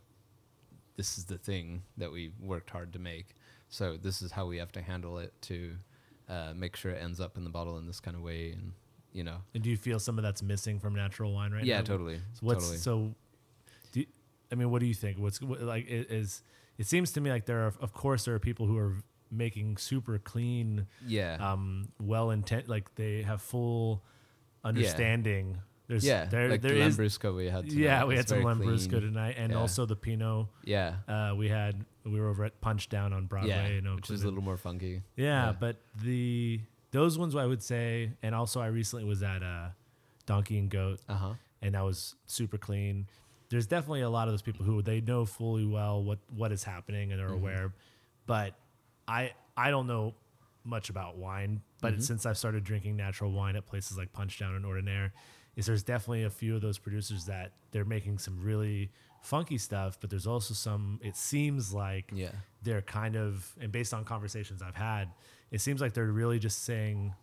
this 0.97 1.19
is 1.19 1.25
the 1.25 1.39
thing 1.39 1.83
that 1.97 2.13
we 2.13 2.31
worked 2.41 2.71
hard 2.71 2.93
to 2.93 2.99
make. 2.99 3.35
So 3.69 3.97
this 3.97 4.23
is 4.23 4.33
how 4.33 4.47
we 4.47 4.59
have 4.59 4.73
to 4.73 4.83
handle 4.83 5.19
it 5.19 5.33
to 5.43 5.77
uh, 6.29 6.53
make 6.55 6.77
sure 6.77 6.93
it 6.93 7.03
ends 7.03 7.21
up 7.21 7.37
in 7.37 7.45
the 7.45 7.51
bottle 7.51 7.79
in 7.79 7.87
this 7.87 8.01
kind 8.01 8.17
of 8.17 8.23
way, 8.23 8.53
and 8.53 8.73
you 9.13 9.25
know, 9.25 9.39
And 9.55 9.63
do 9.63 9.69
you 9.71 9.77
feel 9.77 9.99
some 9.99 10.19
of 10.19 10.23
that's 10.25 10.43
missing 10.43 10.79
from 10.81 10.95
natural 10.95 11.33
wine 11.35 11.53
right 11.53 11.65
yeah, 11.65 11.79
now? 11.79 11.85
totally, 11.85 12.17
So 12.35 12.41
what's 12.41 12.61
totally. 12.65 12.79
so? 12.79 13.15
Do 13.93 14.01
you, 14.01 14.07
I 14.51 14.55
mean, 14.55 14.71
what 14.71 14.81
do 14.81 14.87
you 14.87 14.95
think? 14.95 15.19
What's 15.19 15.41
what, 15.43 15.61
like? 15.63 15.85
Is 15.89 16.43
it 16.79 16.87
seems 16.87 17.13
to 17.13 17.21
me 17.21 17.31
like 17.31 17.45
there 17.47 17.61
are, 17.67 17.75
of 17.81 17.93
course, 17.93 18.25
there 18.25 18.35
are 18.35 18.39
people 18.39 18.67
who 18.67 18.79
are 18.79 18.97
making 19.31 19.77
super 19.77 20.19
clean, 20.19 20.87
yeah, 21.07 21.37
um, 21.41 21.89
well 22.01 22.31
intent, 22.31 22.69
like 22.69 22.95
they 22.95 23.23
have 23.23 23.43
full 23.43 24.03
understanding. 24.65 25.59
There's 25.89 26.05
yeah, 26.05 26.27
there 26.27 26.49
like 26.49 26.63
there 26.63 26.73
the 26.75 26.81
is 26.83 26.97
Lambrusco 26.99 27.35
we 27.37 27.47
had. 27.47 27.67
yeah 27.71 27.95
tonight, 28.01 28.07
we 28.09 28.17
had 28.17 28.29
some 28.29 28.39
Lambrusco 28.43 28.89
clean. 28.91 29.03
tonight, 29.03 29.35
and 29.37 29.53
Yeah. 29.53 29.59
also 29.59 29.85
the 29.85 29.97
Pinot. 29.97 30.47
Yeah, 30.65 30.97
Uh, 31.09 31.35
we 31.37 31.49
had 31.49 31.85
we 32.05 32.19
were 32.21 32.29
over 32.29 32.45
at 32.45 32.61
Punch 32.61 32.89
Down 32.89 33.13
on 33.13 33.27
Broadway, 33.27 33.49
yeah, 33.51 33.67
in 33.91 33.95
which 33.97 34.11
is 34.11 34.23
a 34.23 34.27
little 34.27 34.43
more 34.43 34.57
funky. 34.57 35.03
yeah, 35.17 35.47
Yeah. 35.47 35.53
but 35.53 35.77
the 36.03 36.61
those 36.91 37.19
ones 37.19 37.35
I 37.37 37.47
would 37.47 37.63
say, 37.63 38.13
and 38.23 38.35
also 38.35 38.61
I 38.61 38.67
recently 38.67 39.05
was 39.05 39.23
at 39.23 39.43
uh, 39.43 39.69
Donkey 40.27 40.59
and 40.59 40.69
Goat, 40.71 41.01
Uh 41.09 41.15
huh. 41.15 41.35
and 41.63 41.75
that 41.75 41.85
was 41.85 42.15
super 42.27 42.59
clean. 42.59 43.07
There's 43.49 43.67
definitely 43.67 44.01
a 44.03 44.11
lot 44.11 44.29
of 44.29 44.33
those 44.33 44.43
people 44.43 44.65
who 44.65 44.81
they 44.83 45.01
know 45.01 45.25
fully 45.25 45.65
well 45.67 46.03
what 46.03 46.19
what 46.35 46.53
is 46.53 46.65
happening 46.65 47.13
and 47.13 47.21
they're 47.21 47.29
Mhm. 47.31 47.35
aware, 47.37 47.73
but 48.27 48.55
I 49.09 49.33
I 49.57 49.71
don't 49.71 49.87
know 49.87 50.15
much 50.65 50.91
about 50.91 51.17
wine. 51.19 51.61
But 51.81 51.95
Mhm. 51.95 52.03
since 52.03 52.25
I've 52.27 52.39
started 52.39 52.63
drinking 52.65 52.97
natural 52.97 53.33
wine 53.33 53.57
at 53.57 53.67
places 53.67 53.99
like 53.99 54.13
Punch 54.13 54.39
Down 54.39 54.55
and 54.55 54.65
Ordinaire, 54.65 55.13
is 55.57 55.67
there's 55.67 55.83
definitely 55.83 56.23
a 56.25 56.31
few 56.31 56.55
of 56.55 56.63
those 56.63 56.79
producers 56.79 57.27
that 57.27 57.53
they're 57.73 57.85
making 57.85 58.19
some 58.19 58.41
really 58.41 58.91
funky 59.23 59.57
stuff, 59.57 59.97
but 60.01 60.11
there's 60.11 60.27
also 60.27 60.53
some. 60.53 61.01
It 61.03 61.17
seems 61.17 61.73
like 61.73 62.11
Yeah. 62.15 62.33
they're 62.63 62.83
kind 62.83 63.17
of 63.17 63.51
and 63.61 63.73
based 63.73 63.95
on 63.95 64.05
conversations 64.05 64.61
I've 64.61 64.75
had, 64.77 65.09
it 65.51 65.61
seems 65.63 65.81
like 65.81 65.95
they're 65.95 66.13
really 66.13 66.39
just 66.39 66.63
saying 66.65 67.15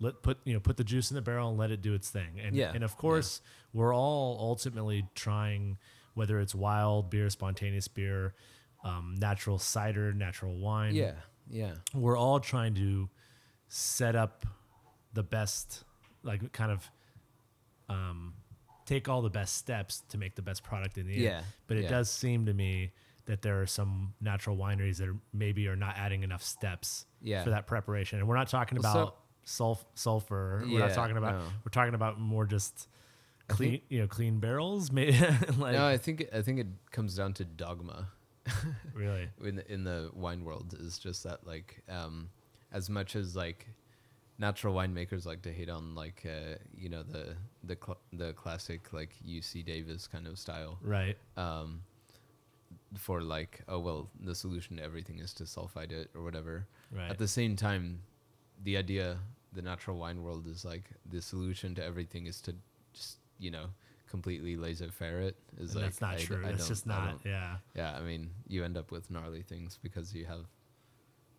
let 0.00 0.20
put 0.22 0.38
you 0.44 0.52
know 0.52 0.58
put 0.60 0.76
the 0.76 0.84
juice 0.84 1.10
in 1.10 1.14
the 1.14 1.22
barrel 1.22 1.48
and 1.50 1.58
let 1.58 1.70
it 1.70 1.80
do 1.80 1.94
its 1.94 2.10
thing. 2.10 2.40
And 2.40 2.54
Yeah, 2.56 2.72
and 2.74 2.82
of 2.84 2.90
yeah. 2.90 2.96
course 2.96 3.40
we're 3.72 3.94
all 3.94 4.36
ultimately 4.40 5.06
trying 5.14 5.78
whether 6.14 6.40
it's 6.40 6.54
wild 6.54 7.08
beer, 7.08 7.30
spontaneous 7.30 7.88
beer, 7.88 8.34
um, 8.84 9.14
natural 9.18 9.58
cider, 9.58 10.12
natural 10.12 10.56
wine. 10.58 10.94
Yeah. 10.94 11.14
Yeah. 11.48 11.74
We're 11.94 12.18
all 12.18 12.40
trying 12.40 12.74
to 12.74 13.08
set 13.68 14.14
up 14.16 14.44
the 15.14 15.22
best 15.22 15.84
like 16.22 16.52
kind 16.52 16.70
of 16.72 16.90
um, 17.88 18.34
take 18.86 19.08
all 19.08 19.22
the 19.22 19.30
best 19.30 19.56
steps 19.56 20.02
to 20.10 20.18
make 20.18 20.34
the 20.34 20.42
best 20.42 20.62
product 20.62 20.98
in 20.98 21.06
the 21.06 21.14
end. 21.14 21.22
Yeah. 21.22 21.42
But 21.66 21.76
it 21.78 21.84
yeah. 21.84 21.90
does 21.90 22.10
seem 22.10 22.46
to 22.46 22.52
me 22.54 22.92
that 23.26 23.42
there 23.42 23.62
are 23.62 23.66
some 23.66 24.14
natural 24.20 24.56
wineries 24.56 24.96
that 24.98 25.08
are 25.08 25.16
maybe 25.32 25.68
are 25.68 25.76
not 25.76 25.96
adding 25.96 26.22
enough 26.24 26.42
steps 26.42 27.06
Yeah. 27.20 27.44
for 27.44 27.50
that 27.50 27.66
preparation. 27.66 28.18
And 28.18 28.26
we're 28.28 28.36
not 28.36 28.48
talking 28.48 28.78
Well, 28.82 28.92
so- 28.92 29.02
about 29.02 29.16
sulf- 29.46 29.84
sulfur. 29.94 30.64
We're 30.66 30.80
not 30.80 30.92
talking 30.94 31.16
about. 31.16 31.34
no. 31.36 31.44
We're 31.64 31.70
talking 31.70 31.94
about 31.94 32.18
more 32.20 32.44
just 32.46 32.88
clean, 33.48 33.70
think- 33.70 33.82
you 33.90 34.00
know, 34.00 34.06
clean 34.08 34.40
barrels. 34.40 34.90
Like 34.92 35.74
no, 35.74 35.86
I 35.86 35.96
think 35.98 36.26
I 36.34 36.42
think 36.42 36.58
it 36.58 36.66
comes 36.90 37.14
down 37.16 37.32
to 37.34 37.44
dogma. 37.44 38.08
really. 38.94 39.28
in 39.44 39.56
the, 39.56 39.72
in 39.72 39.84
the 39.84 40.10
wine 40.14 40.44
world 40.44 40.74
is 40.78 40.98
just 40.98 41.22
that 41.24 41.46
like 41.46 41.82
um 41.88 42.28
as 42.72 42.90
much 42.90 43.14
as 43.16 43.36
like 43.36 43.68
natural 44.38 44.74
winemakers 44.74 45.24
like 45.26 45.42
to 45.42 45.52
hate 45.52 45.68
on 45.68 45.94
like 45.94 46.24
uh 46.26 46.56
you 46.76 46.88
know 46.88 47.02
the 47.02 47.36
the 47.64 47.76
cl- 47.84 47.98
the 48.12 48.32
classic 48.32 48.92
like 48.92 49.10
UC 49.26 49.64
Davis 49.64 50.06
kind 50.06 50.26
of 50.26 50.38
style 50.38 50.78
Right. 50.82 51.16
um 51.36 51.82
for 52.96 53.20
like 53.22 53.60
oh 53.68 53.78
well 53.78 54.08
the 54.24 54.34
solution 54.34 54.76
to 54.78 54.82
everything 54.82 55.18
is 55.18 55.32
to 55.34 55.44
sulfite 55.44 55.92
it 55.92 56.10
or 56.14 56.22
whatever 56.22 56.66
Right. 56.90 57.10
at 57.10 57.18
the 57.18 57.28
same 57.28 57.56
time 57.56 58.00
the 58.64 58.76
idea 58.76 59.18
the 59.52 59.62
natural 59.62 59.96
wine 59.98 60.22
world 60.22 60.46
is 60.46 60.64
like 60.64 60.84
the 61.10 61.20
solution 61.22 61.74
to 61.76 61.84
everything 61.84 62.26
is 62.26 62.40
to 62.42 62.54
just 62.92 63.18
you 63.38 63.50
know 63.50 63.66
completely 64.08 64.56
laissez-faire 64.56 65.20
it 65.20 65.36
is 65.58 65.72
And 65.74 65.82
like 65.82 65.84
that's 65.84 66.00
not 66.00 66.14
I 66.16 66.18
true. 66.24 66.42
I 66.44 66.50
That's 66.52 66.68
just 66.68 66.86
not. 66.86 67.20
Yeah. 67.24 67.56
yeah, 67.74 67.96
I 67.96 68.02
mean, 68.02 68.28
you 68.46 68.62
end 68.62 68.76
up 68.76 68.90
with 68.90 69.10
gnarly 69.10 69.40
things 69.40 69.78
because 69.82 70.14
you 70.14 70.26
have, 70.26 70.44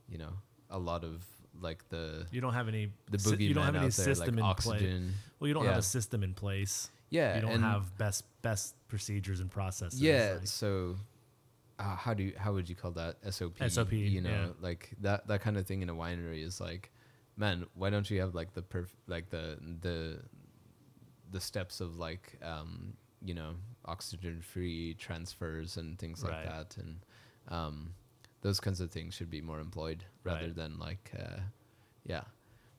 you 0.10 0.18
know, 0.18 0.34
a 0.72 0.80
lot 0.80 1.04
of 1.04 1.24
like 1.62 1.88
the 1.90 2.26
You 2.32 2.42
don't 2.42 2.54
have 2.54 2.68
any. 2.68 2.92
the 3.10 3.18
boogeyman 3.18 3.40
you 3.40 3.54
don't 3.54 3.66
have 3.66 3.76
any 3.76 3.84
there, 3.86 3.92
system 3.92 4.36
like 4.36 4.58
in 4.58 4.64
place. 4.64 5.02
Well, 5.40 5.48
you 5.48 5.54
don't 5.54 5.66
have 5.66 5.78
a 5.78 5.82
system 5.82 6.24
in 6.24 6.34
place. 6.34 6.90
Yeah, 7.10 7.36
you 7.36 7.42
don't 7.42 7.62
have 7.62 7.96
best 7.98 8.26
best 8.42 8.76
procedures 8.88 9.40
and 9.40 9.50
processes. 9.52 10.02
Yeah. 10.02 10.38
like- 10.40 10.48
so, 10.48 10.96
uh, 11.80 11.96
how 11.96 12.14
do 12.14 12.24
you 12.24 12.34
how 12.38 12.54
would 12.54 12.68
you 12.68 12.76
call 12.76 12.92
that 12.92 13.18
SOP? 13.32 13.58
SOP, 13.70 13.94
You 13.94 14.22
know, 14.22 14.30
yeah. 14.30 14.48
like 14.62 14.90
that 15.02 15.28
that 15.28 15.42
kind 15.42 15.58
of 15.58 15.66
thing 15.68 15.82
in 15.82 15.90
a 15.90 15.96
winery 15.96 16.44
is 16.44 16.60
like, 16.60 16.92
man, 17.38 17.66
why 17.76 17.90
don't 17.90 18.10
you 18.10 18.20
have 18.22 18.34
like 18.36 18.54
the 18.54 18.62
perf- 18.64 18.96
like 19.08 19.30
the 19.30 19.58
the 19.82 20.20
the 21.32 21.40
steps 21.40 21.82
of 21.82 21.98
like 21.98 22.38
um 22.44 22.94
you 23.24 23.34
know 23.34 23.56
oxygen 23.86 24.42
free 24.42 24.94
transfers 24.96 25.78
and 25.78 25.98
things 26.00 26.24
like 26.24 26.44
that 26.46 26.78
and 26.78 27.00
um 27.50 27.94
those 28.44 28.60
kinds 28.60 28.80
of 28.82 28.92
things 28.92 29.14
should 29.16 29.30
be 29.32 29.42
more 29.42 29.60
employed 29.60 30.04
rather 30.24 30.46
Right. 30.48 30.56
than 30.56 30.78
like 30.78 31.12
uh 31.18 31.40
yeah. 32.06 32.24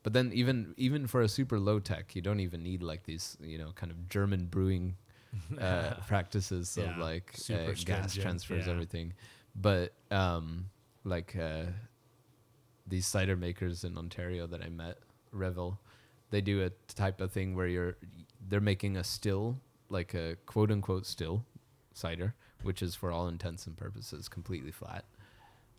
But 0.05 0.12
then 0.12 0.31
even 0.35 0.75
even 0.77 1.07
for 1.07 1.23
a 1.23 1.29
super 1.29 1.59
low 1.59 1.79
tech 1.81 2.15
you 2.17 2.23
don't 2.23 2.41
even 2.41 2.62
need 2.62 2.83
like 2.83 3.03
these 3.05 3.37
you 3.41 3.59
know 3.59 3.71
kind 3.75 3.91
of 3.91 4.09
german 4.09 4.47
brewing 4.47 4.97
uh, 5.61 5.95
practices 6.07 6.77
of 6.79 6.97
like 6.99 7.35
uh, 7.51 7.73
gas 7.85 8.15
transfers 8.15 8.67
yeah. 8.67 8.73
everything. 8.73 9.15
But 9.57 9.93
um 10.11 10.67
like 11.05 11.35
uh 11.37 11.65
these 12.87 13.07
cider 13.07 13.37
makers 13.37 13.83
in 13.85 13.97
ontario 13.99 14.47
that 14.47 14.62
i 14.62 14.69
met 14.69 14.99
revel 15.33 15.79
they 16.31 16.41
do 16.41 16.62
a 16.65 16.71
type 16.95 17.21
of 17.21 17.31
thing 17.33 17.55
where 17.57 17.67
you're 17.67 17.97
they're 18.49 18.61
making 18.61 18.97
a 18.97 19.05
still 19.05 19.59
like 19.89 20.12
a 20.15 20.37
quote 20.47 20.71
unquote 20.71 21.07
still 21.07 21.45
cider 21.95 22.35
which 22.62 22.83
is 22.83 22.95
for 22.95 23.11
all 23.11 23.27
intents 23.29 23.67
and 23.67 23.77
purposes 23.77 24.29
completely 24.29 24.71
flat 24.71 25.05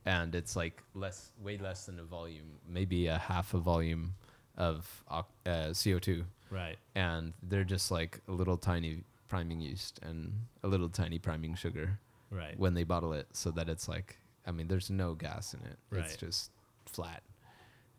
and 0.06 0.36
it's 0.36 0.56
like 0.56 0.84
less 0.93 1.32
way 1.41 1.58
less 1.58 1.86
than 1.88 1.99
a 1.99 2.03
volume 2.03 2.45
maybe 2.68 3.08
a 3.08 3.18
half 3.18 3.53
a 3.53 3.58
volume 3.60 4.14
of 4.58 5.03
uh, 5.10 5.24
co2 5.45 6.24
right. 6.49 6.78
and 6.95 7.34
they're 7.43 7.64
just 7.64 7.91
like 7.91 8.22
a 8.28 8.32
little 8.32 8.58
tiny 8.58 9.03
priming 9.28 9.60
yeast 9.60 9.99
and 10.03 10.32
a 10.64 10.68
little 10.68 10.89
tiny 10.89 11.20
priming 11.20 11.56
sugar 11.56 11.99
Right. 12.32 12.58
when 12.60 12.74
they 12.74 12.84
bottle 12.84 13.14
it 13.14 13.28
so 13.34 13.51
that 13.51 13.70
it's 13.70 13.88
like 13.88 14.18
i 14.45 14.51
mean 14.51 14.68
there's 14.68 14.89
no 14.89 15.14
gas 15.14 15.53
in 15.53 15.62
it 15.62 15.78
Right. 15.89 16.03
it's 16.06 16.16
just 16.18 16.51
flat 16.86 17.24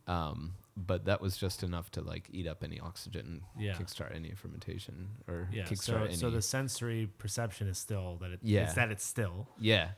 um, 0.09 0.53
but 0.77 1.07
that 1.07 1.21
was 1.21 1.37
just 1.37 1.63
enough 1.65 1.91
to 1.93 2.01
like 2.01 2.29
eat 2.31 2.47
up 2.47 2.63
any 2.63 2.79
oxygen 2.79 3.43
and 3.55 3.65
Yeah. 3.65 3.73
kickstart 3.75 4.15
any 4.15 4.33
fermentation 4.35 5.09
or 5.27 5.49
yeah. 5.53 5.65
kickstart 5.65 5.85
So 5.85 6.05
any 6.05 6.15
so 6.15 6.31
the 6.31 6.43
sensory 6.43 7.09
perception 7.19 7.67
is 7.67 7.79
still 7.79 8.17
that 8.21 8.31
it, 8.31 8.41
Yeah. 8.43 8.65
it's 8.65 8.75
that 8.75 8.91
it's 8.91 9.05
still. 9.05 9.49
yeah 9.59 9.91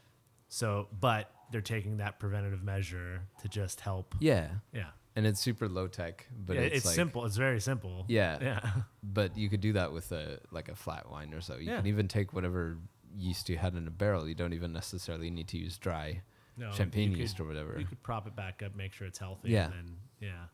So 0.49 0.89
but 0.99 1.31
they're 1.51 1.61
taking 1.61 1.99
that 1.99 2.19
preventative 2.19 2.63
measure 2.63 3.21
to 3.43 3.49
just 3.49 3.81
help. 3.81 4.15
yeah 4.21 4.49
Yeah. 4.73 4.89
and 5.17 5.27
it's 5.27 5.41
super 5.41 5.69
low 5.69 5.87
tech 5.89 6.27
but 6.47 6.57
yeah, 6.57 6.63
it's, 6.63 6.77
it's, 6.77 6.87
like, 6.87 6.95
simple. 6.95 7.25
It's 7.27 7.37
very 7.37 7.61
simple. 7.61 8.05
Yeah. 8.09 8.39
Yeah. 8.41 8.71
but 9.03 9.37
you 9.37 9.49
could 9.51 9.61
do 9.61 9.73
that 9.75 9.93
with 9.93 10.13
a 10.13 10.41
like 10.51 10.69
a 10.69 10.75
flat 10.75 11.11
wine 11.11 11.33
or 11.35 11.41
so 11.41 11.57
you 11.57 11.71
Yeah. 11.71 11.77
can 11.79 11.87
even 11.87 12.09
take 12.09 12.33
whatever 12.33 12.77
yeast 13.17 13.49
you 13.49 13.57
had 13.57 13.75
in 13.75 13.87
a 13.87 13.91
barrel 13.91 14.29
you 14.29 14.35
don't 14.35 14.53
even 14.53 14.73
necessarily 14.73 15.31
need 15.31 15.49
to 15.49 15.59
use 15.59 15.79
dry 15.79 16.23
No, 16.57 16.71
champagne 16.73 17.11
you 17.11 17.17
could- 17.17 17.21
yeast 17.21 17.41
or 17.41 17.45
whatever 17.45 17.79
You 17.79 17.87
could 17.87 18.03
prop 18.03 18.27
it 18.27 18.37
back 18.37 18.63
up, 18.63 18.75
make 18.77 18.93
sure 18.93 19.07
it's 19.07 19.19
healthy. 19.19 19.51
Yeah. 19.51 19.65
And 19.67 19.73
then, 19.75 19.97
yeah. 20.21 20.45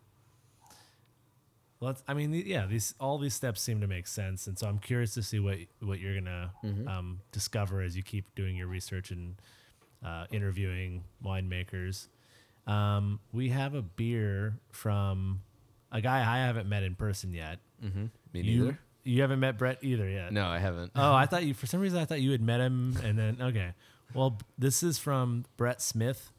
Well, 1.81 1.91
it's, 1.91 2.03
I 2.09 2.15
mean, 2.15 2.33
yeah, 2.33 2.67
these 2.67 2.95
all 2.99 3.19
these 3.19 3.35
steps 3.35 3.61
seem 3.61 3.81
to 3.81 3.87
make 3.87 4.07
sense, 4.07 4.47
and 4.47 4.59
so 4.59 4.67
I'm 4.69 4.79
curious 4.79 5.13
to 5.15 5.23
see 5.23 5.39
what 5.39 5.59
what 5.81 5.99
you're 6.01 6.15
gonna 6.15 6.53
Mm-hmm. 6.65 6.89
um, 6.89 7.21
discover 7.33 7.83
as 7.83 7.97
you 7.97 8.03
keep 8.03 8.35
doing 8.35 8.57
your 8.57 8.69
research 8.69 9.11
and 9.11 9.37
uh, 10.05 10.27
interviewing 10.31 11.05
winemakers. 11.25 12.09
Um, 12.67 13.21
we 13.33 13.49
have 13.51 13.75
a 13.75 13.83
beer 13.83 14.59
from 14.71 15.41
a 15.93 16.01
guy 16.01 16.19
I 16.21 16.39
haven't 16.47 16.69
met 16.69 16.83
in 16.83 16.95
person 16.95 17.33
yet. 17.35 17.59
mm-hmm. 17.85 18.07
me 18.33 18.41
You, 18.41 18.61
neither 18.65 18.79
you 19.07 19.21
haven't 19.21 19.41
met 19.41 19.59
Brett 19.59 19.79
either 19.83 20.09
yet. 20.09 20.33
no 20.33 20.47
i 20.47 20.59
haven't 20.59 20.91
Oh, 20.97 21.13
I 21.13 21.27
thought 21.27 21.45
you 21.45 21.53
for 21.53 21.67
some 21.67 21.81
reason 21.81 21.99
I 21.99 22.07
thought 22.07 22.23
you 22.23 22.31
had 22.33 22.41
met 22.41 22.61
him 22.61 22.97
and 23.05 23.19
then 23.19 23.37
okay. 23.41 23.73
Well, 24.15 24.39
this 24.57 24.83
is 24.83 24.99
from 24.99 25.45
Brett 25.59 25.83
Smith. 25.83 26.31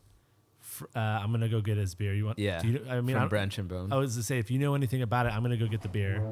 Uh, 0.96 1.00
I'm 1.00 1.32
gonna 1.32 1.48
go 1.48 1.62
get 1.62 1.78
his 1.78 1.94
beer. 1.94 2.14
You 2.16 2.26
want? 2.26 2.40
yeah 2.40 2.60
Do 2.60 2.70
you, 2.70 2.86
I 2.90 3.02
mean, 3.02 3.16
I, 3.16 3.20
from 3.20 3.22
don't- 3.22 3.30
branch 3.30 3.58
and 3.60 3.68
bone 3.70 3.94
I 3.94 3.98
was 3.98 4.16
to 4.16 4.24
say 4.24 4.40
if 4.40 4.50
you 4.50 4.58
know 4.60 4.74
anything 4.76 5.02
about 5.04 5.26
it, 5.28 5.30
I'm 5.34 5.44
gonna 5.44 5.58
go 5.58 5.68
get 5.68 5.82
the 5.82 5.90
beer. 5.90 6.24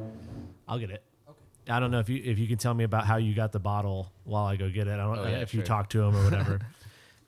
I'll 0.67 0.79
get 0.79 0.89
it. 0.89 1.03
Okay. 1.29 1.39
I 1.69 1.79
don't 1.79 1.91
know 1.91 1.99
if 1.99 2.09
you 2.09 2.19
if 2.23 2.39
you 2.39 2.47
can 2.47 2.57
tell 2.57 2.73
me 2.73 2.83
about 2.83 3.05
how 3.05 3.17
you 3.17 3.35
got 3.35 3.51
the 3.51 3.59
bottle 3.59 4.11
while 4.23 4.45
I 4.45 4.55
go 4.55 4.69
get 4.69 4.87
it. 4.87 4.93
I 4.93 4.97
don't 4.97 5.19
Oh, 5.19 5.23
yeah, 5.27 5.37
if 5.41 5.53
you 5.53 5.61
talk 5.61 5.89
to 5.89 6.01
him 6.01 6.15
or 6.15 6.23
whatever. 6.23 6.59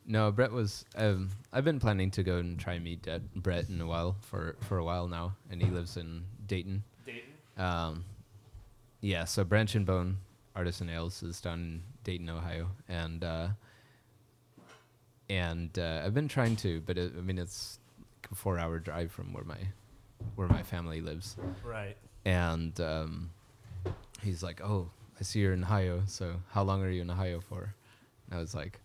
No, 0.07 0.31
Brett 0.31 0.51
was. 0.51 0.85
Um, 0.95 1.29
I've 1.51 1.65
been 1.65 1.79
planning 1.79 2.11
to 2.11 2.23
go 2.23 2.37
and 2.37 2.59
try 2.59 2.77
meet 2.79 3.07
uh, 3.07 3.19
Brett 3.35 3.69
in 3.69 3.81
a 3.81 3.87
while 3.87 4.15
for 4.21 4.55
for 4.61 4.77
a 4.77 4.83
while 4.83 5.07
now, 5.07 5.35
and 5.49 5.61
he 5.61 5.69
lives 5.69 5.97
in 5.97 6.23
Dayton. 6.47 6.83
Dayton. 7.05 7.29
Um, 7.57 8.05
yeah, 9.01 9.25
so 9.25 9.43
Branch 9.43 9.73
and 9.75 9.85
Bone 9.85 10.17
Artisan 10.55 10.89
Ales 10.89 11.23
is 11.23 11.41
down 11.41 11.59
in 11.59 11.81
Dayton, 12.03 12.29
Ohio, 12.29 12.69
and 12.87 13.23
uh, 13.23 13.47
and 15.29 15.77
uh, 15.79 16.01
I've 16.05 16.13
been 16.13 16.27
trying 16.27 16.55
to, 16.57 16.81
but 16.81 16.97
it, 16.97 17.13
I 17.17 17.21
mean 17.21 17.37
it's 17.37 17.79
like 18.23 18.31
a 18.31 18.35
four 18.35 18.59
hour 18.59 18.79
drive 18.79 19.11
from 19.11 19.33
where 19.33 19.43
my 19.43 19.57
where 20.35 20.47
my 20.47 20.63
family 20.63 21.01
lives, 21.01 21.35
Right. 21.63 21.97
and 22.25 22.79
um, 22.79 23.31
he's 24.21 24.43
like, 24.43 24.61
"Oh, 24.61 24.89
I 25.19 25.23
see 25.23 25.39
you're 25.39 25.53
in 25.53 25.63
Ohio. 25.63 26.03
So 26.07 26.35
how 26.51 26.63
long 26.63 26.83
are 26.83 26.89
you 26.89 27.01
in 27.01 27.09
Ohio 27.09 27.39
for?" 27.41 27.73
And 28.29 28.37
I 28.37 28.41
was 28.41 28.53
like, 28.55 28.79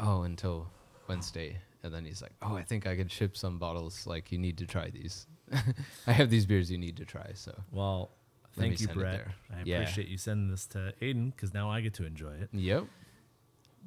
"Oh, 0.00 0.22
until 0.22 0.68
Wednesday." 1.08 1.58
And 1.82 1.94
then 1.94 2.04
he's 2.04 2.20
like, 2.22 2.32
"Oh, 2.42 2.56
I 2.56 2.62
think 2.62 2.86
I 2.86 2.96
could 2.96 3.10
ship 3.10 3.36
some 3.36 3.58
bottles. 3.58 4.06
Like, 4.06 4.32
you 4.32 4.38
need 4.38 4.58
to 4.58 4.66
try 4.66 4.90
these. 4.90 5.26
I 6.06 6.12
have 6.12 6.28
these 6.30 6.46
beers 6.46 6.70
you 6.70 6.78
need 6.78 6.96
to 6.98 7.04
try." 7.04 7.30
So 7.34 7.52
Well, 7.70 8.10
Let 8.56 8.62
thank 8.68 8.80
you, 8.80 8.88
Brett. 8.88 9.26
I 9.50 9.62
Yeah. 9.64 9.76
appreciate 9.80 10.08
you 10.08 10.18
sending 10.18 10.50
this 10.50 10.66
to 10.68 10.92
Aiden 11.00 11.34
because 11.34 11.54
now 11.54 11.70
I 11.70 11.80
get 11.80 11.94
to 11.94 12.04
enjoy 12.04 12.32
it. 12.34 12.48
yep. 12.52 12.84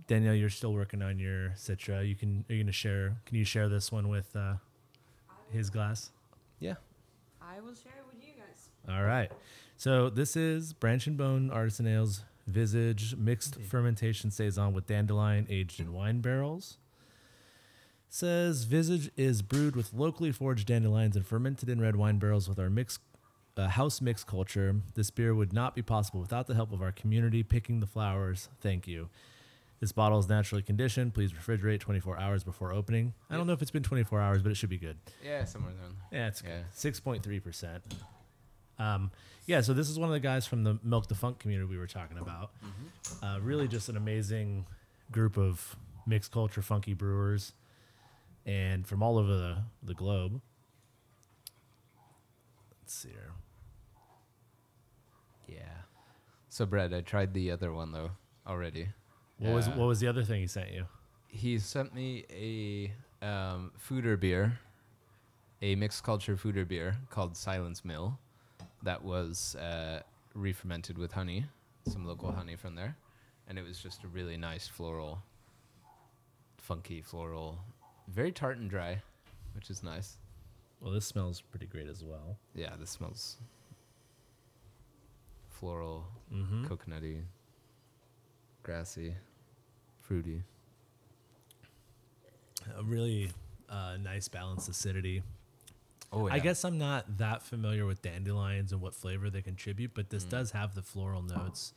Danielle, 0.07 0.33
you're 0.35 0.49
still 0.49 0.73
working 0.73 1.01
on 1.01 1.19
your 1.19 1.51
Citra. 1.51 2.07
You 2.07 2.15
can 2.15 2.43
are 2.49 2.53
you 2.53 2.63
gonna 2.63 2.71
share? 2.71 3.17
Can 3.25 3.37
you 3.37 3.45
share 3.45 3.69
this 3.69 3.91
one 3.91 4.09
with 4.09 4.35
uh, 4.35 4.55
his 5.51 5.69
glass? 5.69 6.11
Yeah. 6.59 6.75
I 7.41 7.59
will 7.61 7.75
share 7.75 7.93
it 7.99 8.05
with 8.11 8.21
you 8.25 8.33
guys. 8.35 8.69
All 8.89 9.03
right. 9.03 9.31
So 9.77 10.09
this 10.09 10.35
is 10.35 10.73
Branch 10.73 11.05
and 11.07 11.15
Bone 11.17 11.51
Artisan 11.51 11.87
Ales 11.87 12.23
Visage 12.45 13.15
mixed 13.15 13.55
fermentation 13.61 14.29
saison 14.31 14.73
with 14.73 14.87
dandelion 14.87 15.47
aged 15.49 15.79
in 15.79 15.93
wine 15.93 16.19
barrels. 16.21 16.77
Says 18.09 18.65
Visage 18.65 19.09
is 19.17 19.41
brewed 19.41 19.75
with 19.75 19.93
locally 19.93 20.31
foraged 20.31 20.67
dandelions 20.67 21.15
and 21.15 21.25
fermented 21.25 21.69
in 21.69 21.81
red 21.81 21.95
wine 21.95 22.19
barrels 22.19 22.47
with 22.47 22.59
our 22.59 22.69
mix 22.69 22.99
uh, 23.55 23.67
house 23.69 24.01
mix 24.01 24.23
culture. 24.23 24.75
This 24.95 25.09
beer 25.09 25.33
would 25.33 25.53
not 25.53 25.73
be 25.75 25.81
possible 25.81 26.19
without 26.19 26.47
the 26.47 26.55
help 26.55 26.71
of 26.71 26.81
our 26.81 26.91
community 26.91 27.43
picking 27.43 27.79
the 27.79 27.87
flowers. 27.87 28.49
Thank 28.61 28.87
you. 28.87 29.09
This 29.79 29.91
bottle 29.91 30.17
is 30.19 30.29
naturally 30.29 30.61
conditioned. 30.63 31.13
Please 31.13 31.33
refrigerate 31.33 31.79
24 31.81 32.17
hours 32.19 32.43
before 32.43 32.71
opening. 32.71 33.13
I 33.29 33.35
don't 33.35 33.47
know 33.47 33.53
if 33.53 33.61
it's 33.61 33.69
been 33.71 33.83
24 33.83 34.21
hours, 34.21 34.41
but 34.41 34.51
it 34.51 34.55
should 34.55 34.69
be 34.69 34.77
good. 34.77 34.97
Yeah, 35.23 35.43
somewhere 35.45 35.73
down. 35.73 35.95
Yeah, 36.11 36.27
it's 36.27 36.41
Yeah. 36.45 36.63
six 36.71 36.99
point 36.99 37.21
three 37.23 37.39
percent. 37.39 37.83
Um, 38.79 39.11
yeah, 39.45 39.61
so 39.61 39.73
this 39.73 39.89
is 39.89 39.99
one 39.99 40.09
of 40.09 40.13
the 40.13 40.19
guys 40.19 40.45
from 40.47 40.63
the 40.63 40.79
Milk 40.83 41.07
the 41.07 41.15
Funk 41.15 41.39
community 41.39 41.69
we 41.69 41.77
were 41.77 41.87
talking 41.87 42.17
about. 42.17 42.51
Uh, 43.21 43.39
really, 43.41 43.67
just 43.67 43.89
an 43.89 43.97
amazing 43.97 44.65
group 45.11 45.37
of 45.37 45.75
mixed 46.07 46.31
culture 46.31 46.61
funky 46.61 46.93
brewers, 46.93 47.53
and 48.45 48.87
from 48.87 49.03
all 49.03 49.17
over 49.17 49.33
the 49.35 49.57
the 49.83 49.93
globe. 49.93 50.41
Let's 52.81 52.93
see 52.93 53.09
here. 53.09 53.31
Yeah. 55.47 55.83
So 56.49 56.65
Brett, 56.65 56.93
I 56.93 57.01
tried 57.01 57.33
the 57.33 57.51
other 57.51 57.73
one 57.73 57.91
though 57.91 58.11
already. 58.47 58.89
What 59.39 59.53
was 59.53 59.67
Uh, 59.67 59.71
what 59.71 59.87
was 59.87 59.99
the 59.99 60.07
other 60.07 60.23
thing 60.23 60.41
he 60.41 60.47
sent 60.47 60.71
you? 60.71 60.85
He 61.27 61.57
sent 61.59 61.93
me 61.93 62.25
a 62.29 62.93
um, 63.25 63.71
foeder 63.77 64.19
beer, 64.19 64.59
a 65.61 65.75
mixed 65.75 66.03
culture 66.03 66.35
foeder 66.37 66.67
beer 66.67 66.97
called 67.09 67.35
Silence 67.35 67.83
Mill, 67.83 68.19
that 68.83 69.03
was 69.03 69.55
uh, 69.55 70.01
re-fermented 70.33 70.97
with 70.97 71.11
honey, 71.11 71.45
some 71.87 72.05
local 72.05 72.31
honey 72.31 72.55
from 72.55 72.75
there, 72.75 72.95
and 73.47 73.57
it 73.57 73.63
was 73.65 73.79
just 73.79 74.03
a 74.03 74.07
really 74.07 74.37
nice 74.37 74.67
floral, 74.67 75.21
funky 76.57 77.01
floral, 77.01 77.59
very 78.07 78.31
tart 78.31 78.57
and 78.57 78.69
dry, 78.69 79.01
which 79.55 79.69
is 79.69 79.83
nice. 79.83 80.17
Well, 80.81 80.91
this 80.91 81.05
smells 81.05 81.41
pretty 81.41 81.65
great 81.65 81.87
as 81.87 82.03
well. 82.03 82.37
Yeah, 82.55 82.71
this 82.79 82.89
smells 82.89 83.37
floral, 85.49 86.05
Mm-hmm. 86.33 86.65
coconutty, 86.65 87.21
grassy, 88.63 89.15
fruity. 90.01 90.41
A 92.77 92.83
really 92.83 93.29
uh, 93.69 93.97
nice 94.01 94.27
balanced 94.27 94.67
acidity. 94.67 95.21
Oh, 96.13 96.29
I 96.29 96.39
guess 96.39 96.63
I'm 96.63 96.77
not 96.77 97.17
that 97.17 97.41
familiar 97.41 97.85
with 97.85 98.01
dandelions 98.01 98.71
and 98.71 98.81
what 98.81 98.93
flavor 98.93 99.29
they 99.29 99.41
contribute, 99.41 99.93
but 99.95 100.09
this 100.09 100.23
mm. 100.25 100.29
does 100.29 100.51
have 100.51 100.75
the 100.75 100.83
floral 100.83 101.23
notes 101.23 101.73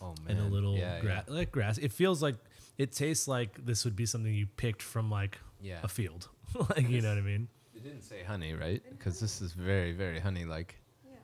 Oh 0.00 0.14
man, 0.24 0.36
and 0.36 0.46
a 0.46 0.54
little 0.54 0.76
yeah, 0.76 1.00
gra- 1.00 1.24
like 1.28 1.52
grass. 1.52 1.78
It 1.78 1.92
feels 1.92 2.22
like 2.22 2.36
it 2.78 2.92
tastes 2.92 3.28
like 3.28 3.64
this 3.64 3.84
would 3.84 3.94
be 3.94 4.06
something 4.06 4.32
you 4.32 4.46
picked 4.46 4.82
from 4.82 5.10
like 5.10 5.38
Yeah. 5.60 5.78
a 5.82 5.88
field. 5.88 6.28
like 6.70 6.88
you 6.88 7.00
know 7.00 7.10
what 7.10 7.18
I 7.18 7.22
mean? 7.22 7.48
It 7.74 7.84
didn't 7.84 8.02
say 8.02 8.22
honey, 8.22 8.54
right? 8.54 8.82
Because 8.90 9.20
this 9.20 9.40
is 9.40 9.52
very, 9.52 9.92
very 9.92 10.20
honey-like. 10.20 10.76
Yeah. 11.04 11.16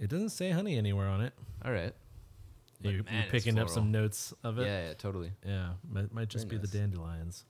It 0.00 0.10
doesn't 0.10 0.30
say 0.30 0.50
honey 0.50 0.76
anywhere 0.76 1.08
on 1.08 1.20
it. 1.20 1.32
All 1.64 1.72
right. 1.72 1.94
But 2.80 2.92
You're, 2.92 3.04
man, 3.04 3.14
you're 3.14 3.30
picking 3.30 3.58
up 3.58 3.68
some 3.68 3.90
notes 3.90 4.32
of 4.44 4.58
it. 4.58 4.66
Yeah, 4.66 4.88
yeah, 4.88 4.94
totally. 4.94 5.32
Yeah, 5.44 5.70
might, 5.90 6.12
might 6.12 6.28
just 6.28 6.48
Very 6.48 6.58
be 6.58 6.66
the 6.66 6.78
dandelions. 6.78 7.44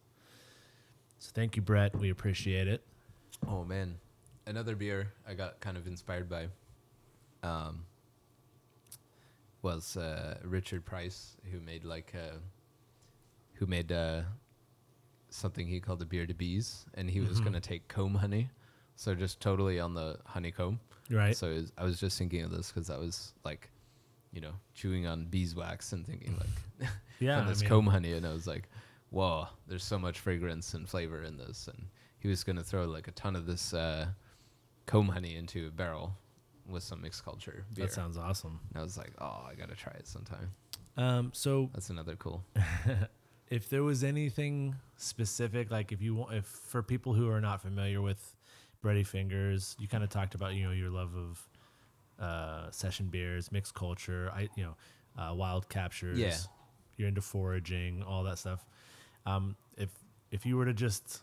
So 1.19 1.31
thank 1.35 1.57
you, 1.57 1.63
Brett. 1.63 1.95
We 1.97 2.11
appreciate 2.11 2.69
it. 2.69 2.83
Oh 3.47 3.65
man, 3.65 3.99
another 4.47 4.75
beer 4.77 5.13
I 5.27 5.35
got 5.35 5.61
kind 5.61 5.77
of 5.77 5.87
inspired 5.87 6.29
by. 6.29 6.49
Um, 7.43 7.85
was 9.63 9.97
uh, 9.97 10.39
Richard 10.45 10.85
Price 10.85 11.37
who 11.51 11.61
made 11.61 11.85
like 11.85 12.13
uh, 12.15 12.37
who 13.55 13.67
made 13.67 13.91
uh, 13.93 14.23
something 15.31 15.67
he 15.67 15.81
called 15.81 15.99
the 15.99 16.07
beer 16.07 16.27
to 16.27 16.35
bees, 16.35 16.87
and 16.95 17.11
he 17.11 17.21
was 17.21 17.41
Mhm. 17.41 17.45
gonna 17.45 17.61
take 17.61 17.89
comb 17.89 18.15
honey, 18.15 18.51
so 18.97 19.15
just 19.15 19.41
totally 19.41 19.81
on 19.81 19.95
the 19.95 20.19
honeycomb. 20.27 20.81
Right. 21.11 21.37
So 21.37 21.49
was, 21.55 21.73
I 21.79 21.85
was 21.85 21.99
just 21.99 22.19
thinking 22.19 22.43
of 22.43 22.51
this 22.51 22.71
because 22.71 22.91
I 22.91 22.99
was 22.99 23.33
like, 23.45 23.71
you 24.33 24.41
know, 24.41 24.53
chewing 24.75 25.07
on 25.07 25.25
beeswax 25.27 25.93
and 25.93 26.07
thinking 26.07 26.37
like, 26.37 26.91
yeah. 27.19 27.39
and 27.41 27.47
I 27.47 27.51
this 27.51 27.61
mean, 27.61 27.69
comb 27.69 27.87
honey, 27.87 28.13
and 28.13 28.27
I 28.27 28.33
was 28.33 28.47
like, 28.47 28.69
whoa, 29.11 29.49
there's 29.67 29.85
so 29.85 29.99
much 29.99 30.21
fragrance 30.21 30.75
and 30.75 30.89
flavor 30.89 31.23
in 31.23 31.37
this. 31.39 31.67
And 31.67 31.89
he 32.19 32.29
was 32.29 32.45
gonna 32.45 32.63
throw 32.63 32.85
like 32.85 33.09
a 33.09 33.13
ton 33.13 33.37
of 33.37 33.47
this 33.47 33.75
uh, 33.75 34.07
comb 34.87 35.09
honey 35.09 35.37
into 35.37 35.67
a 35.67 35.71
barrel 35.71 36.17
with 36.69 36.83
some 36.83 37.01
mixed 37.01 37.25
culture 37.25 37.65
beer. 37.75 37.87
that 37.87 37.93
sounds 37.93 38.17
awesome. 38.17 38.61
and 38.71 38.81
I 38.81 38.83
was 38.83 38.99
like, 38.99 39.13
oh, 39.21 39.45
I 39.51 39.55
gotta 39.55 39.75
try 39.75 39.93
it 39.93 40.07
sometime. 40.07 40.51
Um, 40.97 41.31
so 41.33 41.71
That's 41.73 41.91
another 41.91 42.17
cool. 42.17 42.45
if 43.51 43.71
there 43.71 43.83
was 43.85 44.03
anything 44.03 44.75
specific, 44.97 45.71
like 45.71 45.93
if 45.93 46.03
you 46.03 46.17
want, 46.17 46.35
if 46.35 46.45
for 46.45 46.83
people 46.83 47.15
who 47.15 47.31
are 47.31 47.41
not 47.41 47.63
familiar 47.63 48.03
with 48.03 48.37
Bretty 48.83 49.07
Fingers, 49.07 49.77
you 49.79 49.89
kind 49.89 50.03
of 50.05 50.11
talked 50.11 50.35
about 50.35 50.55
you 50.55 50.65
know 50.65 50.73
your 50.73 50.91
love 50.91 51.15
of 51.15 51.49
uh, 52.21 52.71
session 52.71 53.07
beers, 53.07 53.53
mixed 53.53 53.75
culture, 53.75 54.31
I 54.35 54.49
you 54.57 54.65
know 54.65 54.77
uh, 55.17 55.35
wild 55.35 55.69
captures. 55.69 56.19
Yeah. 56.19 56.35
you're 56.97 57.09
into 57.09 57.21
foraging, 57.23 58.03
all 58.03 58.25
that 58.25 58.39
stuff. 58.39 58.67
Um, 59.25 59.57
if 59.77 59.91
if 60.31 60.45
you 60.45 60.57
were 60.57 60.65
to 60.65 60.75
just 60.75 61.21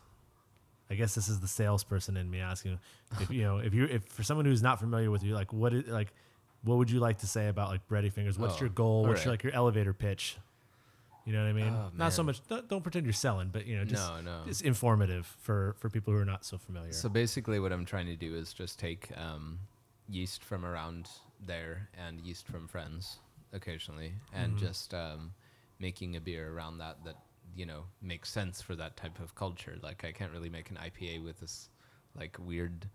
I 0.90 0.94
guess 0.94 1.14
this 1.14 1.28
is 1.28 1.40
the 1.40 1.48
salesperson 1.48 2.16
in 2.16 2.30
me 2.30 2.40
asking 2.40 2.78
if 3.20 3.30
you 3.30 3.42
know 3.42 3.58
if 3.58 3.74
you 3.74 3.84
if 3.86 4.04
for 4.04 4.22
someone 4.22 4.46
who's 4.46 4.62
not 4.62 4.78
familiar 4.78 5.10
with 5.10 5.22
you, 5.24 5.34
like 5.34 5.52
what 5.52 5.72
is 5.74 5.86
like 5.88 6.12
what 6.62 6.78
would 6.78 6.90
you 6.90 7.00
like 7.00 7.18
to 7.18 7.26
say 7.26 7.48
about 7.48 7.70
like 7.70 7.86
Bretty 7.88 8.10
Fingers? 8.10 8.38
What's 8.38 8.56
Oh, 8.56 8.60
your 8.60 8.68
goal? 8.68 9.04
What's 9.06 9.24
your, 9.24 9.32
like 9.32 9.42
your 9.42 9.52
elevator 9.52 9.92
pitch? 9.92 10.36
You 11.24 11.32
know 11.32 11.42
what 11.42 11.48
I 11.48 11.52
mean? 11.52 11.72
Oh, 11.72 11.90
not 11.96 12.12
so 12.12 12.22
much. 12.22 12.40
Don't, 12.46 12.68
don't 12.68 12.82
pretend 12.82 13.04
you're 13.04 13.12
selling, 13.12 13.48
but 13.52 13.66
you 13.66 13.76
know, 13.76 13.84
just 13.84 14.08
no, 14.08 14.20
no. 14.20 14.42
just 14.46 14.62
informative 14.62 15.26
for 15.40 15.74
for 15.80 15.90
people 15.90 16.12
who 16.12 16.18
are 16.20 16.24
not 16.24 16.44
so 16.44 16.56
familiar. 16.56 16.92
So 16.92 17.08
basically, 17.08 17.58
what 17.58 17.72
I'm 17.72 17.84
trying 17.84 18.06
to 18.06 18.16
do 18.16 18.34
is 18.36 18.52
just 18.52 18.78
take 18.78 19.10
um, 19.16 19.58
yeast 20.08 20.44
from 20.44 20.64
around 20.64 21.08
there 21.44 21.88
and 21.98 22.20
yeast 22.20 22.46
from 22.46 22.68
friends 22.68 23.18
occasionally, 23.52 24.14
and 24.32 24.54
Mhm. 24.54 24.58
just 24.60 24.94
um, 24.94 25.32
making 25.80 26.14
a 26.14 26.20
beer 26.20 26.52
around 26.52 26.78
that 26.78 27.04
that 27.04 27.16
you 27.56 27.66
know 27.66 27.84
makes 28.02 28.30
sense 28.30 28.60
for 28.60 28.76
that 28.76 28.96
type 28.96 29.18
of 29.20 29.34
culture. 29.34 29.76
Like 29.82 30.04
I 30.04 30.12
can't 30.12 30.30
really 30.32 30.50
make 30.50 30.70
an 30.70 30.76
IPA 30.76 31.24
with 31.24 31.40
this 31.40 31.70
like 32.14 32.36
weird. 32.38 32.88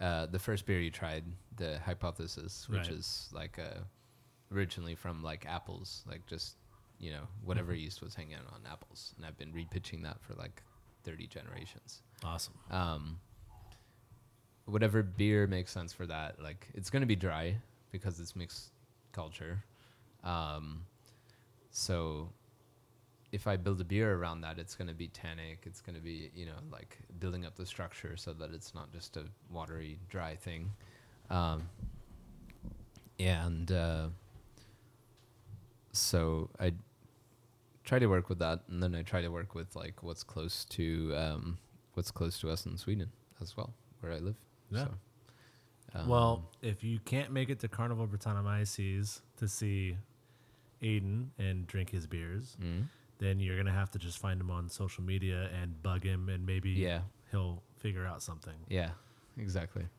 Uh, 0.00 0.26
the 0.26 0.38
first 0.38 0.66
beer 0.66 0.80
you 0.80 0.90
tried, 0.90 1.24
the 1.56 1.78
hypothesis, 1.78 2.66
which 2.68 2.88
Right. 2.88 2.90
is 2.90 3.28
like 3.32 3.58
uh, 3.58 3.80
originally 4.52 4.94
from 4.94 5.22
like 5.22 5.46
apples, 5.46 6.04
like 6.08 6.26
just 6.26 6.56
you 6.98 7.10
know 7.10 7.26
whatever 7.44 7.72
Mhm. 7.72 7.80
yeast 7.80 8.02
was 8.02 8.14
hanging 8.14 8.34
out 8.34 8.46
on 8.52 8.60
apples, 8.70 9.14
and 9.16 9.24
I've 9.26 9.36
been 9.38 9.52
repitching 9.52 10.02
that 10.02 10.20
for 10.22 10.34
like 10.34 10.62
30 11.04 11.26
generations 11.28 12.02
awesome. 12.24 12.54
um, 12.70 13.20
whatever 14.64 15.02
beer 15.02 15.46
makes 15.46 15.70
sense 15.72 15.92
for 15.92 16.06
that. 16.06 16.40
Like 16.42 16.68
it's 16.74 16.90
gonna 16.90 17.06
be 17.06 17.16
dry 17.16 17.56
because 17.92 18.18
it's 18.20 18.34
mixed 18.36 18.70
culture. 19.12 19.62
Um, 20.24 20.84
so 21.70 22.32
if 23.36 23.46
I 23.46 23.56
build 23.56 23.78
a 23.82 23.84
beer 23.84 24.14
around 24.14 24.40
that, 24.40 24.58
it's 24.58 24.74
gonna 24.74 24.94
be 24.94 25.08
tannic. 25.08 25.58
It's 25.64 25.82
gonna 25.82 26.00
be 26.00 26.30
you 26.34 26.46
know 26.46 26.58
like 26.72 26.98
building 27.20 27.44
up 27.44 27.54
the 27.54 27.66
structure 27.66 28.16
so 28.16 28.32
that 28.32 28.50
it's 28.54 28.74
not 28.74 28.90
just 28.92 29.16
a 29.18 29.24
watery, 29.50 29.98
dry 30.08 30.34
thing. 30.34 30.72
Um, 31.28 31.68
and 33.18 33.70
uh, 33.70 34.08
so 35.92 36.48
I 36.58 36.72
try 37.84 37.98
to 37.98 38.06
work 38.06 38.30
with 38.30 38.38
that, 38.38 38.60
and 38.70 38.82
then 38.82 38.94
I 38.94 39.02
try 39.02 39.20
to 39.20 39.28
work 39.28 39.54
with 39.54 39.76
like 39.76 40.02
what's 40.02 40.24
close 40.24 40.64
to 40.76 41.14
um, 41.14 41.58
what's 41.92 42.10
close 42.10 42.40
to 42.40 42.50
us 42.50 42.64
in 42.64 42.78
Sweden 42.78 43.10
as 43.42 43.54
well, 43.54 43.74
where 44.00 44.12
I 44.12 44.18
live. 44.18 44.36
Yeah. 44.70 44.84
So, 45.92 46.00
um, 46.00 46.08
well, 46.08 46.50
if 46.62 46.82
you 46.82 47.00
can't 47.04 47.32
make 47.32 47.50
it 47.50 47.60
to 47.60 47.68
Carnival 47.68 48.06
Brettanomyces 48.06 49.20
to 49.36 49.46
see 49.46 49.98
Aiden 50.82 51.28
and 51.38 51.66
drink 51.66 51.90
his 51.90 52.06
beers, 52.06 52.56
mm, 52.62 52.84
then 53.18 53.40
you're 53.40 53.56
gonna 53.56 53.72
have 53.72 53.90
to 53.92 53.98
just 53.98 54.18
find 54.18 54.40
him 54.40 54.50
on 54.50 54.68
social 54.68 55.02
media 55.04 55.48
and 55.62 55.82
bug 55.82 56.02
him, 56.04 56.28
and 56.28 56.44
maybe 56.46 56.70
yeah, 56.70 57.00
he'll 57.30 57.62
figure 57.78 58.04
out 58.06 58.22
something. 58.22 58.54
yeah, 58.68 58.90
exactly. 59.38 59.86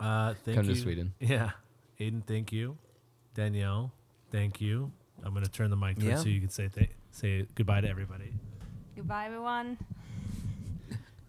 Uh, 0.00 0.32
thank 0.44 0.56
Come 0.56 0.68
you. 0.68 0.74
to 0.76 0.80
Sweden. 0.80 1.12
Yeah, 1.18 1.50
Aiden, 1.98 2.24
thank 2.24 2.52
you. 2.52 2.78
Danielle, 3.34 3.90
thank 4.30 4.60
you. 4.60 4.92
I'm 5.24 5.34
gonna 5.34 5.48
turn 5.48 5.70
the 5.70 5.76
mic 5.76 5.96
towards 5.98 6.06
Yeah. 6.08 6.16
so 6.22 6.28
you 6.28 6.38
can 6.40 6.50
say 6.50 6.68
th- 6.68 6.90
say 7.10 7.46
goodbye 7.56 7.80
to 7.80 7.88
everybody. 7.88 8.32
Goodbye, 8.94 9.26
everyone. 9.26 9.76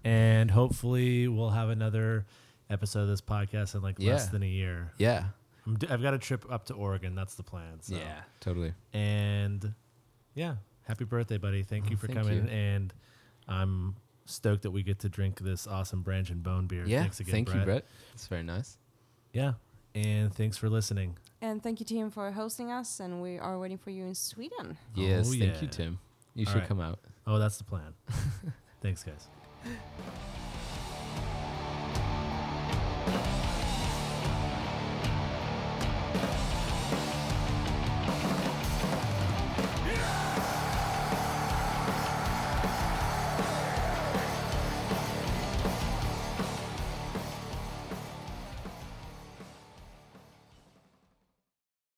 And 0.03 0.49
hopefully 0.49 1.28
we'll 1.28 1.49
have 1.49 1.70
another 1.70 2.26
episode 2.70 3.01
of 3.01 3.07
this 3.09 3.22
podcast 3.22 3.76
in 3.76 3.82
like 3.82 3.99
less 3.99 4.28
than 4.28 4.43
a 4.43 4.47
year. 4.47 4.91
Yeah, 4.97 5.26
I'm 5.65 5.76
d- 5.78 5.88
I've 5.89 6.01
got 6.01 6.13
a 6.13 6.20
trip 6.20 6.45
up 6.51 6.65
to 6.65 6.74
Oregon. 6.74 7.15
That's 7.15 7.36
the 7.36 7.43
plan. 7.43 7.82
So. 7.82 7.95
yeah, 7.95 8.22
totally. 8.39 8.74
And 8.93 9.74
yeah, 10.36 10.55
happy 10.88 11.05
birthday, 11.05 11.38
buddy. 11.38 11.63
Thank 11.63 11.86
oh, 11.86 11.89
you 11.91 11.95
Oh, 11.95 11.99
for 11.99 12.07
thank 12.07 12.19
coming. 12.19 12.43
you. 12.45 12.49
And 12.49 12.93
I'm 13.47 13.95
stoked 14.25 14.63
that 14.63 14.71
we 14.71 14.84
get 14.84 14.99
to 14.99 15.09
drink 15.09 15.39
this 15.39 15.65
awesome 15.67 16.01
Branch 16.03 16.30
and 16.30 16.43
Bone 16.43 16.67
beer. 16.67 16.86
Yeah, 16.86 17.01
Thanks 17.01 17.19
again, 17.19 17.32
thank 17.32 17.47
Brett. 17.47 17.59
you, 17.59 17.65
Brett. 17.65 17.86
It's 18.13 18.27
very 18.27 18.43
nice. 18.43 18.77
Yeah. 19.34 19.53
And 19.95 20.34
thanks 20.34 20.55
for 20.57 20.69
listening. 20.69 21.17
And 21.41 21.63
thank 21.63 21.80
you, 21.80 21.86
Tim, 21.86 22.11
for 22.11 22.30
hosting 22.32 22.71
us. 22.71 22.99
And 22.99 23.21
we 23.21 23.39
are 23.39 23.57
waiting 23.57 23.77
for 23.77 23.89
you 23.89 24.05
in 24.05 24.13
Sweden. 24.15 24.77
Yes, 24.93 25.27
Oh, 25.27 25.32
thank 25.32 25.55
yeah. 25.55 25.61
you, 25.61 25.67
Tim. 25.67 25.99
You 26.36 26.45
All 26.45 26.53
should 26.53 26.59
right. 26.59 26.67
come 26.67 26.80
out. 26.80 26.99
Oh, 27.25 27.39
that's 27.39 27.57
the 27.57 27.63
plan. 27.63 27.93
thanks, 28.82 29.03
guys. 29.03 29.27